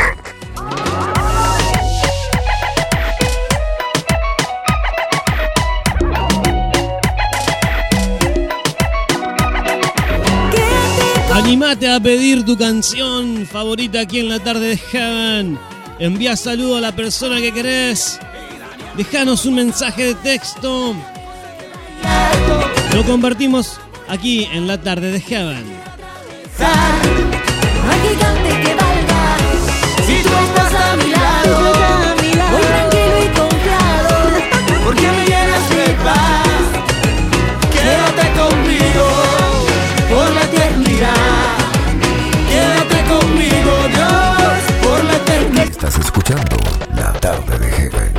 Animate 11.34 11.90
a 11.90 12.00
pedir 12.00 12.46
tu 12.46 12.58
canción 12.58 13.46
favorita 13.46 14.02
aquí 14.02 14.20
en 14.20 14.30
la 14.30 14.40
tarde 14.40 14.68
de 14.70 14.78
Heaven. 14.78 15.73
Envía 16.00 16.36
saludo 16.36 16.78
a 16.78 16.82
la 16.82 16.92
persona 16.92 17.40
que 17.40 17.54
querés. 17.54 18.20
Dejanos 18.98 19.46
un 19.46 19.56
mensaje 19.56 20.06
de 20.06 20.16
texto. 20.16 20.96
Lo 22.94 23.04
compartimos 23.06 23.80
aquí 24.08 24.48
en 24.52 24.68
la 24.68 24.80
tarde 24.80 25.12
de 25.12 25.20
Heaven. 25.20 25.66
Tarde 47.24 47.58
de 47.58 47.72
Heaven. 47.72 48.12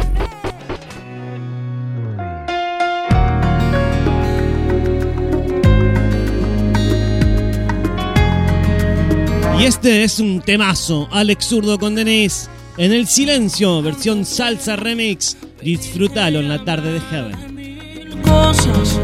Y 9.61 9.65
este 9.67 10.05
es 10.05 10.21
un 10.21 10.41
temazo. 10.41 11.07
Alex 11.11 11.45
Zurdo 11.45 11.79
con 11.79 11.95
Denise. 11.95 12.49
En 12.79 12.93
el 12.93 13.07
silencio, 13.07 13.83
versión 13.83 14.25
salsa 14.25 14.77
remix. 14.77 15.37
Disfrútalo 15.63 16.41
en 16.41 16.49
la 16.49 16.65
tarde 16.65 16.95
de 16.95 17.01
Heaven. 17.01 18.23
cosas 18.23 18.99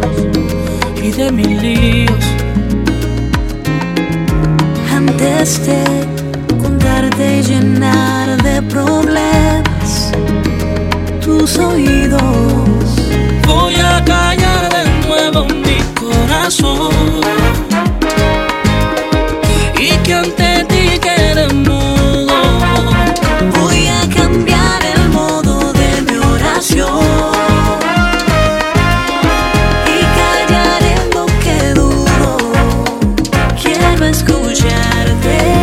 y 1.05 1.11
de 1.11 1.31
mis 1.31 1.63
líos. 1.63 2.25
antes 4.91 5.67
de 5.67 6.20
y 7.21 7.43
llenar 7.43 8.43
de 8.43 8.63
problemas 8.63 10.13
tus 11.23 11.59
oídos. 11.59 12.23
Voy 13.47 13.75
a 13.75 14.03
callar 14.05 14.73
de 14.73 15.07
nuevo 15.07 15.45
mi 15.45 15.79
corazón. 16.01 17.21
Y 19.79 19.91
que 20.05 20.15
ante 20.15 20.65
ti 20.65 20.99
quede 20.99 21.49
mudo. 21.53 22.41
Voy 23.59 23.89
a 23.89 24.01
cambiar 24.15 24.83
el 24.95 25.09
modo 25.11 25.73
de 25.75 26.03
mi 26.07 26.17
oración. 26.17 27.01
Y 29.97 30.01
callaré 30.19 30.95
lo 31.15 31.27
que 31.45 31.75
duro. 31.75 32.37
Quiero 33.63 34.07
escucharte. 34.07 35.60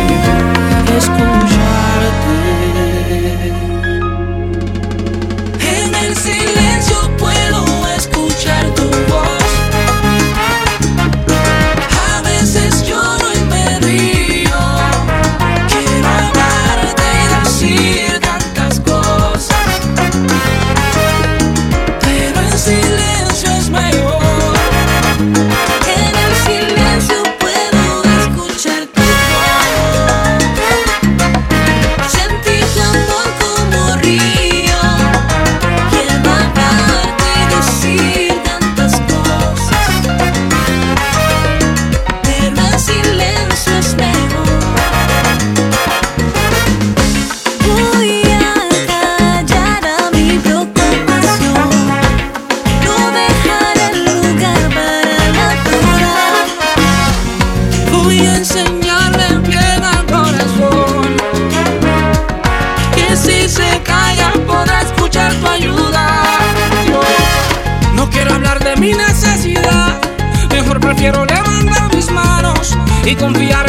Y 73.08 73.16
confiar 73.16 73.67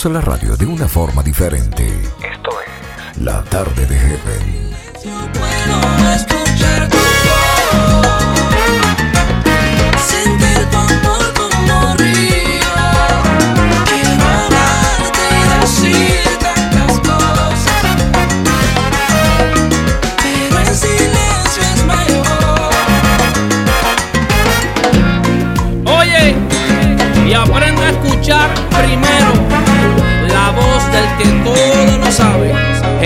Hacemos 0.00 0.14
la 0.14 0.32
radio 0.32 0.56
de 0.56 0.64
una 0.64 0.88
forma 0.88 1.22
diferente. 1.22 1.84
Esto 1.84 2.50
es 2.62 3.18
La 3.20 3.44
Tarde 3.44 3.84
de 3.84 3.98
Heaven. 3.98 4.70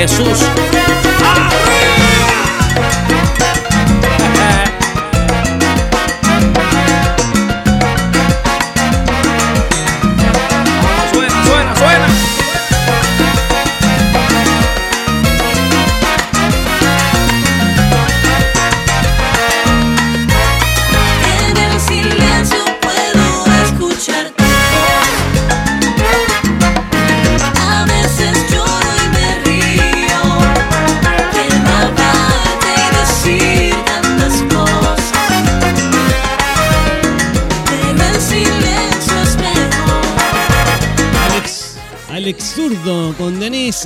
Jesús. 0.06 1.13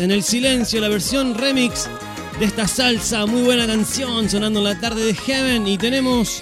En 0.01 0.11
el 0.11 0.23
silencio, 0.23 0.81
la 0.81 0.89
versión 0.89 1.35
remix 1.35 1.89
de 2.39 2.45
esta 2.45 2.69
salsa, 2.69 3.27
muy 3.27 3.43
buena 3.43 3.67
canción 3.67 4.29
sonando 4.29 4.61
en 4.61 4.65
la 4.65 4.81
tarde 4.81 5.05
de 5.05 5.15
Heaven 5.15 5.67
y 5.67 5.79
tenemos 5.79 6.41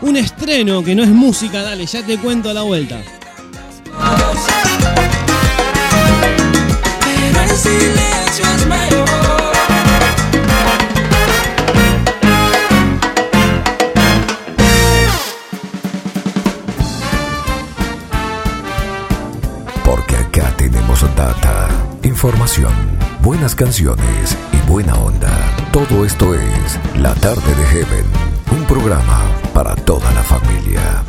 un 0.00 0.16
estreno 0.16 0.82
que 0.82 0.94
no 0.94 1.02
es 1.02 1.08
música, 1.08 1.62
dale, 1.62 1.86
ya 1.86 2.04
te 2.04 2.18
cuento 2.18 2.50
a 2.50 2.54
la 2.54 2.62
vuelta. 2.62 3.02
Información, 22.18 22.72
buenas 23.22 23.54
canciones 23.54 24.36
y 24.52 24.68
buena 24.68 24.92
onda. 24.94 25.30
Todo 25.70 26.04
esto 26.04 26.34
es 26.34 26.80
La 26.96 27.14
Tarde 27.14 27.54
de 27.54 27.64
Heaven, 27.66 28.06
un 28.50 28.64
programa 28.64 29.20
para 29.54 29.76
toda 29.76 30.12
la 30.12 30.24
familia. 30.24 31.04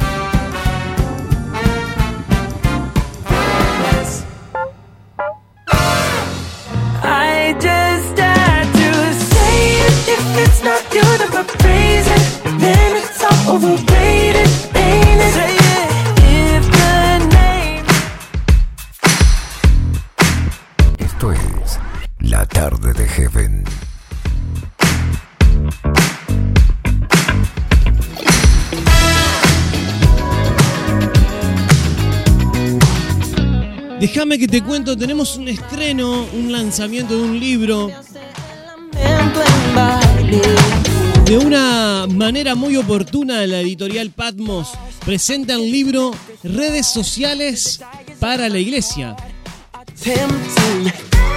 Déjame 34.00 34.40
que 34.40 34.48
te 34.48 34.62
cuento, 34.64 34.96
tenemos 34.98 35.36
un 35.36 35.50
estreno, 35.50 36.26
un 36.34 36.52
lanzamiento 36.52 37.18
de 37.18 37.22
un 37.24 37.40
libro. 37.40 37.92
De 41.26 41.38
una 41.38 42.08
manera 42.10 42.56
muy 42.56 42.78
oportuna, 42.78 43.46
la 43.46 43.60
editorial 43.60 44.12
Patmos 44.12 44.70
presenta 45.06 45.54
el 45.56 45.70
libro 45.72 46.12
Redes 46.44 46.88
Sociales 46.88 47.82
para 48.20 48.48
la 48.50 48.58
Iglesia. 48.58 49.16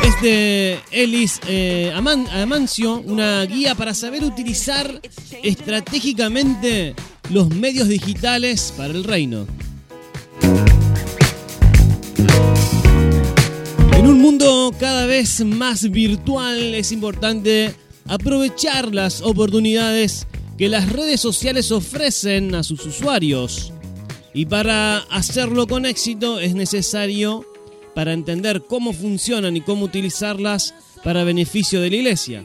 Es 0.05 0.23
de 0.23 0.79
Elis 0.93 1.41
eh, 1.49 1.93
Aman- 1.95 2.29
Amancio, 2.31 3.01
una 3.05 3.43
guía 3.45 3.75
para 3.75 3.93
saber 3.93 4.23
utilizar 4.25 5.01
estratégicamente 5.43 6.95
los 7.31 7.49
medios 7.51 7.89
digitales 7.89 8.73
para 8.77 8.93
el 8.95 9.03
reino. 9.05 9.47
En 14.03 14.09
un 14.09 14.20
mundo 14.20 14.74
cada 14.81 15.07
vez 15.07 15.45
más 15.45 15.89
virtual 15.89 16.74
es 16.74 16.91
importante 16.91 17.73
aprovechar 18.09 18.93
las 18.93 19.23
oportunidades 19.23 20.27
que 20.59 20.69
las 20.69 20.91
redes 20.91 21.20
sociales 21.20 21.70
ofrecen 21.70 22.57
a 22.57 22.65
sus 22.65 22.85
usuarios. 22.85 23.73
Y 24.35 24.47
para 24.47 24.99
hacerlo 24.99 25.69
con 25.69 25.87
éxito 25.87 26.41
es 26.41 26.57
necesario, 26.57 27.47
para 27.95 28.12
entender 28.12 28.65
cómo 28.66 28.93
funcionan 28.93 29.57
y 29.57 29.61
cómo 29.61 29.85
utilizarlas 29.85 30.74
para 31.05 31.23
beneficio 31.23 31.81
de 31.81 31.91
la 31.91 31.97
iglesia. 31.97 32.45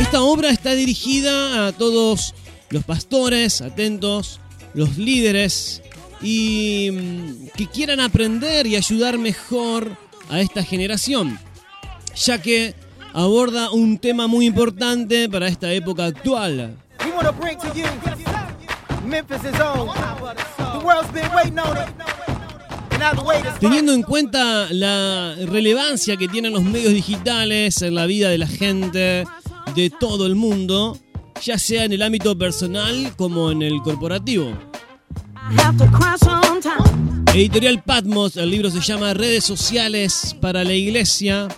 Esta 0.00 0.22
obra 0.22 0.48
está 0.48 0.74
dirigida 0.74 1.66
a 1.66 1.72
todos 1.72 2.32
los 2.70 2.84
pastores, 2.84 3.60
atentos, 3.60 4.40
los 4.72 4.96
líderes 4.96 5.82
y 6.20 6.90
mm, 6.92 7.48
que 7.56 7.66
quieran 7.66 8.00
aprender 8.00 8.66
y 8.66 8.76
ayudar 8.76 9.18
mejor 9.18 9.96
a 10.30 10.40
esta 10.40 10.62
generación, 10.62 11.38
ya 12.14 12.40
que 12.40 12.74
aborda 13.12 13.70
un 13.70 13.98
tema 13.98 14.26
muy 14.26 14.46
importante 14.46 15.28
para 15.28 15.48
esta 15.48 15.72
época 15.72 16.06
actual. 16.06 16.76
Teniendo 23.60 23.92
en 23.92 24.02
cuenta 24.02 24.72
la 24.72 25.34
relevancia 25.46 26.16
que 26.16 26.28
tienen 26.28 26.52
los 26.52 26.62
medios 26.64 26.92
digitales 26.92 27.80
en 27.82 27.94
la 27.94 28.06
vida 28.06 28.28
de 28.28 28.38
la 28.38 28.46
gente 28.46 29.24
de 29.74 29.90
todo 29.90 30.26
el 30.26 30.34
mundo, 30.34 30.98
ya 31.42 31.58
sea 31.58 31.84
en 31.84 31.92
el 31.92 32.02
ámbito 32.02 32.36
personal 32.36 33.14
como 33.16 33.50
en 33.50 33.62
el 33.62 33.80
corporativo. 33.82 34.52
Editorial 37.34 37.82
Patmos, 37.82 38.36
el 38.36 38.50
libro 38.50 38.70
se 38.70 38.80
llama 38.80 39.14
Redes 39.14 39.44
Sociales 39.44 40.36
para 40.40 40.62
la 40.64 40.74
Iglesia. 40.74 41.48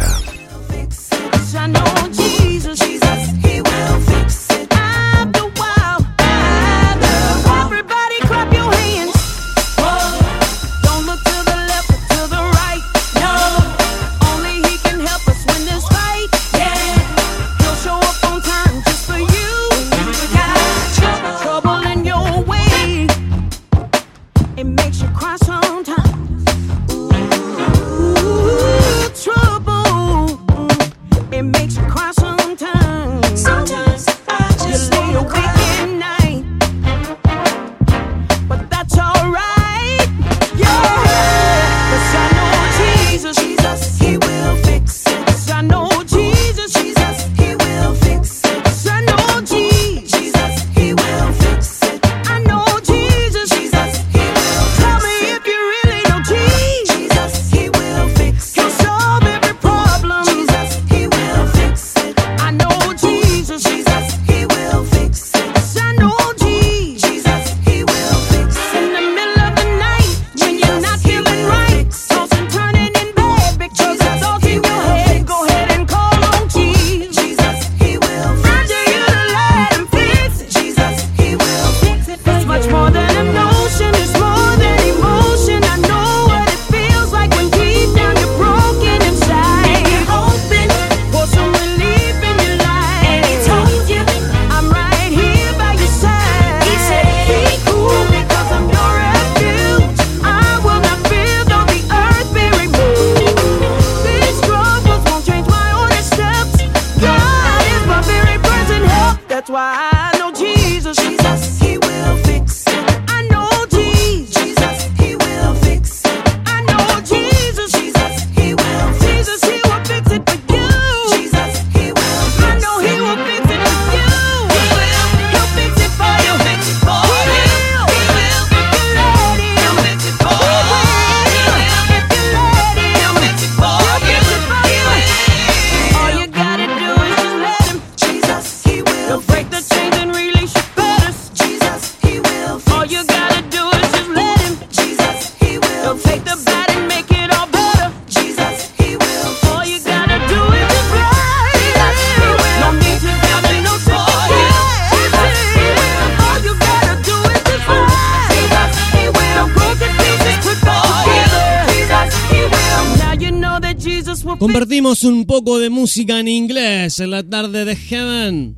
Viernes 166.91 166.99
en 166.99 167.11
la 167.11 167.23
tarde 167.23 167.65
de 167.65 167.75
Heaven. 167.75 168.55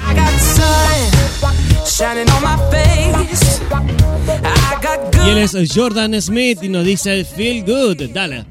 I 0.00 0.14
got 0.14 0.28
on 2.30 2.42
my 2.42 2.56
face. 2.70 3.60
I 4.28 4.76
got 4.82 5.14
good. 5.14 5.26
Y 5.26 5.30
él 5.30 5.38
es 5.38 5.54
Jordan 5.74 6.20
Smith 6.20 6.62
y 6.62 6.68
nos 6.68 6.84
dice 6.84 7.24
Feel 7.24 7.64
Good. 7.64 8.10
Dale. 8.12 8.44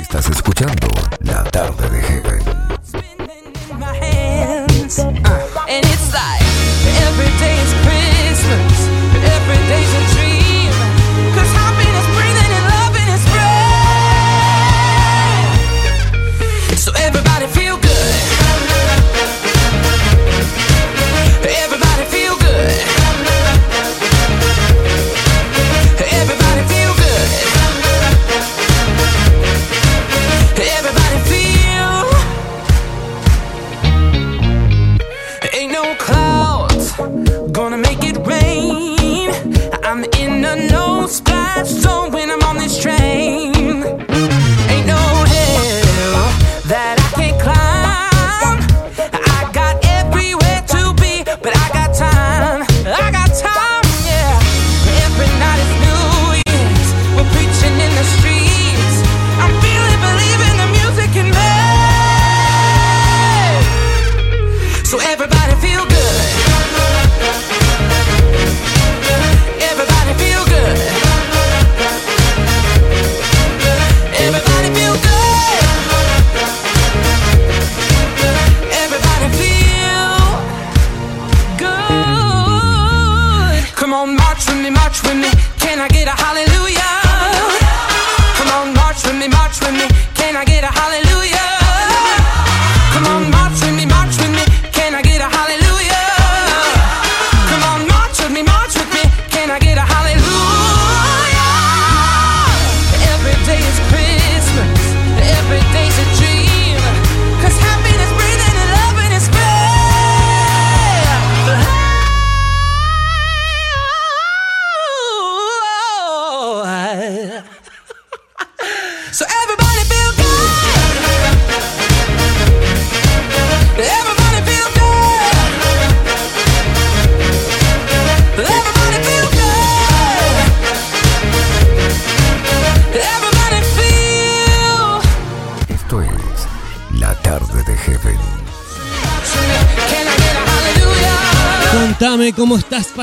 Estás 0.00 0.30
escuchando 0.30 0.88
La 1.20 1.44
Tarde 1.44 1.90
de 1.90 2.02
Heaven. 2.02 2.44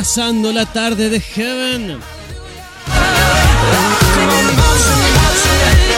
pasando 0.02 0.52
la 0.52 0.66
tarde 0.66 1.12
de 1.12 1.20
Heaven. 1.20 2.00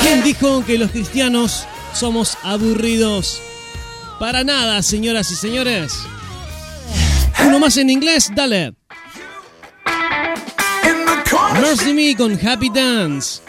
¿Quién 0.01 0.23
dijo 0.25 0.65
que 0.65 0.77
los 0.77 0.91
cristianos 0.91 1.65
somos 1.93 2.37
aburridos? 2.43 3.41
Para 4.19 4.43
nada, 4.43 4.81
señoras 4.81 5.31
y 5.31 5.35
señores. 5.35 5.93
Uno 7.45 7.59
más 7.59 7.77
en 7.77 7.89
inglés, 7.89 8.29
dale. 8.35 8.73
Mercy 11.61 11.93
Me 11.93 12.13
con 12.13 12.37
Happy 12.45 12.69
Dance. 12.69 13.41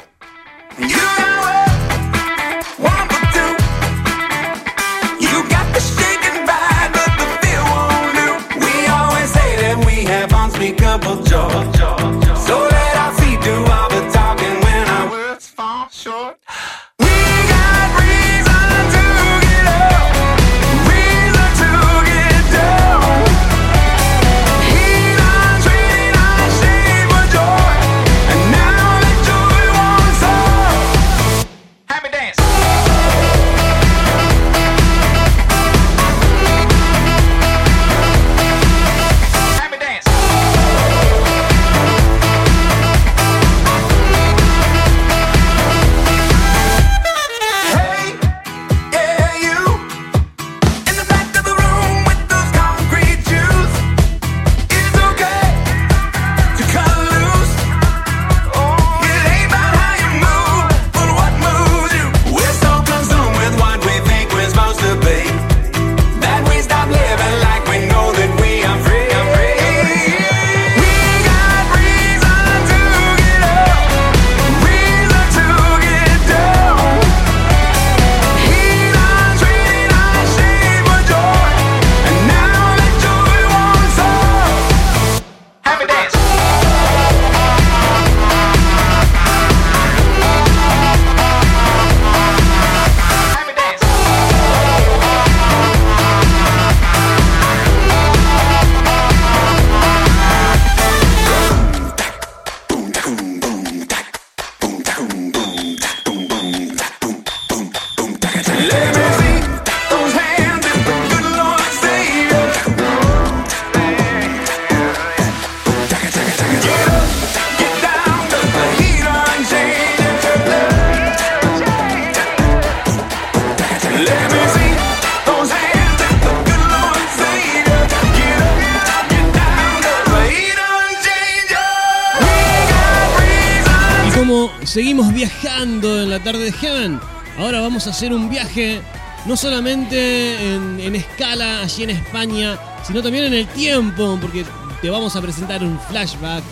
Vamos 137.85 137.97
a 137.97 137.98
hacer 137.98 138.15
un 138.15 138.31
viaje 138.31 138.81
no 139.27 139.36
solamente 139.36 140.55
en, 140.55 140.81
en 140.81 140.97
escala 140.97 141.61
allí 141.61 141.82
en 141.82 141.90
España, 141.90 142.59
sino 142.82 143.02
también 143.02 143.24
en 143.24 143.35
el 143.35 143.47
tiempo, 143.48 144.16
porque 144.23 144.43
te 144.81 144.89
vamos 144.89 145.15
a 145.16 145.20
presentar 145.20 145.62
un 145.62 145.78
flashback. 145.90 146.43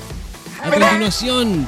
A 0.63 0.69
continuación, 0.69 1.67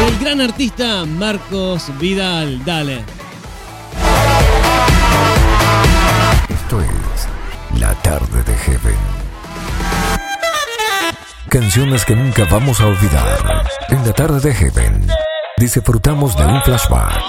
del 0.00 0.18
gran 0.18 0.40
artista 0.40 1.04
Marcos 1.04 1.84
Vidal. 2.00 2.64
Dale. 2.64 3.04
Esto 6.48 6.80
es 6.80 7.78
La 7.78 7.94
tarde 8.02 8.42
de 8.42 8.56
Heaven. 8.56 8.98
Canciones 11.48 12.04
que 12.04 12.16
nunca 12.16 12.44
vamos 12.50 12.80
a 12.80 12.86
olvidar. 12.86 13.66
En 13.88 14.04
la 14.04 14.12
tarde 14.12 14.40
de 14.40 14.52
Heaven 14.52 15.06
disfrutamos 15.62 16.36
de 16.36 16.44
un 16.44 16.60
flashback. 16.62 17.22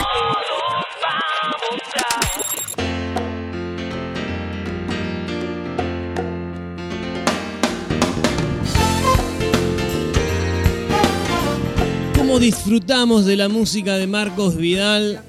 ¿Cómo 12.17 12.39
disfrutamos 12.39 13.25
de 13.25 13.35
la 13.35 13.49
música 13.49 13.97
de 13.97 14.07
Marcos 14.07 14.55
Vidal? 14.55 15.21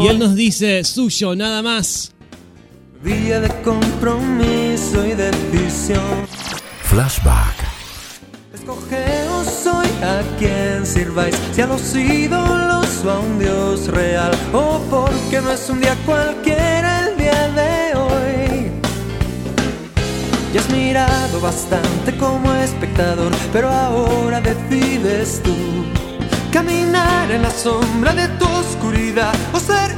Y 0.00 0.06
él 0.06 0.18
nos 0.18 0.34
dice, 0.34 0.82
suyo, 0.84 1.36
nada 1.36 1.60
más. 1.60 2.12
Día 3.02 3.38
de 3.40 3.50
compromiso 3.62 5.06
y 5.06 5.12
decisión. 5.12 6.26
Flashback. 6.84 7.63
A 10.04 10.20
quien 10.38 10.84
sirváis, 10.84 11.34
si 11.54 11.62
a 11.62 11.66
los 11.66 11.96
ídolos 11.96 13.02
o 13.06 13.10
a 13.10 13.20
un 13.20 13.38
Dios 13.38 13.88
real, 13.88 14.32
o 14.52 14.78
porque 14.90 15.40
no 15.40 15.50
es 15.50 15.70
un 15.70 15.80
día 15.80 15.96
cualquiera 16.04 17.08
el 17.08 17.16
día 17.16 17.48
de 17.60 17.94
hoy. 17.96 18.70
Ya 20.52 20.60
has 20.60 20.68
mirado 20.68 21.40
bastante 21.40 22.14
como 22.18 22.52
espectador, 22.52 23.32
pero 23.50 23.70
ahora 23.70 24.42
decides 24.42 25.42
tú 25.42 25.54
caminar 26.52 27.30
en 27.30 27.40
la 27.40 27.50
sombra 27.50 28.12
de 28.12 28.28
tu 28.38 28.44
oscuridad 28.44 29.34
o 29.54 29.58
ser 29.58 29.90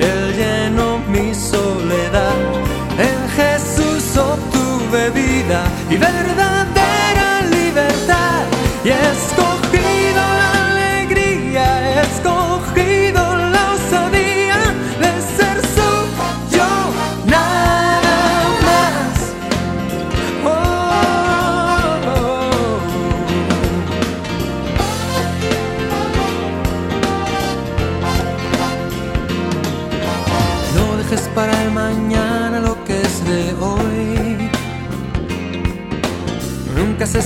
Él 0.00 0.34
llenó 0.36 0.98
mi 1.08 1.34
soledad. 1.34 2.34
En 2.98 3.28
Jesús 3.36 4.16
obtuve 4.16 5.10
vida 5.10 5.64
y 5.90 5.96
verdadera 5.96 6.63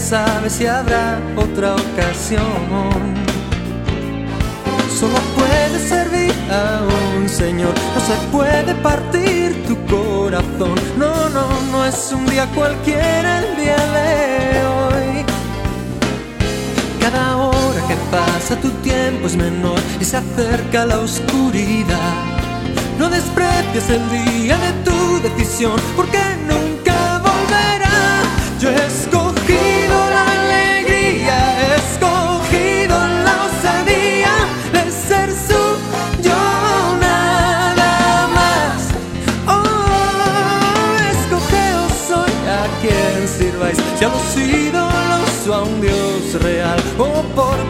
sabe 0.09 0.49
si 0.49 0.67
habrá 0.67 1.21
otra 1.37 1.75
ocasión. 1.75 2.99
Solo 4.99 5.19
puedes 5.37 5.83
servir 5.87 6.33
a 6.51 6.81
un 7.19 7.29
Señor, 7.29 7.75
no 7.95 8.01
se 8.01 8.15
puede 8.33 8.75
partir 8.77 9.67
tu 9.67 9.77
corazón. 9.87 10.77
No, 10.97 11.29
no, 11.29 11.47
no 11.71 11.85
es 11.85 12.11
un 12.13 12.25
día 12.27 12.47
cualquiera 12.55 13.41
el 13.41 13.57
día 13.57 13.83
de 13.99 14.67
hoy. 14.75 15.25
Cada 17.01 17.37
hora 17.37 17.81
que 17.87 17.97
pasa 18.11 18.57
tu 18.63 18.71
tiempo 18.91 19.27
es 19.27 19.37
menor 19.37 19.81
y 20.01 20.05
se 20.07 20.17
acerca 20.17 20.87
la 20.87 21.01
oscuridad. 21.01 22.15
No 22.99 23.11
desprecies 23.11 23.91
el 23.91 24.05
día 24.11 24.57
de 24.57 24.73
tu 24.87 25.21
decisión 25.21 25.79
porque 25.95 26.23
nunca 26.49 27.19
volverá. 27.19 28.23
Yo 28.59 28.71
he 28.71 28.91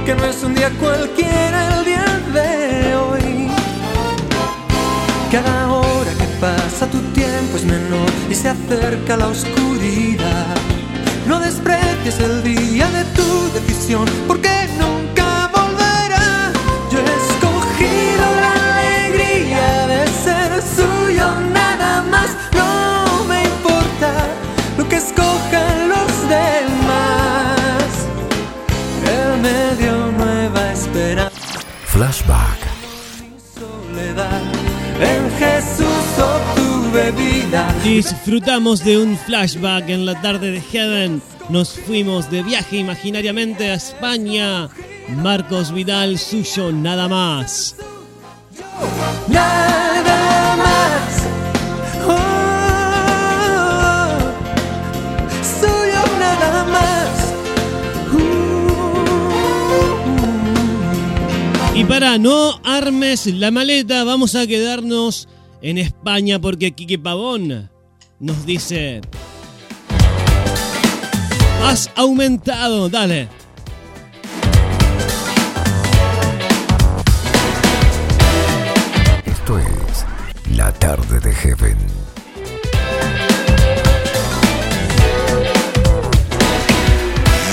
porque 0.09 0.23
no 0.23 0.31
es 0.31 0.43
un 0.43 0.55
día 0.55 0.71
cualquiera 0.81 1.79
el 1.79 1.85
día 1.85 2.05
de 2.33 2.97
hoy. 2.97 3.49
Cada 5.31 5.71
hora 5.71 6.11
que 6.19 6.25
pasa 6.41 6.87
tu 6.87 6.99
tiempo 7.13 7.59
es 7.59 7.65
menor 7.65 8.09
y 8.31 8.35
se 8.35 8.49
acerca 8.49 9.19
la 9.19 9.27
oscuridad. 9.27 10.57
No 11.27 11.39
desprecies 11.41 12.19
el 12.21 12.43
día 12.43 12.89
de 12.91 13.05
tu 13.17 13.53
decisión 13.53 14.07
porque 14.27 14.58
Flashback. 31.99 32.61
soledad. 33.59 34.43
En 35.01 35.31
Jesús 35.37 36.07
obtuve 36.17 37.11
vida. 37.11 37.75
Disfrutamos 37.83 38.85
de 38.85 38.99
un 38.99 39.19
flashback 39.19 39.89
en 39.89 40.07
la 40.07 40.23
tarde 40.23 40.53
de 40.53 40.61
Heaven. 40.61 41.21
Nos 41.49 41.71
fuimos 41.71 42.31
de 42.31 42.45
viaje 42.45 42.77
imaginariamente 42.77 43.73
a 43.73 43.75
España. 43.75 44.69
Marcos 45.09 45.73
Vidal, 45.73 46.19
suyo 46.19 46.71
nada 46.71 47.09
más. 47.09 47.75
Nada 49.27 49.78
No 62.17 62.59
armes 62.65 63.27
la 63.27 63.51
maleta, 63.51 64.03
vamos 64.03 64.35
a 64.35 64.47
quedarnos 64.47 65.29
en 65.61 65.77
España 65.77 66.41
porque 66.41 66.73
Quique 66.73 66.99
Pavón 66.99 67.71
nos 68.19 68.47
dice... 68.47 69.03
Has 71.63 71.91
aumentado, 71.97 72.89
dale. 72.89 73.29
Esto 79.27 79.59
es 79.59 80.57
La 80.57 80.73
tarde 80.73 81.21
de 81.21 81.33
Heaven. 81.35 81.77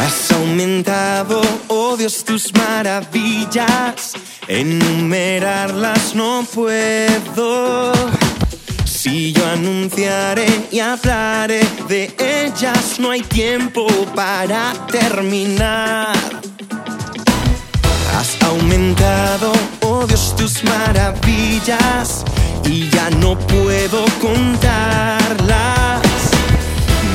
Has 0.01 0.31
aumentado, 0.31 1.41
oh 1.67 1.97
Dios, 1.97 2.23
tus 2.23 2.53
maravillas. 2.53 4.13
Enumerarlas 4.47 6.13
no 6.13 6.45
puedo. 6.53 7.91
Si 8.85 9.33
yo 9.33 9.43
anunciaré 9.47 10.67
y 10.71 10.79
hablaré 10.79 11.61
de 11.87 12.15
ellas, 12.19 12.99
no 12.99 13.09
hay 13.09 13.21
tiempo 13.21 13.87
para 14.15 14.73
terminar. 14.91 16.15
Has 18.15 18.41
aumentado, 18.43 19.51
oh 19.81 20.05
Dios, 20.05 20.35
tus 20.35 20.63
maravillas 20.63 22.23
y 22.65 22.87
ya 22.89 23.09
no 23.09 23.37
puedo 23.37 24.05
contarlas. 24.21 25.74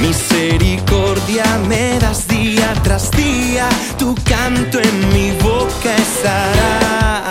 Misericordia 0.00 1.44
me 1.68 1.98
das 1.98 2.26
día 2.26 2.72
tras 2.82 3.10
día, 3.10 3.68
tu 3.98 4.14
canto 4.24 4.80
en 4.80 5.12
mi 5.12 5.30
boca 5.42 5.94
estará. 5.94 7.22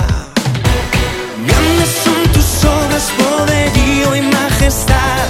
Grandes 1.47 1.89
son 2.03 2.21
tus 2.31 2.63
obras, 2.63 3.11
poderío 3.17 4.15
y 4.15 4.21
majestad. 4.21 5.25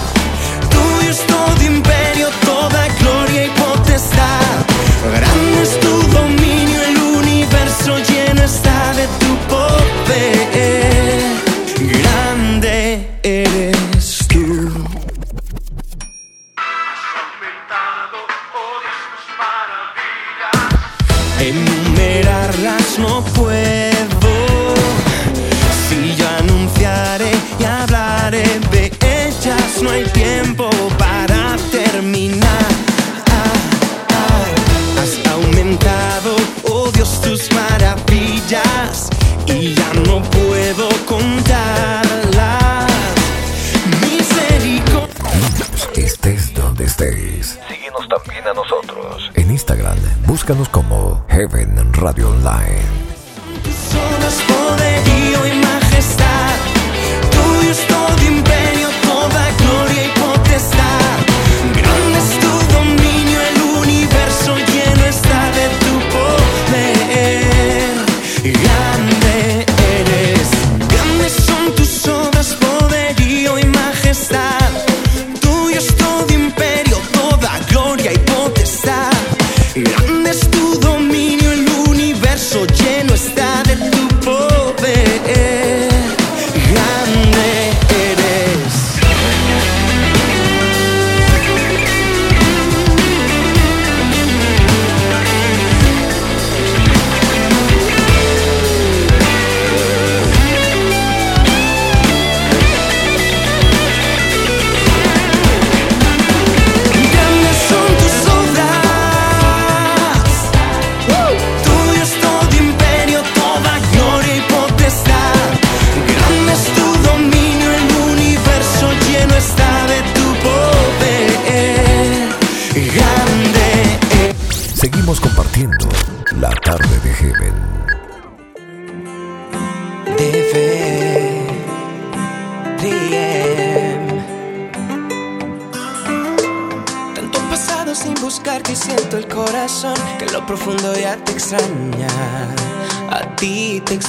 Tuyo 0.70 1.10
es 1.10 1.26
todo 1.28 1.64
imperio, 1.66 2.28
toda 2.46 2.88
gloria 3.00 3.46
y 3.46 3.50
potestad. 3.52 4.56
Grande 5.16 5.62
es 5.62 5.80
tu 5.80 6.02
dominio, 6.12 6.84
el 6.90 6.98
universo 7.20 7.98
lleno 8.10 8.44
está 8.44 8.94
de 8.94 9.08
tu 9.22 9.32
poder. 9.48 11.09
No 23.00 23.24
puedo. 23.34 24.76
Si 25.88 26.16
yo 26.16 26.28
anunciaré 26.40 27.32
y 27.60 27.64
hablaré 27.64 28.60
de 28.72 28.92
ellas, 29.02 29.82
no 29.82 29.90
hay 29.90 30.04
tiempo 30.06 30.70
para 30.98 31.56
terminar. 31.72 32.68
Ah, 33.32 33.54
ah. 34.10 35.02
Has 35.02 35.18
aumentado, 35.32 36.36
oh 36.70 36.92
Dios, 36.92 37.22
tus 37.22 37.50
maravillas 37.54 39.10
y 39.48 39.74
ya 39.74 39.94
no 40.06 40.22
puedo 40.24 40.90
contarlas. 41.06 42.92
Misericordia. 44.02 45.66
Estés 45.96 46.54
donde 46.54 46.86
estés. 46.86 47.60
Síguenos 47.70 48.08
también 48.10 48.46
a 48.48 48.54
nosotros. 48.54 48.89
Búscanos 50.40 50.70
como 50.70 51.22
Heaven 51.28 51.94
Radio 51.96 52.30
Online. 52.30 53.10
Tu 80.48 80.80
dominio, 80.80 81.52
el 81.52 81.68
universo 81.90 82.66
lleno 82.66 83.14
está 83.14 83.64
de 83.64 83.76
tu 83.76 84.08
poder. 84.20 85.69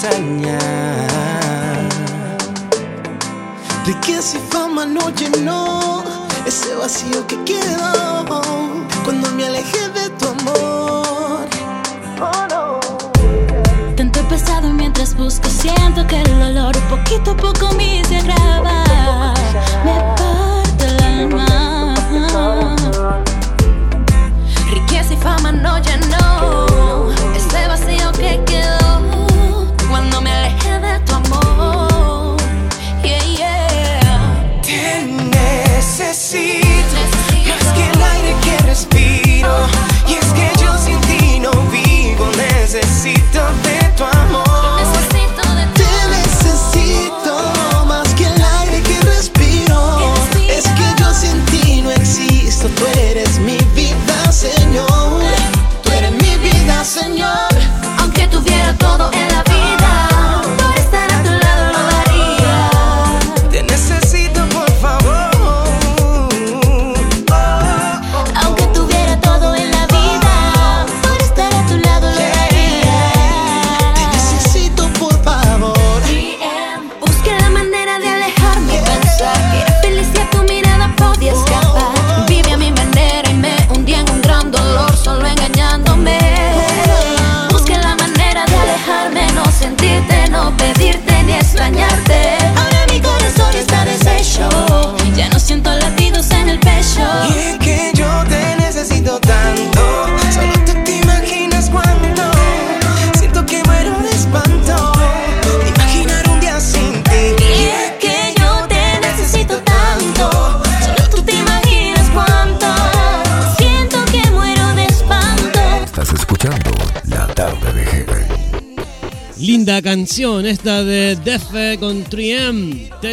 Ti 0.01 0.39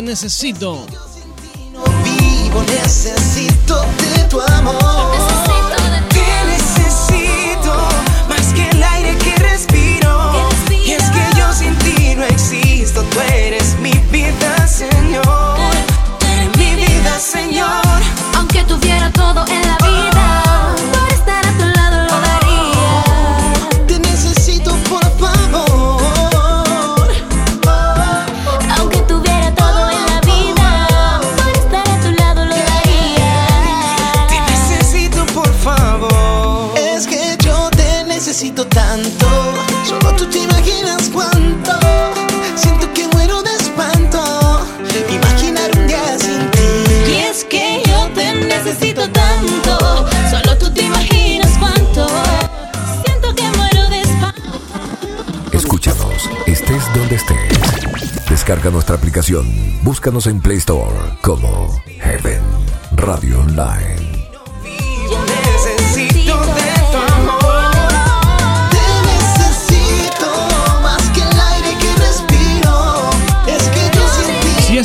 Necesito. 0.01 0.96
Necesito 38.57 38.67
tanto. 38.67 39.27
Solo 39.85 40.15
tú 40.15 40.25
te 40.25 40.39
imaginas 40.39 41.09
cuánto. 41.13 41.71
Siento 42.55 42.91
que 42.93 43.07
muero 43.09 43.43
de 43.43 43.51
espanto. 43.55 44.65
Imaginar 45.09 45.69
un 45.77 45.88
día 45.88 46.17
sin 46.17 46.49
ti. 46.51 47.11
Y 47.11 47.15
es 47.29 47.43
que 47.43 47.84
yo 47.85 48.09
te 48.15 48.34
necesito 48.34 49.09
tanto, 49.11 50.07
solo 50.29 50.57
tú 50.57 50.73
te 50.73 50.84
imaginas 50.84 51.51
cuánto. 51.59 52.07
Siento 53.05 53.35
que 53.35 53.43
muero 53.57 53.89
de 53.89 54.01
espanto. 54.01 54.59
Escúchanos, 55.51 56.29
estés 56.47 56.84
donde 56.95 57.15
estés. 57.15 58.29
Descarga 58.29 58.69
nuestra 58.71 58.95
aplicación. 58.95 59.45
Búscanos 59.84 60.27
en 60.27 60.41
Play 60.41 60.57
Store 60.57 60.95
como 61.21 61.81
Heaven 61.99 62.41
Radio 62.95 63.39
Online. 63.41 64.06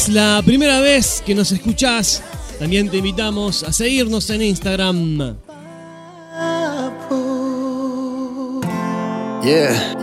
Es 0.02 0.08
la 0.08 0.42
primera 0.44 0.80
vez 0.80 1.22
que 1.24 1.34
nos 1.34 1.52
escuchás, 1.52 2.22
también 2.58 2.88
te 2.88 2.96
invitamos 2.96 3.62
a 3.62 3.72
seguirnos 3.72 4.28
en 4.30 4.42
Instagram. 4.42 5.36
Yeah. 9.44 9.94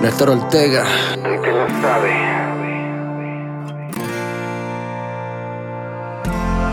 Néstor 0.00 0.30
Ortega. 0.30 0.84
que 1.14 1.52
lo 1.52 1.68
sabe. 1.80 2.10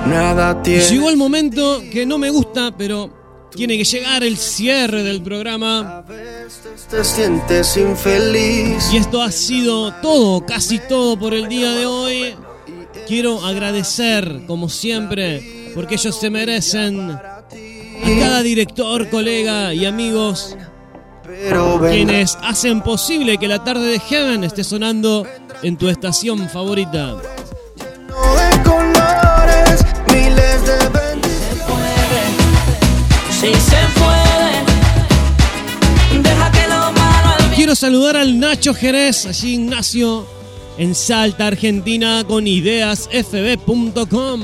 Nada 0.08 0.62
tiene. 0.64 0.84
Llegó 0.84 1.10
el 1.10 1.18
momento 1.18 1.82
que 1.92 2.06
no 2.06 2.18
me 2.18 2.30
gusta, 2.30 2.72
pero 2.76 3.17
tiene 3.56 3.78
que 3.78 3.84
llegar 3.84 4.24
el 4.24 4.38
cierre 4.38 5.04
del 5.04 5.22
programa. 5.22 6.04
Te 6.90 7.04
sientes 7.04 7.78
infeliz. 7.78 8.92
Y 8.94 8.98
esto 8.98 9.22
ha 9.22 9.32
sido 9.32 9.94
todo, 10.02 10.46
casi 10.46 10.80
todo 10.80 11.18
por 11.18 11.34
el 11.34 11.48
día 11.48 11.72
de 11.74 11.86
hoy. 11.86 12.36
Quiero 13.08 13.44
agradecer, 13.46 14.44
como 14.48 14.70
siempre, 14.70 15.72
porque 15.74 15.96
ellos 15.96 16.20
se 16.20 16.30
merecen 16.30 17.12
a 17.12 17.44
cada 18.20 18.42
director, 18.42 19.10
colega 19.10 19.74
y 19.74 19.86
amigos 19.86 20.56
quienes 21.90 22.38
hacen 22.42 22.82
posible 22.82 23.38
que 23.38 23.48
la 23.48 23.64
tarde 23.64 23.88
de 23.88 24.00
Heaven 24.00 24.44
esté 24.44 24.64
sonando 24.64 25.26
en 25.62 25.78
tu 25.78 25.90
estación 25.90 26.50
favorita. 26.50 27.18
Si 33.48 33.54
se 33.54 33.78
puede, 33.96 34.66
deja 36.22 36.52
que 36.52 36.68
lo 36.68 36.92
malo 36.92 37.30
al 37.40 37.52
Quiero 37.56 37.76
saludar 37.76 38.18
al 38.18 38.38
Nacho 38.38 38.74
Jerez, 38.74 39.26
allí 39.26 39.54
Ignacio, 39.54 40.28
en 40.78 40.94
Salta, 40.94 41.48
Argentina, 41.48 42.26
con 42.28 42.46
ideasfb.com. 42.46 44.44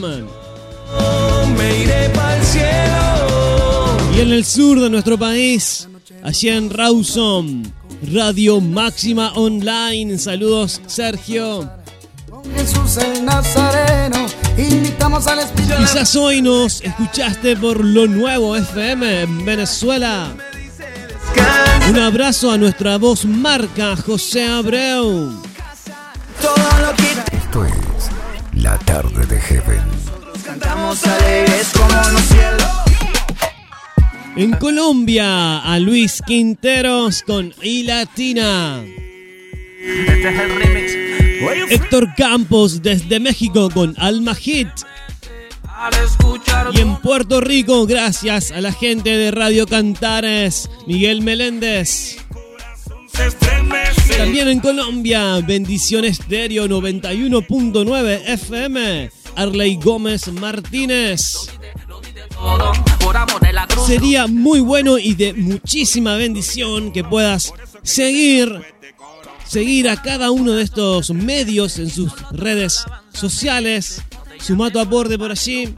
Me 1.58 1.80
iré 1.82 2.10
pa'l 2.16 2.42
cielo. 2.46 3.98
Y 4.16 4.22
en 4.22 4.32
el 4.32 4.46
sur 4.46 4.80
de 4.80 4.90
nuestro 4.90 5.18
país, 5.20 5.90
allí 6.24 6.48
en 6.48 6.70
Rawson, 6.70 7.74
Radio 8.10 8.62
Máxima 8.62 9.34
Online. 9.34 10.18
Saludos, 10.18 10.80
Sergio. 10.88 11.70
Jesús 12.56 12.96
el 12.98 13.26
Nazareno, 13.26 14.28
invitamos 14.58 15.28
al 15.28 15.40
Espíritu. 15.40 15.74
Quizás 15.78 16.16
hoy 16.16 16.42
nos 16.42 16.82
escuchaste 16.82 17.56
por 17.58 17.84
lo 17.84 18.08
nuevo 18.08 18.56
FM 18.56 19.22
en 19.22 19.46
Venezuela. 19.46 20.36
Un 21.90 22.00
abrazo 22.00 22.52
a 22.52 22.58
nuestra 22.58 22.98
voz 22.98 23.26
marca 23.26 23.96
José 23.96 24.46
Abreu. 24.46 25.42
Esto 27.32 27.66
es 27.66 27.74
La 28.54 28.78
Tarde 28.80 29.26
de 29.26 29.40
Heaven. 29.40 29.82
Cantamos 30.46 31.06
alegres 31.06 31.72
como 31.74 31.94
los 32.12 32.22
cielos. 32.22 32.84
En 34.36 34.52
Colombia, 34.54 35.60
a 35.60 35.80
Luis 35.80 36.22
Quinteros 36.26 37.22
con 37.24 37.54
I 37.62 37.84
Latina. 37.84 38.84
Este 39.80 40.30
es 40.30 40.40
el 40.40 40.56
remix. 40.56 41.03
Héctor 41.70 42.14
Campos 42.16 42.82
desde 42.82 43.20
México 43.20 43.70
con 43.74 43.96
Alma 43.98 44.36
Hit. 44.36 44.70
Y 46.74 46.80
en 46.80 46.96
Puerto 46.98 47.42
Rico, 47.42 47.86
gracias 47.86 48.52
a 48.52 48.62
la 48.62 48.72
gente 48.72 49.10
de 49.10 49.32
Radio 49.32 49.68
Cantares, 49.68 50.70
Miguel 50.88 51.22
Meléndez. 51.22 52.18
También 54.18 54.48
en 54.48 54.60
Colombia, 54.60 55.40
Bendiciones 55.46 56.20
Estéreo 56.20 56.68
91.9 56.68 58.22
FM, 58.26 59.12
Arley 59.36 59.76
Gómez 59.78 60.28
Martínez. 60.32 61.50
Sería 63.86 64.28
muy 64.28 64.60
bueno 64.60 64.98
y 64.98 65.14
de 65.16 65.34
muchísima 65.34 66.16
bendición 66.16 66.92
que 66.92 67.04
puedas 67.04 67.54
seguir 67.84 68.62
seguir 69.54 69.88
a 69.88 70.02
cada 70.02 70.32
uno 70.32 70.54
de 70.54 70.64
estos 70.64 71.12
medios 71.12 71.78
en 71.78 71.88
sus 71.92 72.12
redes 72.32 72.84
sociales. 73.14 74.02
Suma 74.40 74.72
tu 74.72 74.80
aporte 74.80 75.16
por 75.18 75.30
allí. 75.30 75.76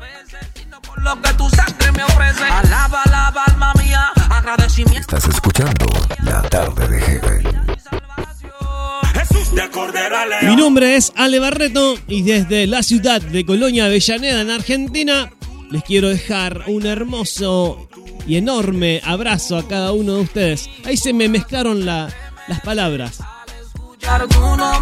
Estás 4.97 5.27
escuchando 5.27 5.85
La 6.23 6.41
Tarde 6.43 6.87
de 6.87 7.43
León. 7.43 7.65
Mi 10.43 10.55
nombre 10.55 10.95
es 10.95 11.11
Ale 11.17 11.39
Barreto 11.39 11.95
y 12.07 12.21
desde 12.23 12.67
la 12.67 12.81
ciudad 12.81 13.21
de 13.21 13.45
Colonia 13.45 13.85
Avellaneda 13.85 14.39
en 14.41 14.51
Argentina 14.51 15.31
les 15.69 15.83
quiero 15.83 16.07
dejar 16.09 16.63
un 16.67 16.85
hermoso 16.85 17.89
y 18.25 18.37
enorme 18.37 19.01
abrazo 19.03 19.57
a 19.57 19.67
cada 19.67 19.91
uno 19.91 20.15
de 20.15 20.21
ustedes. 20.21 20.69
Ahí 20.85 20.95
se 20.95 21.11
me 21.13 21.27
mezclaron 21.27 21.85
la- 21.85 22.07
las 22.47 22.61
palabras. 22.61 23.19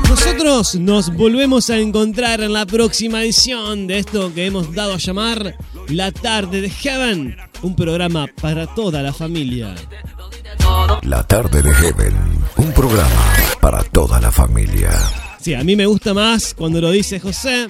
Nosotros 0.09 0.75
nos 0.75 1.13
volvemos 1.13 1.69
a 1.69 1.77
encontrar 1.77 2.41
en 2.41 2.51
la 2.51 2.65
próxima 2.65 3.23
edición 3.23 3.87
de 3.87 3.99
esto 3.99 4.33
que 4.33 4.45
hemos 4.45 4.73
dado 4.73 4.93
a 4.93 4.97
llamar 4.97 5.55
La 5.87 6.11
Tarde 6.11 6.59
de 6.59 6.69
Heaven, 6.69 7.37
un 7.61 7.75
programa 7.75 8.27
para 8.41 8.67
toda 8.67 9.01
la 9.01 9.13
familia. 9.13 9.75
La 11.03 11.23
Tarde 11.23 11.61
de 11.61 11.73
Heaven. 11.73 12.13
Un 12.57 12.73
programa 12.73 13.33
para 13.61 13.81
toda 13.83 14.19
la 14.19 14.31
familia. 14.31 14.91
Sí, 15.39 15.53
a 15.53 15.63
mí 15.63 15.75
me 15.75 15.85
gusta 15.85 16.13
más 16.13 16.53
cuando 16.53 16.81
lo 16.81 16.91
dice 16.91 17.19
José. 17.19 17.67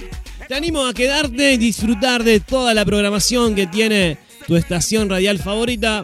Te 0.47 0.55
animo 0.55 0.85
a 0.85 0.93
quedarte 0.93 1.53
y 1.53 1.57
disfrutar 1.57 2.23
de 2.23 2.39
toda 2.39 2.73
la 2.73 2.83
programación 2.83 3.53
que 3.53 3.67
tiene 3.67 4.17
tu 4.47 4.55
estación 4.55 5.07
radial 5.07 5.37
favorita. 5.37 6.03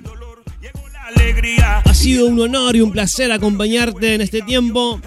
Ha 1.85 1.93
sido 1.93 2.27
un 2.27 2.39
honor 2.39 2.75
y 2.75 2.81
un 2.81 2.91
placer 2.91 3.31
acompañarte 3.31 4.13
en 4.13 4.21
este 4.21 4.41
tiempo. 4.41 5.01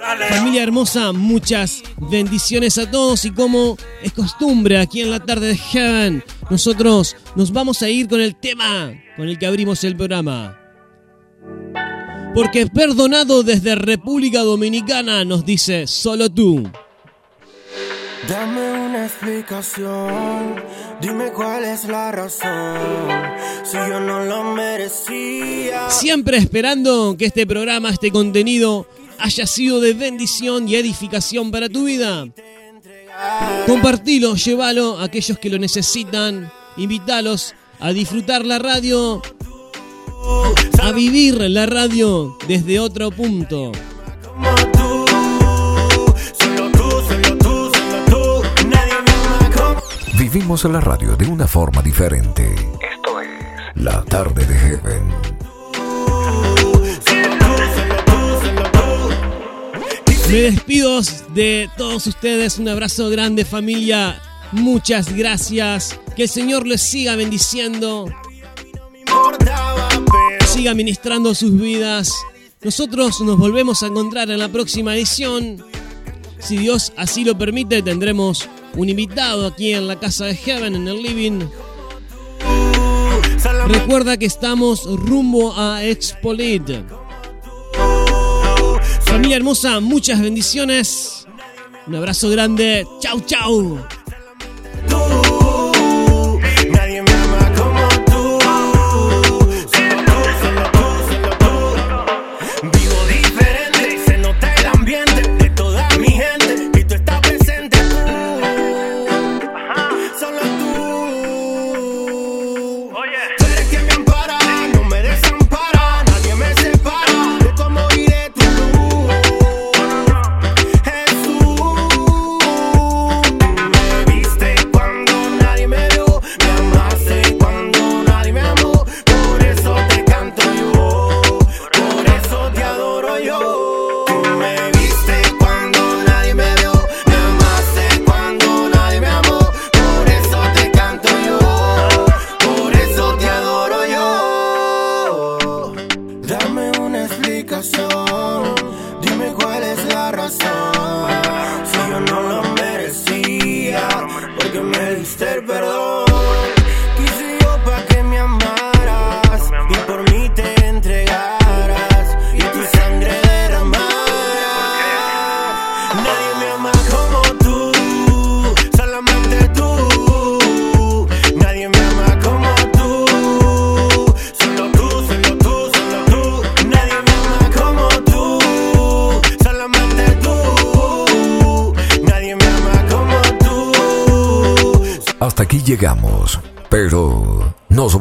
Familia 0.00 0.62
hermosa, 0.62 1.12
muchas 1.12 1.82
bendiciones 2.10 2.78
a 2.78 2.90
todos 2.90 3.26
y 3.26 3.32
como 3.32 3.76
es 4.02 4.12
costumbre 4.12 4.78
aquí 4.78 5.02
en 5.02 5.10
la 5.10 5.20
tarde 5.20 5.48
de 5.48 5.56
Heaven, 5.56 6.24
nosotros 6.48 7.16
nos 7.36 7.52
vamos 7.52 7.82
a 7.82 7.90
ir 7.90 8.08
con 8.08 8.20
el 8.20 8.34
tema 8.34 8.94
con 9.16 9.28
el 9.28 9.38
que 9.38 9.46
abrimos 9.46 9.84
el 9.84 9.96
programa. 9.96 10.58
Porque 12.34 12.66
perdonado 12.66 13.42
desde 13.42 13.74
República 13.74 14.40
Dominicana 14.40 15.24
nos 15.24 15.44
dice 15.44 15.86
solo 15.86 16.30
tú. 16.30 16.70
Dame 18.28 18.72
una 18.72 19.06
explicación, 19.06 20.56
dime 21.00 21.30
cuál 21.32 21.64
es 21.64 21.84
la 21.84 22.12
razón, 22.12 22.78
si 23.64 23.76
yo 23.76 24.00
no 24.00 24.24
lo 24.24 24.44
merecía. 24.54 25.90
Siempre 25.90 26.36
esperando 26.38 27.16
que 27.18 27.26
este 27.26 27.46
programa, 27.46 27.90
este 27.90 28.10
contenido 28.10 28.86
haya 29.20 29.46
sido 29.46 29.80
de 29.80 29.94
bendición 29.94 30.68
y 30.68 30.76
edificación 30.76 31.50
para 31.50 31.68
tu 31.68 31.84
vida. 31.84 32.26
Compartilo, 33.66 34.34
llévalo 34.34 34.98
a 34.98 35.04
aquellos 35.04 35.38
que 35.38 35.50
lo 35.50 35.58
necesitan, 35.58 36.50
invítalos 36.76 37.54
a 37.78 37.92
disfrutar 37.92 38.44
la 38.44 38.58
radio, 38.58 39.22
a 40.82 40.92
vivir 40.92 41.40
la 41.40 41.66
radio 41.66 42.36
desde 42.48 42.80
otro 42.80 43.10
punto. 43.10 43.72
Vivimos 50.18 50.64
la 50.64 50.80
radio 50.80 51.16
de 51.16 51.26
una 51.26 51.46
forma 51.46 51.82
diferente. 51.82 52.54
Esto 52.54 53.20
es 53.20 53.28
La 53.74 54.04
Tarde 54.04 54.46
de 54.46 54.54
Heaven. 54.54 55.29
Me 60.30 60.42
despido 60.42 61.00
de 61.34 61.68
todos 61.76 62.06
ustedes. 62.06 62.58
Un 62.58 62.68
abrazo 62.68 63.10
grande 63.10 63.44
familia. 63.44 64.22
Muchas 64.52 65.12
gracias. 65.12 65.98
Que 66.14 66.22
el 66.22 66.28
Señor 66.28 66.68
les 66.68 66.82
siga 66.82 67.16
bendiciendo. 67.16 68.06
Siga 70.46 70.72
ministrando 70.74 71.34
sus 71.34 71.60
vidas. 71.60 72.12
Nosotros 72.62 73.20
nos 73.22 73.38
volvemos 73.38 73.82
a 73.82 73.88
encontrar 73.88 74.30
en 74.30 74.38
la 74.38 74.48
próxima 74.48 74.94
edición. 74.94 75.64
Si 76.38 76.56
Dios 76.56 76.92
así 76.96 77.24
lo 77.24 77.36
permite, 77.36 77.82
tendremos 77.82 78.48
un 78.76 78.88
invitado 78.88 79.48
aquí 79.48 79.72
en 79.72 79.88
la 79.88 79.98
casa 79.98 80.26
de 80.26 80.36
Heaven, 80.36 80.76
en 80.76 80.86
el 80.86 81.02
living. 81.02 81.40
Recuerda 83.66 84.16
que 84.16 84.26
estamos 84.26 84.84
rumbo 84.84 85.58
a 85.58 85.84
Expolit. 85.84 86.70
Familia 89.10 89.36
hermosa, 89.38 89.80
muchas 89.80 90.20
bendiciones. 90.20 91.26
Un 91.88 91.96
abrazo 91.96 92.30
grande. 92.30 92.86
Chau, 93.00 93.20
chau. 93.20 93.78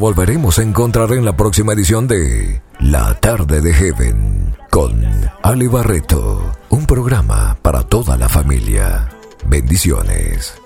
Volveremos 0.10 0.57
a 0.57 0.64
encontrar 0.64 1.11
en 1.11 1.23
la 1.23 1.38
próxima 1.38 1.73
edición 1.73 2.07
de 2.07 2.64
La 2.80 3.14
Tarde 3.19 3.61
de 3.61 3.72
Heaven 3.72 4.56
con 4.72 5.06
Ali 5.44 5.68
Barreto, 5.68 6.52
un 6.69 6.88
programa 6.88 7.60
para 7.61 7.84
toda 7.84 8.18
la 8.18 8.27
familia. 8.27 9.07
Bendiciones. 9.45 10.59